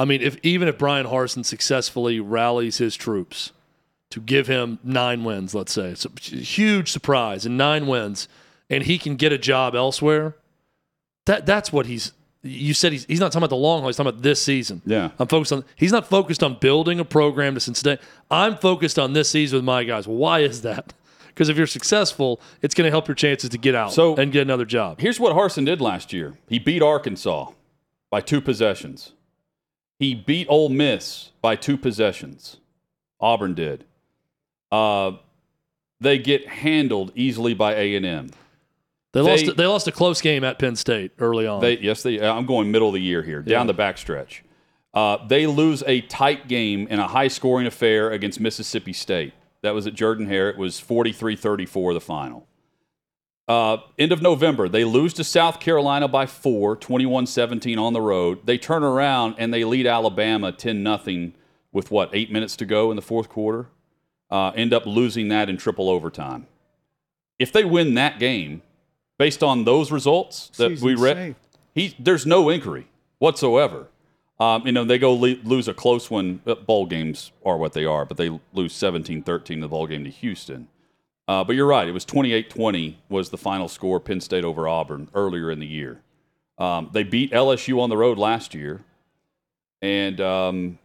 I 0.00 0.04
mean, 0.06 0.22
if 0.22 0.38
even 0.42 0.66
if 0.66 0.78
Bryan 0.78 1.06
Harsin 1.06 1.44
successfully 1.44 2.20
rallies 2.20 2.78
his 2.78 2.96
troops 2.96 3.52
to 4.10 4.18
give 4.20 4.46
him 4.46 4.78
nine 4.82 5.24
wins, 5.24 5.54
let's 5.54 5.72
say 5.72 5.88
it's 5.90 6.06
a 6.06 6.10
huge 6.36 6.90
surprise 6.90 7.44
and 7.44 7.58
nine 7.58 7.86
wins, 7.86 8.26
and 8.70 8.84
he 8.84 8.96
can 8.98 9.16
get 9.16 9.30
a 9.32 9.38
job 9.38 9.74
elsewhere. 9.74 10.36
That 11.26 11.44
that's 11.44 11.72
what 11.72 11.86
he's. 11.86 12.12
You 12.42 12.72
said 12.72 12.92
he's, 12.92 13.04
he's 13.04 13.20
not 13.20 13.32
talking 13.32 13.40
about 13.44 13.50
the 13.50 13.56
long 13.56 13.80
haul. 13.80 13.88
He's 13.90 13.96
talking 13.98 14.08
about 14.08 14.22
this 14.22 14.40
season. 14.42 14.80
Yeah. 14.86 15.10
I'm 15.18 15.28
focused 15.28 15.52
on. 15.52 15.62
He's 15.76 15.92
not 15.92 16.08
focused 16.08 16.42
on 16.42 16.56
building 16.58 16.98
a 16.98 17.04
program 17.04 17.52
to 17.54 17.60
Cincinnati. 17.60 18.00
I'm 18.30 18.56
focused 18.56 18.98
on 18.98 19.12
this 19.12 19.28
season 19.28 19.58
with 19.58 19.64
my 19.64 19.84
guys. 19.84 20.08
Why 20.08 20.40
is 20.40 20.62
that? 20.62 20.94
Because 21.28 21.48
if 21.48 21.56
you're 21.56 21.66
successful, 21.68 22.38
it's 22.60 22.74
going 22.74 22.86
to 22.86 22.90
help 22.90 23.06
your 23.08 23.14
chances 23.14 23.48
to 23.50 23.56
get 23.56 23.74
out 23.74 23.92
So- 23.94 24.16
and 24.16 24.30
get 24.32 24.42
another 24.42 24.64
job. 24.66 25.00
Here's 25.00 25.18
what 25.18 25.34
Harsin 25.34 25.64
did 25.64 25.80
last 25.80 26.12
year. 26.12 26.36
He 26.48 26.58
beat 26.58 26.82
Arkansas 26.82 27.52
by 28.10 28.20
two 28.20 28.40
possessions. 28.42 29.12
He 30.00 30.14
beat 30.14 30.46
Ole 30.48 30.70
Miss 30.70 31.30
by 31.42 31.56
two 31.56 31.76
possessions. 31.76 32.56
Auburn 33.20 33.52
did. 33.52 33.84
Uh, 34.72 35.12
they 36.00 36.16
get 36.16 36.48
handled 36.48 37.12
easily 37.14 37.52
by 37.52 37.74
A 37.74 37.94
and 37.94 38.06
M. 38.06 38.30
They, 39.12 39.20
lost. 39.20 39.56
They- 39.56 39.66
lost 39.66 39.86
a 39.88 39.92
close 39.92 40.22
game 40.22 40.42
at 40.42 40.58
Penn 40.58 40.74
State 40.74 41.12
early 41.18 41.46
on. 41.46 41.60
They 41.60 41.78
yes, 41.78 42.02
they. 42.02 42.18
I'm 42.18 42.46
going 42.46 42.70
middle 42.70 42.88
of 42.88 42.94
the 42.94 43.00
year 43.00 43.22
here, 43.22 43.42
down 43.42 43.66
the 43.66 43.74
backstretch. 43.74 44.40
Uh, 44.94 45.24
they 45.26 45.46
lose 45.46 45.84
a 45.86 46.00
tight 46.00 46.48
game 46.48 46.88
in 46.88 46.98
a 46.98 47.06
high-scoring 47.06 47.66
affair 47.66 48.10
against 48.10 48.40
Mississippi 48.40 48.92
State. 48.92 49.34
That 49.62 49.72
was 49.74 49.86
at 49.86 49.94
Jordan 49.94 50.26
Hare. 50.26 50.48
It 50.50 50.56
was 50.56 50.80
43-34 50.80 51.94
the 51.94 52.00
final. 52.00 52.46
Uh, 53.50 53.78
end 53.98 54.12
of 54.12 54.22
November, 54.22 54.68
they 54.68 54.84
lose 54.84 55.12
to 55.12 55.24
South 55.24 55.58
Carolina 55.58 56.06
by 56.06 56.24
four, 56.24 56.76
21-17 56.76 57.80
on 57.80 57.92
the 57.92 58.00
road. 58.00 58.46
They 58.46 58.56
turn 58.56 58.84
around 58.84 59.34
and 59.38 59.52
they 59.52 59.64
lead 59.64 59.88
Alabama 59.88 60.52
10 60.52 60.84
nothing 60.84 61.34
with 61.72 61.90
what 61.90 62.10
eight 62.12 62.30
minutes 62.30 62.54
to 62.58 62.64
go 62.64 62.90
in 62.92 62.96
the 62.96 63.02
fourth 63.02 63.28
quarter. 63.28 63.66
Uh, 64.30 64.52
end 64.54 64.72
up 64.72 64.86
losing 64.86 65.26
that 65.30 65.48
in 65.48 65.56
triple 65.56 65.90
overtime. 65.90 66.46
If 67.40 67.50
they 67.50 67.64
win 67.64 67.94
that 67.94 68.20
game, 68.20 68.62
based 69.18 69.42
on 69.42 69.64
those 69.64 69.90
results 69.90 70.50
that 70.50 70.68
Season 70.68 70.86
we 70.86 70.94
read, 70.94 71.34
he 71.74 71.96
there's 71.98 72.24
no 72.24 72.50
inquiry 72.50 72.86
whatsoever. 73.18 73.88
Um, 74.38 74.64
you 74.64 74.70
know, 74.70 74.84
they 74.84 74.96
go 74.96 75.12
le- 75.12 75.42
lose 75.42 75.66
a 75.66 75.74
close 75.74 76.08
one. 76.08 76.40
uh, 76.46 76.54
Bowl 76.54 76.86
games 76.86 77.32
are 77.44 77.56
what 77.56 77.72
they 77.72 77.84
are, 77.84 78.04
but 78.04 78.16
they 78.16 78.30
lose 78.52 78.72
17-13 78.74 79.60
the 79.60 79.66
bowl 79.66 79.88
game 79.88 80.04
to 80.04 80.10
Houston. 80.10 80.68
Uh, 81.30 81.44
but 81.44 81.54
you're 81.54 81.68
right. 81.68 81.86
It 81.86 81.92
was 81.92 82.04
28-20 82.06 82.96
was 83.08 83.30
the 83.30 83.38
final 83.38 83.68
score. 83.68 84.00
Penn 84.00 84.20
State 84.20 84.44
over 84.44 84.66
Auburn 84.66 85.08
earlier 85.14 85.52
in 85.52 85.60
the 85.60 85.66
year. 85.66 86.00
Um, 86.58 86.90
they 86.92 87.04
beat 87.04 87.30
LSU 87.30 87.80
on 87.80 87.88
the 87.88 87.96
road 87.96 88.18
last 88.18 88.52
year, 88.52 88.80
and 89.80 90.20
um, 90.20 90.78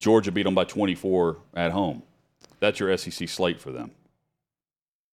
Georgia 0.00 0.32
beat 0.32 0.42
them 0.42 0.56
by 0.56 0.64
24 0.64 1.36
at 1.54 1.70
home. 1.70 2.02
That's 2.58 2.80
your 2.80 2.96
SEC 2.96 3.28
slate 3.28 3.60
for 3.60 3.70
them. 3.70 3.92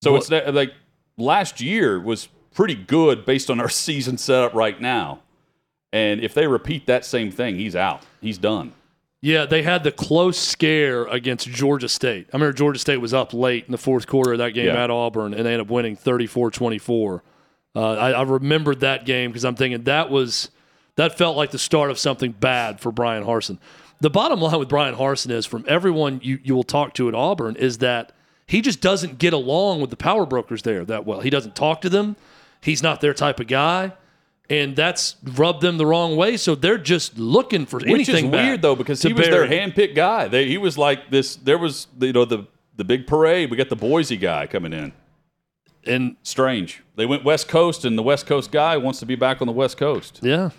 So 0.01 0.15
it's 0.15 0.29
that, 0.29 0.51
like 0.55 0.73
last 1.17 1.61
year 1.61 1.99
was 1.99 2.27
pretty 2.55 2.73
good 2.73 3.27
based 3.27 3.51
on 3.51 3.59
our 3.59 3.69
season 3.87 4.17
setup 4.17 4.55
right 4.55 4.81
now. 4.81 5.19
And 5.93 6.19
if 6.19 6.33
they 6.33 6.47
repeat 6.47 6.87
that 6.87 7.05
same 7.05 7.29
thing, 7.29 7.57
he's 7.57 7.75
out. 7.75 8.01
He's 8.21 8.39
done. 8.39 8.73
Yeah, 9.23 9.45
they 9.45 9.61
had 9.61 9.83
the 9.83 9.91
close 9.91 10.37
scare 10.37 11.05
against 11.05 11.47
Georgia 11.47 11.87
State. 11.87 12.27
I 12.33 12.37
remember 12.37 12.53
Georgia 12.53 12.79
State 12.79 12.97
was 12.97 13.13
up 13.13 13.33
late 13.33 13.65
in 13.65 13.71
the 13.71 13.77
fourth 13.77 14.07
quarter 14.07 14.31
of 14.33 14.39
that 14.39 14.51
game 14.51 14.65
Yeah. 14.67 14.83
at 14.83 14.89
Auburn, 14.89 15.33
and 15.35 15.45
they 15.45 15.53
ended 15.53 15.67
up 15.67 15.69
winning 15.71 15.95
34 15.95 16.49
24. 16.51 17.23
Uh, 17.75 17.93
I, 17.93 18.11
I 18.11 18.21
remembered 18.23 18.79
that 18.79 19.05
game 19.05 19.29
because 19.31 19.45
I'm 19.45 19.55
thinking 19.55 19.83
that 19.83 20.09
was 20.09 20.49
that 20.95 21.17
felt 21.17 21.37
like 21.37 21.51
the 21.51 21.59
start 21.59 21.91
of 21.91 21.99
something 21.99 22.31
bad 22.31 22.79
for 22.81 22.91
Bryan 22.91 23.23
Harsin. 23.23 23.59
The 24.01 24.09
bottom 24.09 24.41
line 24.41 24.57
with 24.59 24.67
Bryan 24.69 24.95
Harsin 24.95 25.29
is 25.29 25.45
from 25.45 25.63
everyone 25.67 26.19
you, 26.23 26.39
you 26.43 26.55
will 26.55 26.63
talk 26.63 26.93
to 26.95 27.07
at 27.07 27.13
Auburn 27.13 27.55
is 27.55 27.77
that 27.77 28.11
he 28.47 28.59
just 28.61 28.81
doesn't 28.81 29.19
get 29.19 29.31
along 29.33 29.79
with 29.79 29.91
the 29.91 29.95
power 29.95 30.25
brokers 30.25 30.63
there 30.63 30.83
that 30.85 31.05
well. 31.05 31.21
He 31.21 31.29
doesn't 31.29 31.55
talk 31.55 31.81
to 31.81 31.89
them. 31.89 32.15
He's 32.59 32.81
not 32.83 32.99
their 32.99 33.13
type 33.13 33.39
of 33.39 33.47
guy. 33.47 33.93
And 34.49 34.75
that's 34.75 35.15
rubbed 35.23 35.61
them 35.61 35.77
the 35.77 35.85
wrong 35.85 36.17
way. 36.17 36.35
So 36.35 36.55
they're 36.55 36.77
just 36.77 37.17
looking 37.17 37.65
for 37.65 37.77
Which 37.79 37.87
anything 37.89 38.25
is 38.25 38.31
weird 38.31 38.61
though, 38.61 38.75
because 38.75 39.01
he 39.01 39.13
was 39.13 39.27
their 39.27 39.47
bury. 39.47 39.71
handpicked 39.71 39.95
guy. 39.95 40.27
They, 40.27 40.47
he 40.47 40.57
was 40.57 40.77
like 40.77 41.09
this. 41.09 41.37
There 41.37 41.57
was 41.57 41.87
you 41.99 42.11
know 42.11 42.25
the 42.25 42.47
the 42.75 42.83
big 42.83 43.07
parade. 43.07 43.49
We 43.49 43.57
got 43.57 43.69
the 43.69 43.75
Boise 43.75 44.17
guy 44.17 44.47
coming 44.47 44.73
in. 44.73 44.91
And 45.85 46.15
Strange. 46.23 46.83
They 46.95 47.05
went 47.05 47.23
West 47.23 47.47
Coast, 47.47 47.85
and 47.85 47.97
the 47.97 48.03
West 48.03 48.25
Coast 48.27 48.51
guy 48.51 48.77
wants 48.77 48.99
to 48.99 49.05
be 49.05 49.15
back 49.15 49.41
on 49.41 49.47
the 49.47 49.53
West 49.53 49.77
Coast. 49.77 50.19
Yeah. 50.21 50.49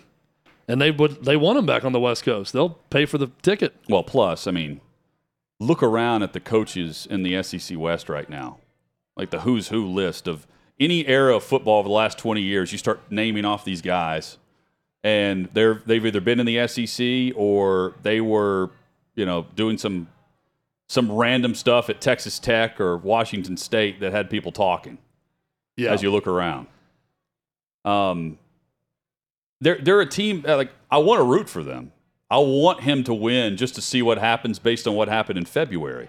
And 0.67 0.81
they 0.81 0.91
would 0.91 1.23
they 1.23 1.37
want 1.37 1.59
him 1.59 1.65
back 1.65 1.85
on 1.85 1.91
the 1.91 1.99
West 1.99 2.23
Coast. 2.23 2.51
They'll 2.53 2.69
pay 2.89 3.05
for 3.05 3.17
the 3.17 3.27
ticket. 3.41 3.75
Well, 3.89 4.03
plus, 4.03 4.47
I 4.47 4.51
mean, 4.51 4.81
look 5.59 5.83
around 5.83 6.23
at 6.23 6.33
the 6.33 6.39
coaches 6.39 7.07
in 7.09 7.23
the 7.23 7.41
SEC 7.43 7.77
West 7.77 8.09
right 8.09 8.29
now, 8.29 8.59
like 9.15 9.29
the 9.29 9.41
who's 9.41 9.67
who 9.69 9.85
list 9.85 10.27
of 10.27 10.47
any 10.79 11.05
era 11.07 11.35
of 11.35 11.43
football 11.43 11.79
over 11.79 11.87
the 11.87 11.93
last 11.93 12.17
20 12.17 12.41
years. 12.41 12.71
You 12.71 12.77
start 12.77 12.99
naming 13.09 13.45
off 13.45 13.63
these 13.65 13.81
guys, 13.81 14.37
and 15.03 15.49
they're 15.53 15.81
they've 15.85 16.05
either 16.05 16.21
been 16.21 16.39
in 16.39 16.45
the 16.45 16.67
SEC 16.67 17.33
or 17.37 17.93
they 18.03 18.21
were, 18.21 18.71
you 19.15 19.25
know, 19.25 19.45
doing 19.55 19.77
some 19.77 20.07
some 20.87 21.11
random 21.11 21.55
stuff 21.55 21.89
at 21.89 22.01
Texas 22.01 22.39
Tech 22.39 22.79
or 22.79 22.97
Washington 22.97 23.57
State 23.57 23.99
that 24.01 24.11
had 24.11 24.29
people 24.29 24.51
talking 24.51 24.97
Yeah. 25.77 25.91
as 25.93 26.03
you 26.03 26.11
look 26.11 26.27
around. 26.27 26.67
Um, 27.85 28.37
they're 29.61 29.77
they're 29.81 30.01
a 30.01 30.05
team 30.05 30.43
uh, 30.47 30.57
like 30.57 30.71
I 30.91 30.97
want 30.97 31.19
to 31.19 31.23
root 31.23 31.49
for 31.49 31.63
them. 31.63 31.91
I 32.29 32.37
want 32.39 32.81
him 32.81 33.03
to 33.05 33.13
win 33.13 33.57
just 33.57 33.75
to 33.75 33.81
see 33.81 34.01
what 34.01 34.17
happens 34.17 34.57
based 34.59 34.87
on 34.87 34.95
what 34.95 35.07
happened 35.07 35.37
in 35.37 35.45
February. 35.45 36.07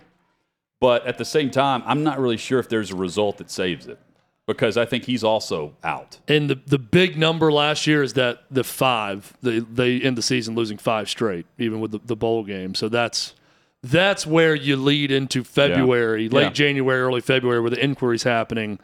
But 0.80 1.06
at 1.06 1.18
the 1.18 1.24
same 1.24 1.50
time, 1.50 1.82
I'm 1.86 2.02
not 2.02 2.18
really 2.18 2.36
sure 2.36 2.58
if 2.58 2.68
there's 2.68 2.90
a 2.90 2.96
result 2.96 3.38
that 3.38 3.50
saves 3.50 3.86
it 3.86 3.98
because 4.46 4.76
I 4.76 4.84
think 4.84 5.04
he's 5.04 5.24
also 5.24 5.74
out. 5.82 6.18
and 6.28 6.50
the 6.50 6.60
the 6.66 6.78
big 6.78 7.16
number 7.16 7.50
last 7.50 7.86
year 7.86 8.02
is 8.02 8.12
that 8.14 8.44
the 8.50 8.64
five 8.64 9.32
they 9.42 9.60
they 9.60 10.00
end 10.00 10.18
the 10.18 10.22
season 10.22 10.54
losing 10.54 10.78
five 10.78 11.08
straight, 11.08 11.46
even 11.58 11.80
with 11.80 11.92
the, 11.92 12.00
the 12.04 12.16
bowl 12.16 12.44
game. 12.44 12.74
So 12.74 12.88
that's 12.88 13.34
that's 13.82 14.26
where 14.26 14.54
you 14.54 14.76
lead 14.76 15.10
into 15.10 15.44
February, 15.44 16.28
late 16.28 16.42
Yeah. 16.44 16.50
January, 16.50 17.00
early 17.00 17.20
February, 17.20 17.60
where 17.60 17.70
the 17.70 17.82
inquiry's 17.84 18.22
happening 18.22 18.78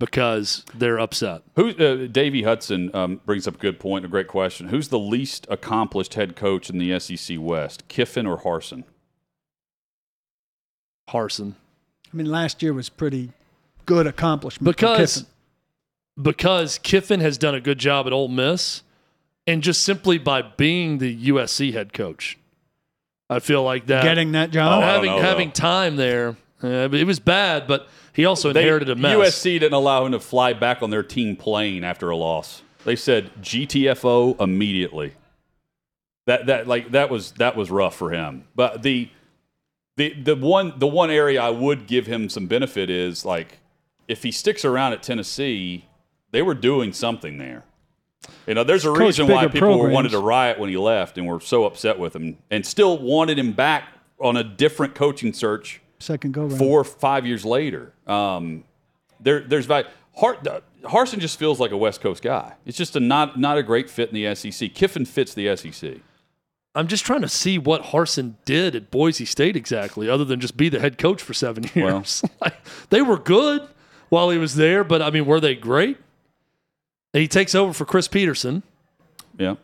because 0.00 0.64
they're 0.74 0.98
upset. 0.98 1.42
Who 1.56 1.70
uh, 1.70 2.06
Davey 2.08 2.42
Hudson 2.42 2.90
um, 2.94 3.20
brings 3.24 3.46
up 3.48 3.54
a 3.54 3.58
good 3.58 3.78
point, 3.80 4.04
a 4.04 4.08
great 4.08 4.26
question. 4.28 4.68
Who's 4.68 4.88
the 4.88 4.98
least 4.98 5.46
accomplished 5.48 6.14
head 6.14 6.34
coach 6.36 6.68
in 6.70 6.78
the 6.78 6.98
SEC 6.98 7.36
West, 7.40 7.86
Kiffin 7.88 8.26
or 8.26 8.38
Harsin? 8.42 8.84
Harsin. 11.10 11.54
I 12.12 12.16
mean, 12.16 12.26
last 12.30 12.62
year 12.62 12.72
was 12.72 12.88
pretty 12.88 13.32
good 13.86 14.06
accomplishment 14.06 14.66
for 14.66 14.72
because 14.80 15.16
Kiffin. 15.16 15.26
because 16.22 16.78
Kiffin 16.78 17.20
has 17.20 17.38
done 17.38 17.54
a 17.54 17.60
good 17.60 17.78
job 17.78 18.06
at 18.06 18.12
Ole 18.12 18.28
Miss, 18.28 18.82
and 19.46 19.62
just 19.62 19.82
simply 19.82 20.18
by 20.18 20.42
being 20.42 20.98
the 20.98 21.26
USC 21.30 21.72
head 21.72 21.92
coach, 21.92 22.38
I 23.30 23.38
feel 23.40 23.62
like 23.62 23.86
that 23.86 24.02
getting 24.04 24.32
that 24.32 24.50
Oh, 24.50 24.52
job. 24.52 24.72
I 24.72 24.80
don't 24.80 24.94
having 24.94 25.10
know, 25.10 25.22
having 25.22 25.48
though. 25.48 25.52
time 25.52 25.96
there. 25.96 26.36
Uh, 26.62 26.88
it 26.92 27.06
was 27.06 27.20
bad, 27.20 27.66
but 27.66 27.88
he 28.14 28.24
also 28.24 28.52
They- 28.52 28.60
inherited 28.60 28.88
a 28.90 28.94
mess. 28.94 29.16
USC 29.16 29.58
didn't 29.58 29.74
allow 29.74 30.06
him 30.06 30.12
to 30.12 30.20
fly 30.20 30.52
back 30.54 30.82
on 30.82 30.90
their 30.90 31.02
team 31.02 31.36
plane 31.36 31.84
after 31.84 32.08
a 32.10 32.16
loss. 32.16 32.62
They 32.84 32.96
said 32.96 33.30
GTFO 33.42 34.36
immediately. 34.40 35.12
That 36.26 36.46
that 36.46 36.66
like 36.66 36.92
that 36.92 37.10
was 37.10 37.32
that 37.32 37.54
was 37.56 37.70
rough 37.70 37.96
for 37.96 38.10
him. 38.10 38.44
But 38.54 38.82
the 38.82 39.10
the 39.96 40.14
the 40.14 40.36
one 40.36 40.72
the 40.78 40.86
one 40.86 41.10
area 41.10 41.42
I 41.42 41.50
would 41.50 41.86
give 41.86 42.06
him 42.06 42.28
some 42.30 42.46
benefit 42.46 42.88
is 42.88 43.24
like 43.26 43.58
if 44.08 44.22
he 44.22 44.30
sticks 44.30 44.64
around 44.64 44.92
at 44.92 45.02
Tennessee, 45.02 45.86
they 46.30 46.42
were 46.42 46.54
doing 46.54 46.92
something 46.92 47.38
there. 47.38 47.64
You 48.46 48.54
know, 48.54 48.64
there's 48.64 48.84
a 48.84 48.88
Coach 48.88 48.98
reason 49.00 49.26
why 49.28 49.46
people 49.46 49.60
programs. 49.68 49.94
wanted 49.94 50.10
to 50.12 50.18
riot 50.18 50.58
when 50.58 50.70
he 50.70 50.76
left 50.76 51.18
and 51.18 51.26
were 51.26 51.40
so 51.40 51.64
upset 51.64 51.98
with 51.98 52.16
him 52.16 52.38
and 52.50 52.64
still 52.64 52.98
wanted 52.98 53.38
him 53.38 53.52
back 53.52 53.84
on 54.18 54.36
a 54.36 54.44
different 54.44 54.94
coaching 54.94 55.32
search 55.32 55.80
Second 55.98 56.32
go 56.32 56.42
round. 56.42 56.56
four 56.58 56.80
or 56.80 56.84
five 56.84 57.26
years 57.26 57.44
later. 57.44 57.92
Um, 58.06 58.64
there, 59.20 59.40
there's 59.40 59.66
value. 59.66 59.86
Har- 60.16 60.38
Harsin 60.84 61.18
just 61.18 61.38
feels 61.38 61.58
like 61.60 61.70
a 61.72 61.76
West 61.76 62.00
Coast 62.00 62.22
guy. 62.22 62.54
It's 62.64 62.78
just 62.78 62.94
a 62.96 63.00
not 63.00 63.38
not 63.38 63.58
a 63.58 63.62
great 63.62 63.90
fit 63.90 64.10
in 64.10 64.14
the 64.14 64.34
SEC. 64.34 64.72
Kiffin 64.74 65.04
fits 65.04 65.34
the 65.34 65.54
SEC. 65.56 65.94
I'm 66.74 66.88
just 66.88 67.04
trying 67.04 67.22
to 67.22 67.28
see 67.28 67.58
what 67.58 67.82
Harsin 67.82 68.34
did 68.44 68.74
at 68.74 68.90
Boise 68.90 69.24
State 69.24 69.54
exactly, 69.56 70.08
other 70.08 70.24
than 70.24 70.40
just 70.40 70.56
be 70.56 70.68
the 70.68 70.80
head 70.80 70.98
coach 70.98 71.22
for 71.22 71.32
seven 71.34 71.64
Well. 71.76 71.96
years. 71.98 72.24
like, 72.40 72.56
they 72.90 73.00
were 73.02 73.18
good 73.18 73.66
while 74.14 74.30
he 74.30 74.38
was 74.38 74.54
there, 74.54 74.84
but 74.84 75.02
I 75.02 75.10
mean, 75.10 75.26
were 75.26 75.40
they 75.40 75.54
great? 75.54 75.98
And 77.12 77.20
he 77.20 77.28
takes 77.28 77.54
over 77.54 77.72
for 77.72 77.84
Chris 77.84 78.08
Petersen. 78.08 78.62
Yeah, 79.38 79.56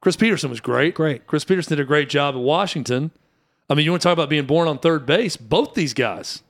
Chris 0.00 0.16
Petersen 0.16 0.50
was 0.50 0.60
great. 0.60 0.94
Great. 0.94 1.26
Chris 1.26 1.44
Petersen 1.44 1.76
did 1.76 1.80
a 1.80 1.86
great 1.86 2.08
job 2.08 2.34
at 2.34 2.40
Washington. 2.40 3.10
I 3.70 3.74
mean, 3.74 3.84
you 3.84 3.92
want 3.92 4.02
to 4.02 4.08
talk 4.08 4.12
about 4.12 4.28
being 4.28 4.46
born 4.46 4.68
on 4.68 4.78
third 4.78 5.06
base? 5.06 5.36
Both 5.36 5.74
these 5.74 5.94
guys. 5.94 6.42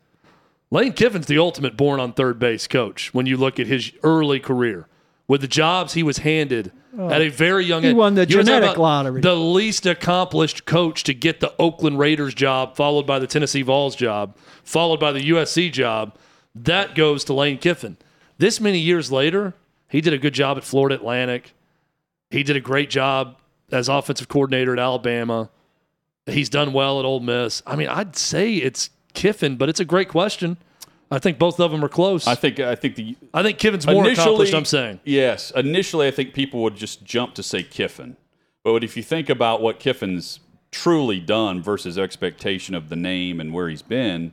Lane 0.70 0.92
Kiffin's 0.92 1.26
the 1.26 1.38
ultimate 1.38 1.76
born 1.76 2.00
on 2.00 2.12
third 2.12 2.38
base 2.38 2.66
coach 2.66 3.14
when 3.14 3.26
you 3.26 3.36
look 3.36 3.60
at 3.60 3.68
his 3.68 3.92
early 4.02 4.40
career. 4.40 4.88
With 5.28 5.40
the 5.40 5.48
jobs 5.48 5.92
he 5.92 6.02
was 6.02 6.18
handed 6.18 6.72
oh. 6.98 7.08
at 7.10 7.20
a 7.20 7.28
very 7.28 7.64
young 7.64 7.82
He 7.82 7.90
age. 7.90 7.94
won 7.94 8.14
the 8.14 8.22
You 8.22 8.42
genetic 8.42 8.76
lottery. 8.76 9.20
The 9.20 9.36
least 9.36 9.86
accomplished 9.86 10.64
coach 10.64 11.04
to 11.04 11.14
get 11.14 11.40
the 11.40 11.54
Oakland 11.58 11.98
Raiders 11.98 12.34
job, 12.34 12.74
followed 12.74 13.06
by 13.06 13.18
the 13.18 13.26
Tennessee 13.26 13.62
Vols 13.62 13.94
job, 13.94 14.36
followed 14.64 14.98
by 14.98 15.12
the 15.12 15.30
USC 15.30 15.70
job. 15.70 16.16
That 16.54 16.94
goes 16.94 17.24
to 17.24 17.34
Lane 17.34 17.58
Kiffin. 17.58 17.96
This 18.38 18.60
many 18.60 18.78
years 18.78 19.10
later, 19.10 19.54
he 19.88 20.00
did 20.00 20.12
a 20.12 20.18
good 20.18 20.34
job 20.34 20.56
at 20.56 20.64
Florida 20.64 20.94
Atlantic. 20.94 21.54
He 22.30 22.42
did 22.42 22.56
a 22.56 22.60
great 22.60 22.90
job 22.90 23.38
as 23.70 23.88
offensive 23.88 24.28
coordinator 24.28 24.72
at 24.72 24.78
Alabama. 24.78 25.50
He's 26.26 26.48
done 26.48 26.72
well 26.72 26.98
at 26.98 27.04
Ole 27.04 27.20
Miss. 27.20 27.62
I 27.66 27.76
mean, 27.76 27.88
I'd 27.88 28.16
say 28.16 28.54
it's 28.54 28.90
Kiffin, 29.12 29.56
but 29.56 29.68
it's 29.68 29.80
a 29.80 29.84
great 29.84 30.08
question. 30.08 30.56
I 31.10 31.18
think 31.18 31.38
both 31.38 31.60
of 31.60 31.70
them 31.70 31.84
are 31.84 31.88
close. 31.88 32.26
I 32.26 32.34
think 32.34 32.58
I 32.58 32.74
think 32.74 32.96
the 32.96 33.16
I 33.32 33.42
think 33.42 33.58
Kiffin's 33.58 33.86
more 33.86 34.08
accomplished. 34.08 34.54
I'm 34.54 34.64
saying. 34.64 35.00
yes. 35.04 35.52
Initially, 35.54 36.08
I 36.08 36.10
think 36.10 36.34
people 36.34 36.62
would 36.62 36.76
just 36.76 37.04
jump 37.04 37.34
to 37.34 37.42
say 37.42 37.62
Kiffin, 37.62 38.16
but 38.64 38.82
if 38.82 38.96
you 38.96 39.02
think 39.02 39.28
about 39.28 39.60
what 39.60 39.78
Kiffin's 39.78 40.40
truly 40.72 41.20
done 41.20 41.62
versus 41.62 41.96
expectation 41.98 42.74
of 42.74 42.88
the 42.88 42.96
name 42.96 43.38
and 43.38 43.52
where 43.52 43.68
he's 43.68 43.82
been, 43.82 44.32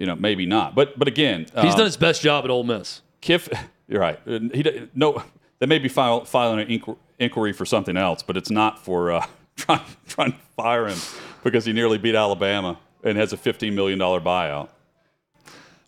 you 0.00 0.06
know, 0.06 0.16
maybe 0.16 0.46
not. 0.46 0.74
But 0.74 0.98
but 0.98 1.06
again, 1.06 1.46
He's 1.54 1.72
um, 1.72 1.76
done 1.76 1.84
his 1.84 1.96
best 1.96 2.22
job 2.22 2.44
at 2.44 2.50
Ole 2.50 2.64
Miss. 2.64 3.02
Kiff, 3.22 3.52
you're 3.88 4.00
right. 4.00 4.18
Uh, 4.26 4.40
He 4.52 4.88
no, 4.94 5.22
they 5.60 5.66
may 5.66 5.78
be 5.78 5.88
file, 5.88 6.24
filing 6.24 6.58
an 6.58 6.96
inquiry 7.20 7.52
for 7.52 7.64
something 7.66 7.96
else, 7.96 8.22
but 8.24 8.36
it's 8.36 8.50
not 8.50 8.82
for 8.82 9.12
uh, 9.12 9.26
trying 9.56 9.82
trying 10.08 10.32
to 10.32 10.38
fire 10.56 10.88
him 10.88 10.98
because 11.44 11.66
he 11.66 11.72
nearly 11.72 11.98
beat 11.98 12.16
Alabama 12.16 12.78
and 13.04 13.16
has 13.16 13.32
a 13.32 13.36
fifteen 13.36 13.76
million 13.76 13.98
dollar 13.98 14.20
buyout. 14.20 14.70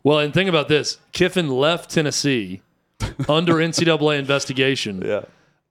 Well, 0.04 0.18
and 0.18 0.32
think 0.34 0.48
about 0.48 0.68
this: 0.68 0.98
Kiffin 1.12 1.48
left 1.48 1.90
Tennessee 1.90 2.60
under 3.28 3.54
NCAA 3.54 4.18
investigation 4.18 5.02
Yeah, 5.02 5.22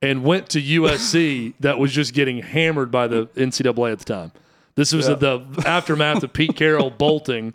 and 0.01 0.23
went 0.23 0.49
to 0.49 0.61
USC, 0.61 1.53
that 1.59 1.77
was 1.77 1.91
just 1.91 2.15
getting 2.15 2.39
hammered 2.39 2.89
by 2.89 3.07
the 3.07 3.27
NCAA 3.27 3.91
at 3.91 3.99
the 3.99 4.05
time. 4.05 4.31
This 4.75 4.93
was 4.93 5.05
the 5.05 5.45
aftermath 5.65 6.23
of 6.23 6.33
Pete 6.33 6.55
Carroll 6.55 6.89
bolting 6.89 7.53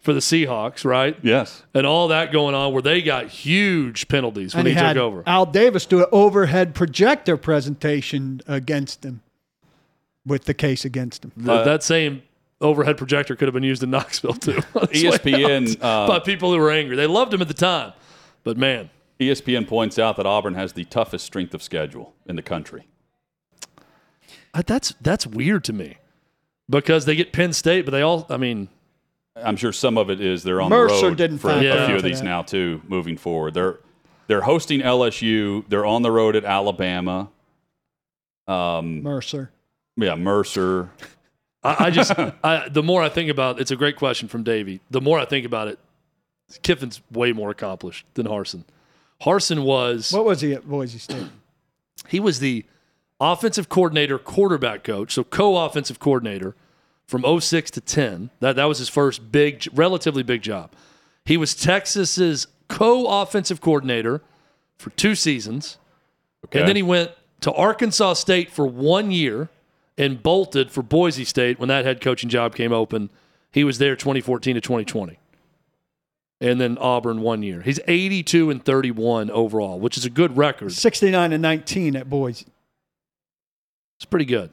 for 0.00 0.12
the 0.12 0.20
Seahawks, 0.20 0.84
right? 0.84 1.16
yes, 1.22 1.62
And 1.74 1.86
all 1.86 2.08
that 2.08 2.32
going 2.32 2.54
on, 2.54 2.72
where 2.72 2.82
they 2.82 3.02
got 3.02 3.26
huge 3.28 4.08
penalties 4.08 4.54
when 4.54 4.60
and 4.60 4.68
he, 4.68 4.74
he 4.74 4.80
had 4.80 4.94
took 4.94 5.02
over. 5.02 5.22
Al 5.26 5.44
Davis 5.46 5.86
do 5.86 5.98
an 6.00 6.06
overhead 6.12 6.74
projector 6.74 7.36
presentation 7.36 8.40
against 8.46 9.04
him 9.04 9.20
with 10.24 10.44
the 10.44 10.54
case 10.54 10.84
against 10.84 11.24
him. 11.24 11.32
Th- 11.36 11.64
that 11.64 11.82
same 11.82 12.22
overhead 12.60 12.96
projector 12.96 13.34
could 13.36 13.48
have 13.48 13.54
been 13.54 13.62
used 13.64 13.82
in 13.82 13.90
Knoxville 13.96 14.34
too. 14.34 14.52
ESPN, 14.74 15.76
uh, 15.80 16.06
by 16.08 16.18
people 16.20 16.52
who 16.52 16.58
were 16.58 16.70
angry. 16.70 16.96
They 16.96 17.06
loved 17.06 17.34
him 17.34 17.42
at 17.42 17.48
the 17.48 17.54
time, 17.54 17.92
but 18.44 18.56
man, 18.56 18.90
ESPN 19.20 19.66
points 19.66 19.98
out 19.98 20.16
that 20.16 20.26
Auburn 20.26 20.54
has 20.54 20.74
the 20.74 20.84
toughest 20.84 21.24
strength 21.26 21.52
of 21.54 21.62
schedule 21.62 22.14
in 22.26 22.36
the 22.36 22.42
country. 22.42 22.86
uh, 24.54 24.62
that's 24.64 24.94
that's 25.00 25.26
weird 25.26 25.64
to 25.64 25.72
me 25.72 25.98
because 26.70 27.04
they 27.04 27.16
get 27.16 27.32
Penn 27.32 27.52
State, 27.52 27.84
but 27.84 27.90
they 27.90 28.02
all. 28.02 28.26
I 28.30 28.36
mean, 28.36 28.68
I'm 29.44 29.56
sure 29.56 29.72
some 29.72 29.98
of 29.98 30.10
it 30.10 30.20
is 30.20 30.42
they're 30.42 30.60
on 30.60 30.70
Mercer 30.70 30.96
the 30.96 31.02
road 31.08 31.16
didn't 31.16 31.38
for 31.38 31.50
a 31.50 31.54
factor 31.54 31.86
few 31.86 31.96
of 31.96 32.02
these 32.02 32.22
now 32.22 32.42
too. 32.42 32.82
Moving 32.88 33.16
forward, 33.16 33.54
they're 33.54 33.78
they're 34.26 34.42
hosting 34.42 34.80
LSU. 34.80 35.64
They're 35.68 35.86
on 35.86 36.02
the 36.02 36.10
road 36.10 36.36
at 36.36 36.44
Alabama. 36.44 37.30
Um, 38.46 39.02
Mercer. 39.02 39.50
yeah, 39.96 40.14
Mercer. 40.14 40.90
I, 41.62 41.86
I 41.86 41.90
just 41.90 42.12
I, 42.44 42.68
the 42.68 42.82
more 42.82 43.02
I 43.02 43.08
think 43.08 43.30
about 43.30 43.60
it's 43.60 43.70
a 43.70 43.76
great 43.76 43.96
question 43.96 44.28
from 44.28 44.42
Davey. 44.42 44.80
The 44.90 45.00
more 45.00 45.18
I 45.18 45.24
think 45.24 45.44
about 45.46 45.68
it, 45.68 45.78
Kiffin's 46.62 47.00
way 47.10 47.32
more 47.32 47.50
accomplished 47.50 48.06
than 48.14 48.26
Harsin. 48.26 48.64
Harsin 49.22 49.64
was 49.64 50.12
What 50.12 50.24
was 50.24 50.40
he 50.40 50.52
at 50.52 50.68
Boise 50.68 50.98
State? 50.98 51.26
he 52.08 52.20
was 52.20 52.38
the 52.38 52.64
offensive 53.20 53.68
coordinator, 53.68 54.18
quarterback 54.18 54.84
coach, 54.84 55.12
so 55.12 55.24
co-offensive 55.24 55.98
coordinator 55.98 56.54
from 57.08 57.40
06 57.40 57.70
to 57.72 57.80
10. 57.80 58.30
That 58.38 58.54
that 58.56 58.66
was 58.66 58.78
his 58.78 58.88
first 58.88 59.32
big 59.32 59.66
relatively 59.72 60.22
big 60.22 60.42
job. 60.42 60.72
He 61.24 61.36
was 61.36 61.54
Texas's 61.54 62.46
co-offensive 62.68 63.60
coordinator 63.60 64.22
for 64.76 64.90
two 64.90 65.14
seasons. 65.14 65.78
Okay. 66.44 66.60
And 66.60 66.68
then 66.68 66.76
he 66.76 66.82
went 66.82 67.10
to 67.40 67.52
Arkansas 67.52 68.14
State 68.14 68.50
for 68.50 68.66
one 68.66 69.10
year 69.10 69.48
and 69.96 70.22
bolted 70.22 70.70
for 70.70 70.82
Boise 70.82 71.24
State 71.24 71.58
when 71.58 71.68
that 71.68 71.84
head 71.84 72.00
coaching 72.00 72.28
job 72.28 72.54
came 72.54 72.72
open. 72.72 73.10
He 73.50 73.64
was 73.64 73.78
there 73.78 73.96
2014 73.96 74.54
to 74.54 74.60
2020. 74.60 75.18
And 76.40 76.60
then 76.60 76.78
Auburn 76.78 77.20
one 77.22 77.42
year. 77.42 77.62
He's 77.62 77.80
82 77.88 78.50
and 78.50 78.64
31 78.64 79.30
overall, 79.30 79.80
which 79.80 79.96
is 79.96 80.04
a 80.04 80.10
good 80.10 80.36
record. 80.36 80.72
69 80.72 81.32
and 81.32 81.42
19 81.42 81.96
at 81.96 82.08
Boise. 82.08 82.46
It's 83.96 84.04
pretty 84.04 84.26
good. 84.26 84.50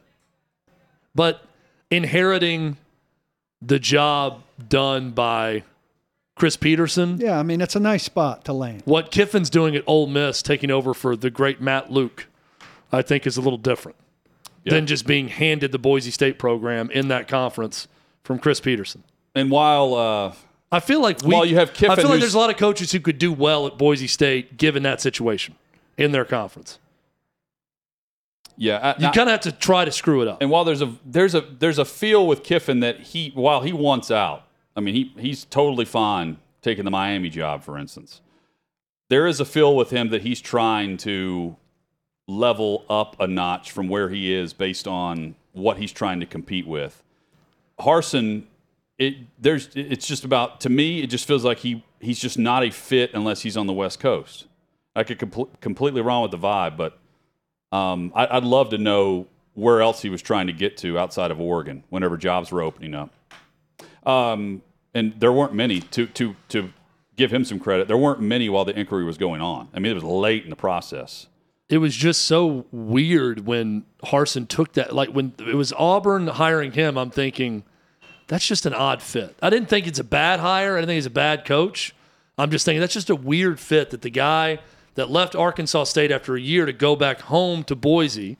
But 1.13 1.45
inheriting 1.91 2.77
the 3.61 3.79
job 3.79 4.41
done 4.69 5.11
by 5.11 5.63
Chris 6.35 6.57
Petersen, 6.57 7.17
Yeah, 7.19 7.39
I 7.39 7.43
mean, 7.43 7.61
it's 7.61 7.75
a 7.75 7.79
nice 7.79 8.03
spot 8.03 8.43
to 8.45 8.53
land. 8.53 8.81
what 8.85 9.09
Kiffin's 9.11 9.49
doing 9.49 9.75
at 9.75 9.83
Ole 9.87 10.07
Miss, 10.07 10.41
taking 10.41 10.69
over 10.69 10.93
for 10.93 11.15
the 11.15 11.29
great 11.29 11.61
Matt 11.61 11.91
Luke, 11.91 12.27
I 12.91 13.01
think 13.01 13.25
is 13.25 13.37
a 13.37 13.41
little 13.41 13.57
different 13.57 13.95
than 14.65 14.87
just 14.87 15.05
being 15.05 15.27
handed 15.27 15.71
the 15.71 15.77
Boise 15.77 16.11
State 16.11 16.39
program 16.39 16.89
in 16.91 17.07
that 17.09 17.27
conference 17.27 17.87
from 18.23 18.39
Chris 18.39 18.59
Petersen. 18.59 19.03
And 19.35 19.51
while 19.51 19.93
uh, 19.93 20.33
I 20.71 20.79
feel 20.79 21.01
like 21.01 21.21
we, 21.21 21.33
Well, 21.33 21.45
you 21.45 21.55
have 21.55 21.73
Kiffin 21.73 21.91
I 21.91 21.95
feel 21.95 22.09
like 22.09 22.19
there's 22.19 22.33
a 22.33 22.39
lot 22.39 22.49
of 22.49 22.57
coaches 22.57 22.91
who 22.91 22.99
could 22.99 23.19
do 23.19 23.31
well 23.31 23.67
at 23.67 23.77
Boise 23.77 24.07
State 24.07 24.57
given 24.57 24.83
that 24.83 25.01
situation 25.01 25.55
in 25.97 26.11
their 26.11 26.25
conference. 26.25 26.79
Yeah, 28.57 28.93
I- 28.97 29.01
You 29.01 29.11
kind 29.11 29.29
of 29.29 29.33
have 29.33 29.39
to 29.41 29.51
try 29.51 29.85
to 29.85 29.91
screw 29.91 30.21
it 30.21 30.27
up. 30.27 30.41
and 30.41 30.49
while 30.49 30.63
there's 30.63 30.81
a 30.81 30.93
there's 31.05 31.35
a 31.35 31.41
there's 31.41 31.77
a 31.79 31.85
feel 31.85 32.25
with 32.27 32.43
Kiffin 32.43 32.79
that 32.81 32.99
he 33.01 33.31
while 33.35 33.61
he 33.61 33.73
wants 33.73 34.09
out, 34.11 34.43
I 34.75 34.79
mean 34.81 34.93
he 34.95 35.11
he's 35.17 35.45
totally 35.45 35.85
fine 35.85 36.37
taking 36.61 36.85
the 36.85 36.91
Miami 36.91 37.29
job, 37.29 37.63
for 37.63 37.77
instance. 37.77 38.21
There 39.09 39.27
is 39.27 39.39
a 39.39 39.45
feel 39.45 39.75
with 39.75 39.91
him 39.91 40.09
that 40.09 40.21
he's 40.23 40.41
trying 40.41 40.97
to 40.97 41.55
level 42.27 42.83
up 42.89 43.15
a 43.19 43.27
notch 43.27 43.69
from 43.71 43.87
where 43.87 44.09
he 44.09 44.33
is 44.33 44.51
based 44.53 44.87
on 44.87 45.35
what 45.53 45.77
he's 45.77 45.91
trying 45.91 46.19
to 46.21 46.25
compete 46.25 46.65
with. 46.65 47.03
Harsin, 47.79 48.43
it 48.97 49.15
there's 49.39 49.69
it's 49.75 50.07
just 50.07 50.23
about 50.23 50.61
to 50.61 50.69
me 50.69 51.01
it 51.03 51.07
just 51.07 51.27
feels 51.27 51.43
like 51.43 51.59
he 51.59 51.83
he's 51.99 52.19
just 52.19 52.37
not 52.39 52.63
a 52.63 52.71
fit 52.71 53.11
unless 53.13 53.41
he's 53.41 53.57
on 53.57 53.67
the 53.67 53.73
West 53.73 53.99
Coast. 53.99 54.47
I 54.95 55.03
could 55.03 55.19
compl- 55.19 55.49
completely 55.59 56.01
wrong 56.01 56.21
with 56.21 56.31
the 56.31 56.37
vibe, 56.37 56.77
but 56.77 56.97
um, 57.75 58.11
I, 58.15 58.37
I'd 58.37 58.43
love 58.43 58.69
to 58.69 58.77
know 58.77 59.27
where 59.53 59.81
else 59.81 60.01
he 60.01 60.09
was 60.09 60.21
trying 60.21 60.47
to 60.47 60.53
get 60.53 60.77
to 60.77 60.99
outside 60.99 61.31
of 61.31 61.39
Oregon 61.39 61.83
whenever 61.89 62.17
jobs 62.17 62.51
were 62.51 62.61
opening 62.61 62.93
up. 62.93 63.09
Um, 64.05 64.61
and 64.93 65.13
there 65.19 65.31
weren't 65.31 65.53
many 65.53 65.79
to 65.81 66.05
to 66.07 66.35
to 66.49 66.71
give 67.15 67.31
him 67.33 67.43
some 67.45 67.59
credit. 67.59 67.87
There 67.87 67.97
weren't 67.97 68.21
many 68.21 68.49
while 68.49 68.65
the 68.65 68.77
inquiry 68.77 69.03
was 69.05 69.17
going 69.17 69.41
on. 69.41 69.69
I 69.73 69.79
mean, 69.79 69.91
it 69.91 69.95
was 69.95 70.03
late 70.03 70.43
in 70.43 70.49
the 70.49 70.55
process. 70.55 71.27
it 71.69 71.79
was 71.79 71.95
just 71.95 72.25
so 72.25 72.65
weird 72.71 73.45
when 73.45 73.85
Harsin 74.03 74.47
took 74.47 74.73
that. 74.73 74.93
Like 74.93 75.09
when 75.09 75.33
it 75.39 75.55
was 75.55 75.73
Auburn 75.73 76.27
hiring 76.27 76.73
him, 76.73 76.97
I'm 76.97 77.09
thinking 77.09 77.63
that's 78.27 78.45
just 78.47 78.65
an 78.65 78.73
odd 78.73 79.01
fit. 79.01 79.35
I 79.41 79.49
didn't 79.49 79.69
think 79.69 79.87
it's 79.87 79.99
a 79.99 80.03
bad 80.03 80.39
hire. 80.39 80.73
I 80.73 80.81
didn't 80.81 80.89
think 80.89 80.97
he's 80.97 81.05
a 81.05 81.09
bad 81.27 81.45
coach. 81.45 81.95
I'm 82.37 82.51
just 82.51 82.65
thinking 82.65 82.81
that's 82.81 82.93
just 82.93 83.09
a 83.09 83.15
weird 83.15 83.59
fit 83.59 83.89
that 83.91 84.01
the 84.01 84.09
guy 84.09 84.59
that 84.95 85.09
left 85.09 85.35
Arkansas 85.35 85.85
State 85.85 86.11
after 86.11 86.35
a 86.35 86.41
year 86.41 86.65
to 86.65 86.73
go 86.73 86.95
back 86.95 87.21
home 87.21 87.63
to 87.65 87.75
Boise, 87.75 88.37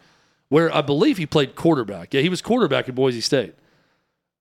where 0.49 0.73
I 0.73 0.81
believe 0.81 1.17
he 1.17 1.25
played 1.25 1.55
quarterback. 1.55 2.13
Yeah, 2.13 2.21
he 2.21 2.29
was 2.29 2.41
quarterback 2.41 2.89
at 2.89 2.95
Boise 2.95 3.21
State, 3.21 3.55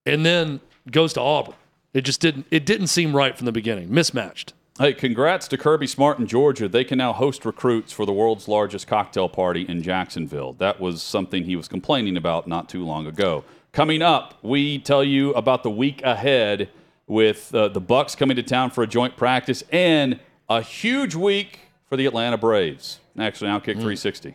and 0.06 0.24
then 0.24 0.60
goes 0.90 1.12
to 1.14 1.20
Auburn. 1.20 1.54
It 1.92 2.02
just 2.02 2.20
didn't. 2.20 2.46
It 2.50 2.66
didn't 2.66 2.88
seem 2.88 3.14
right 3.14 3.36
from 3.36 3.46
the 3.46 3.52
beginning. 3.52 3.92
Mismatched. 3.92 4.52
Hey, 4.76 4.92
congrats 4.92 5.46
to 5.48 5.56
Kirby 5.56 5.86
Smart 5.86 6.18
in 6.18 6.26
Georgia. 6.26 6.68
They 6.68 6.82
can 6.82 6.98
now 6.98 7.12
host 7.12 7.44
recruits 7.44 7.92
for 7.92 8.04
the 8.04 8.12
world's 8.12 8.48
largest 8.48 8.88
cocktail 8.88 9.28
party 9.28 9.62
in 9.68 9.84
Jacksonville. 9.84 10.54
That 10.54 10.80
was 10.80 11.00
something 11.00 11.44
he 11.44 11.54
was 11.54 11.68
complaining 11.68 12.16
about 12.16 12.48
not 12.48 12.68
too 12.68 12.84
long 12.84 13.06
ago. 13.06 13.44
Coming 13.70 14.02
up, 14.02 14.34
we 14.42 14.80
tell 14.80 15.04
you 15.04 15.32
about 15.34 15.62
the 15.62 15.70
week 15.70 16.02
ahead 16.02 16.70
with 17.06 17.54
uh, 17.54 17.68
the 17.68 17.80
Bucks 17.80 18.16
coming 18.16 18.34
to 18.34 18.42
town 18.42 18.70
for 18.70 18.82
a 18.82 18.86
joint 18.88 19.16
practice 19.16 19.62
and 19.70 20.18
a 20.48 20.60
huge 20.60 21.14
week 21.14 21.60
for 21.86 21.96
the 21.96 22.06
Atlanta 22.06 22.38
Braves. 22.38 23.00
Actually, 23.18 23.50
Outkick 23.50 23.74
hmm. 23.74 23.88
360. 23.88 24.34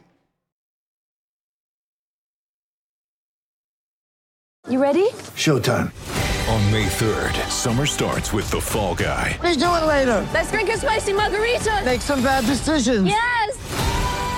You 4.70 4.82
ready? 4.82 5.10
Showtime. 5.36 5.91
On 6.50 6.72
May 6.72 6.86
3rd, 6.86 7.50
summer 7.50 7.86
starts 7.86 8.34
with 8.34 8.50
The 8.52 8.60
Fall 8.60 8.93
Guy. 8.93 9.38
Let's 9.41 9.58
do 9.58 9.66
it 9.66 9.86
later. 9.86 10.28
Let's 10.34 10.52
drink 10.52 10.70
a 10.70 10.78
spicy 10.78 11.14
margarita. 11.14 11.82
Make 11.86 12.02
some 12.02 12.22
bad 12.22 12.45
decisions. 12.45 13.08
Yes. 13.08 13.89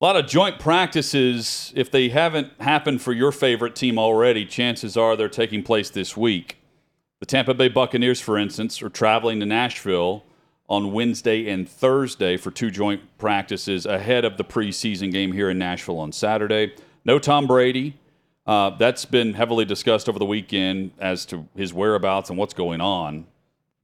A 0.00 0.04
lot 0.04 0.14
of 0.14 0.28
joint 0.28 0.60
practices, 0.60 1.72
if 1.74 1.90
they 1.90 2.08
haven't 2.08 2.52
happened 2.60 3.02
for 3.02 3.12
your 3.12 3.32
favorite 3.32 3.74
team 3.74 3.98
already, 3.98 4.46
chances 4.46 4.96
are 4.96 5.16
they're 5.16 5.28
taking 5.28 5.64
place 5.64 5.90
this 5.90 6.16
week. 6.16 6.58
The 7.18 7.26
Tampa 7.26 7.52
Bay 7.52 7.66
Buccaneers, 7.66 8.20
for 8.20 8.38
instance, 8.38 8.80
are 8.80 8.90
traveling 8.90 9.40
to 9.40 9.46
Nashville 9.46 10.22
on 10.68 10.92
Wednesday 10.92 11.48
and 11.48 11.68
Thursday 11.68 12.36
for 12.36 12.52
two 12.52 12.70
joint 12.70 13.18
practices 13.18 13.86
ahead 13.86 14.24
of 14.24 14.36
the 14.36 14.44
preseason 14.44 15.10
game 15.10 15.32
here 15.32 15.50
in 15.50 15.58
Nashville 15.58 15.98
on 15.98 16.12
Saturday. 16.12 16.76
No 17.04 17.18
Tom 17.18 17.48
Brady. 17.48 17.98
Uh, 18.46 18.70
that's 18.70 19.04
been 19.04 19.34
heavily 19.34 19.64
discussed 19.64 20.08
over 20.08 20.20
the 20.20 20.24
weekend 20.24 20.92
as 21.00 21.26
to 21.26 21.48
his 21.56 21.74
whereabouts 21.74 22.30
and 22.30 22.38
what's 22.38 22.54
going 22.54 22.80
on. 22.80 23.26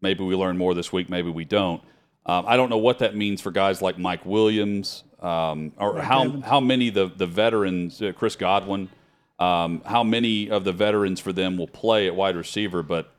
Maybe 0.01 0.23
we 0.23 0.37
learn 0.37 0.59
more 0.59 0.75
this 0.75 0.93
week, 0.93 1.11
maybe 1.11 1.31
we 1.31 1.45
don't. 1.45 1.83
Um, 2.25 2.45
I 2.47 2.57
don't 2.57 2.71
know 2.71 2.79
what 2.79 3.01
that 3.01 3.17
means 3.17 3.41
for 3.41 3.51
guys 3.51 3.83
like 3.83 3.99
Mike 3.99 4.25
Williams 4.25 5.03
um, 5.25 5.73
or 5.79 6.01
how 6.01 6.41
how 6.43 6.61
many 6.61 6.91
the 6.91 7.07
the 7.07 7.27
veterans, 7.27 8.03
uh, 8.03 8.13
Chris 8.13 8.37
Godwin, 8.37 8.91
um, 9.39 9.83
how 9.87 10.05
many 10.05 10.51
of 10.51 10.65
the 10.65 10.73
veterans 10.73 11.19
for 11.19 11.33
them 11.33 11.57
will 11.57 11.67
play 11.67 12.07
at 12.07 12.15
wide 12.15 12.37
receiver, 12.37 12.83
but 12.83 13.11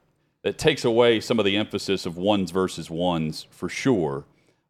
it 0.43 0.60
takes 0.60 0.86
away 0.86 1.20
some 1.20 1.39
of 1.39 1.45
the 1.45 1.58
emphasis 1.58 2.06
of 2.06 2.16
ones 2.16 2.51
versus 2.51 2.89
ones 2.89 3.47
for 3.49 3.68
sure. 3.68 4.24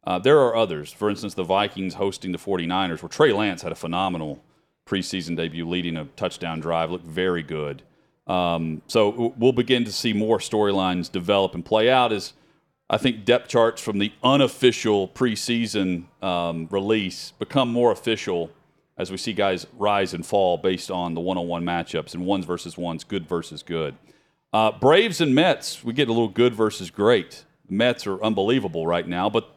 Uh, 0.04 0.18
there 0.18 0.38
are 0.40 0.56
others. 0.56 0.92
For 0.92 1.10
instance, 1.10 1.34
the 1.34 1.44
Vikings 1.44 1.94
hosting 1.94 2.32
the 2.32 2.38
49ers, 2.38 3.02
where 3.02 3.08
Trey 3.08 3.32
Lance 3.32 3.62
had 3.62 3.72
a 3.72 3.76
phenomenal 3.76 4.42
preseason 4.86 5.36
debut, 5.36 5.68
leading 5.68 5.96
a 5.96 6.04
touchdown 6.16 6.60
drive, 6.60 6.90
looked 6.90 7.04
very 7.04 7.42
good. 7.42 7.82
Um, 8.26 8.82
so 8.86 9.34
we'll 9.36 9.52
begin 9.52 9.84
to 9.84 9.92
see 9.92 10.12
more 10.12 10.38
storylines 10.38 11.10
develop 11.10 11.54
and 11.54 11.64
play 11.64 11.90
out 11.90 12.12
as 12.12 12.32
I 12.88 12.98
think 12.98 13.24
depth 13.24 13.48
charts 13.48 13.82
from 13.82 13.98
the 13.98 14.12
unofficial 14.22 15.08
preseason 15.08 16.04
um, 16.22 16.68
release 16.70 17.32
become 17.38 17.72
more 17.72 17.90
official 17.90 18.50
as 18.96 19.10
we 19.10 19.16
see 19.16 19.32
guys 19.32 19.66
rise 19.76 20.14
and 20.14 20.24
fall 20.24 20.56
based 20.56 20.90
on 20.90 21.14
the 21.14 21.20
one-on-one 21.20 21.64
matchups 21.64 22.14
and 22.14 22.24
ones 22.24 22.44
versus 22.44 22.78
ones, 22.78 23.04
good 23.04 23.28
versus 23.28 23.62
good. 23.62 23.94
Uh, 24.52 24.70
Braves 24.72 25.20
and 25.20 25.34
Mets, 25.34 25.84
we 25.84 25.92
get 25.92 26.08
a 26.08 26.12
little 26.12 26.28
good 26.28 26.54
versus 26.54 26.90
great 26.90 27.44
Mets 27.68 28.06
are 28.06 28.22
unbelievable 28.22 28.86
right 28.86 29.06
now, 29.06 29.28
but 29.28 29.56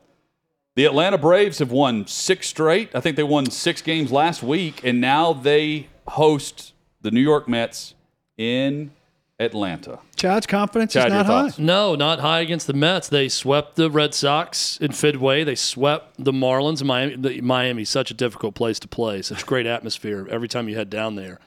the 0.76 0.86
Atlanta 0.86 1.18
Braves 1.18 1.60
have 1.60 1.72
won 1.72 2.08
six 2.08 2.48
straight. 2.48 2.96
I 2.96 3.00
think 3.00 3.16
they 3.16 3.24
won 3.24 3.50
six 3.52 3.82
games 3.82 4.12
last 4.12 4.42
week, 4.42 4.82
and 4.84 5.00
now 5.00 5.34
they 5.34 5.88
host 6.08 6.74
the 7.02 7.12
New 7.12 7.22
York 7.22 7.48
Mets 7.48 7.94
in 8.38 8.92
Atlanta. 9.40 10.00
Chad's 10.20 10.46
confidence 10.46 10.94
Chad, 10.94 11.08
is 11.08 11.14
not 11.14 11.26
high. 11.26 11.50
No, 11.58 11.96
not 11.96 12.20
high 12.20 12.42
against 12.42 12.68
the 12.68 12.74
Mets. 12.74 13.08
They 13.08 13.30
swept 13.30 13.76
the 13.78 13.90
Red 13.90 14.14
Sox 14.14 14.78
in 14.78 14.92
Fenway. 14.92 15.46
They 15.46 15.56
swept 15.56 16.24
the 16.24 16.34
Marlins. 16.34 16.84
Miami, 16.84 17.16
the, 17.16 17.42
Miami's 17.42 17.90
such 17.90 18.12
a 18.12 18.14
difficult 18.14 18.54
place 18.54 18.80
to 18.80 18.88
play. 18.88 19.22
Such 19.22 19.46
great 19.46 19.66
atmosphere 19.66 20.28
every 20.30 20.50
time 20.50 20.68
you 20.68 20.76
head 20.76 20.90
down 20.90 21.16
there. 21.16 21.40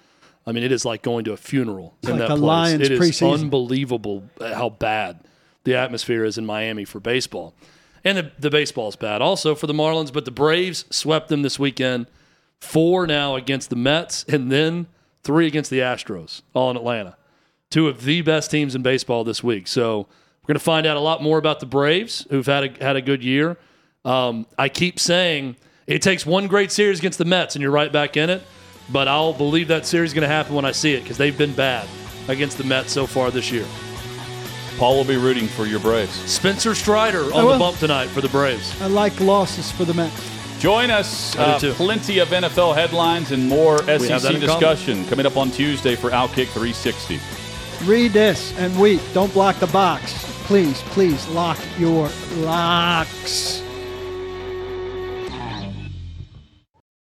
I 0.46 0.52
mean, 0.52 0.64
it 0.64 0.72
is 0.72 0.84
like 0.84 1.02
going 1.02 1.24
to 1.26 1.32
a 1.32 1.36
funeral 1.36 1.94
in 2.02 2.10
like 2.10 2.18
that 2.20 2.24
a 2.24 2.28
place. 2.28 2.40
Lions 2.40 2.82
It 2.82 2.92
is 2.92 3.00
preseason. 3.00 3.42
unbelievable 3.42 4.24
how 4.40 4.70
bad 4.70 5.20
the 5.64 5.76
atmosphere 5.76 6.24
is 6.24 6.38
in 6.38 6.46
Miami 6.46 6.84
for 6.84 6.98
baseball, 6.98 7.54
and 8.02 8.18
the, 8.18 8.32
the 8.38 8.50
baseball's 8.50 8.96
bad 8.96 9.22
also 9.22 9.54
for 9.54 9.66
the 9.66 9.74
Marlins. 9.74 10.12
But 10.12 10.24
the 10.24 10.32
Braves 10.32 10.86
swept 10.90 11.28
them 11.28 11.42
this 11.42 11.58
weekend. 11.58 12.06
Four 12.58 13.06
now 13.06 13.36
against 13.36 13.70
the 13.70 13.76
Mets, 13.76 14.24
and 14.24 14.50
then 14.50 14.86
three 15.22 15.46
against 15.46 15.70
the 15.70 15.80
Astros, 15.80 16.42
all 16.54 16.70
in 16.70 16.76
Atlanta 16.76 17.16
two 17.72 17.88
of 17.88 18.04
the 18.04 18.20
best 18.20 18.50
teams 18.50 18.74
in 18.74 18.82
baseball 18.82 19.24
this 19.24 19.42
week. 19.42 19.66
So 19.66 20.00
we're 20.42 20.46
going 20.46 20.58
to 20.58 20.64
find 20.64 20.86
out 20.86 20.96
a 20.96 21.00
lot 21.00 21.22
more 21.22 21.38
about 21.38 21.58
the 21.58 21.66
Braves, 21.66 22.26
who've 22.30 22.46
had 22.46 22.64
a, 22.64 22.84
had 22.84 22.96
a 22.96 23.02
good 23.02 23.24
year. 23.24 23.56
Um, 24.04 24.46
I 24.58 24.68
keep 24.68 25.00
saying 25.00 25.56
it 25.86 26.02
takes 26.02 26.24
one 26.26 26.46
great 26.46 26.70
series 26.70 26.98
against 26.98 27.18
the 27.18 27.24
Mets, 27.24 27.56
and 27.56 27.62
you're 27.62 27.72
right 27.72 27.92
back 27.92 28.16
in 28.16 28.30
it. 28.30 28.42
But 28.90 29.08
I'll 29.08 29.32
believe 29.32 29.68
that 29.68 29.86
series 29.86 30.10
is 30.10 30.14
going 30.14 30.28
to 30.28 30.34
happen 30.34 30.54
when 30.54 30.64
I 30.64 30.72
see 30.72 30.92
it 30.94 31.02
because 31.02 31.16
they've 31.16 31.36
been 31.36 31.54
bad 31.54 31.88
against 32.28 32.58
the 32.58 32.64
Mets 32.64 32.92
so 32.92 33.06
far 33.06 33.30
this 33.30 33.50
year. 33.50 33.64
Paul 34.76 34.96
will 34.96 35.04
be 35.04 35.16
rooting 35.16 35.46
for 35.46 35.64
your 35.66 35.80
Braves. 35.80 36.12
Spencer 36.30 36.74
Strider 36.74 37.32
on 37.32 37.46
the 37.52 37.58
bump 37.58 37.78
tonight 37.78 38.08
for 38.08 38.20
the 38.20 38.28
Braves. 38.28 38.80
I 38.82 38.86
like 38.86 39.18
losses 39.20 39.70
for 39.70 39.84
the 39.84 39.94
Mets. 39.94 40.30
Join 40.58 40.90
us. 40.90 41.36
Uh, 41.36 41.58
plenty 41.74 42.18
of 42.18 42.28
NFL 42.28 42.74
headlines 42.74 43.32
and 43.32 43.48
more 43.48 43.82
have 43.84 44.02
SEC 44.02 44.40
discussion 44.40 45.06
coming 45.06 45.26
up 45.26 45.36
on 45.36 45.50
Tuesday 45.50 45.94
for 45.96 46.10
Outkick 46.10 46.48
360. 46.48 47.20
Read 47.84 48.12
this 48.12 48.56
and 48.58 48.78
weep. 48.78 49.00
Don't 49.12 49.32
block 49.32 49.56
the 49.56 49.66
box. 49.68 50.14
Please, 50.44 50.80
please 50.82 51.26
lock 51.28 51.58
your 51.78 52.08
locks. 52.36 53.62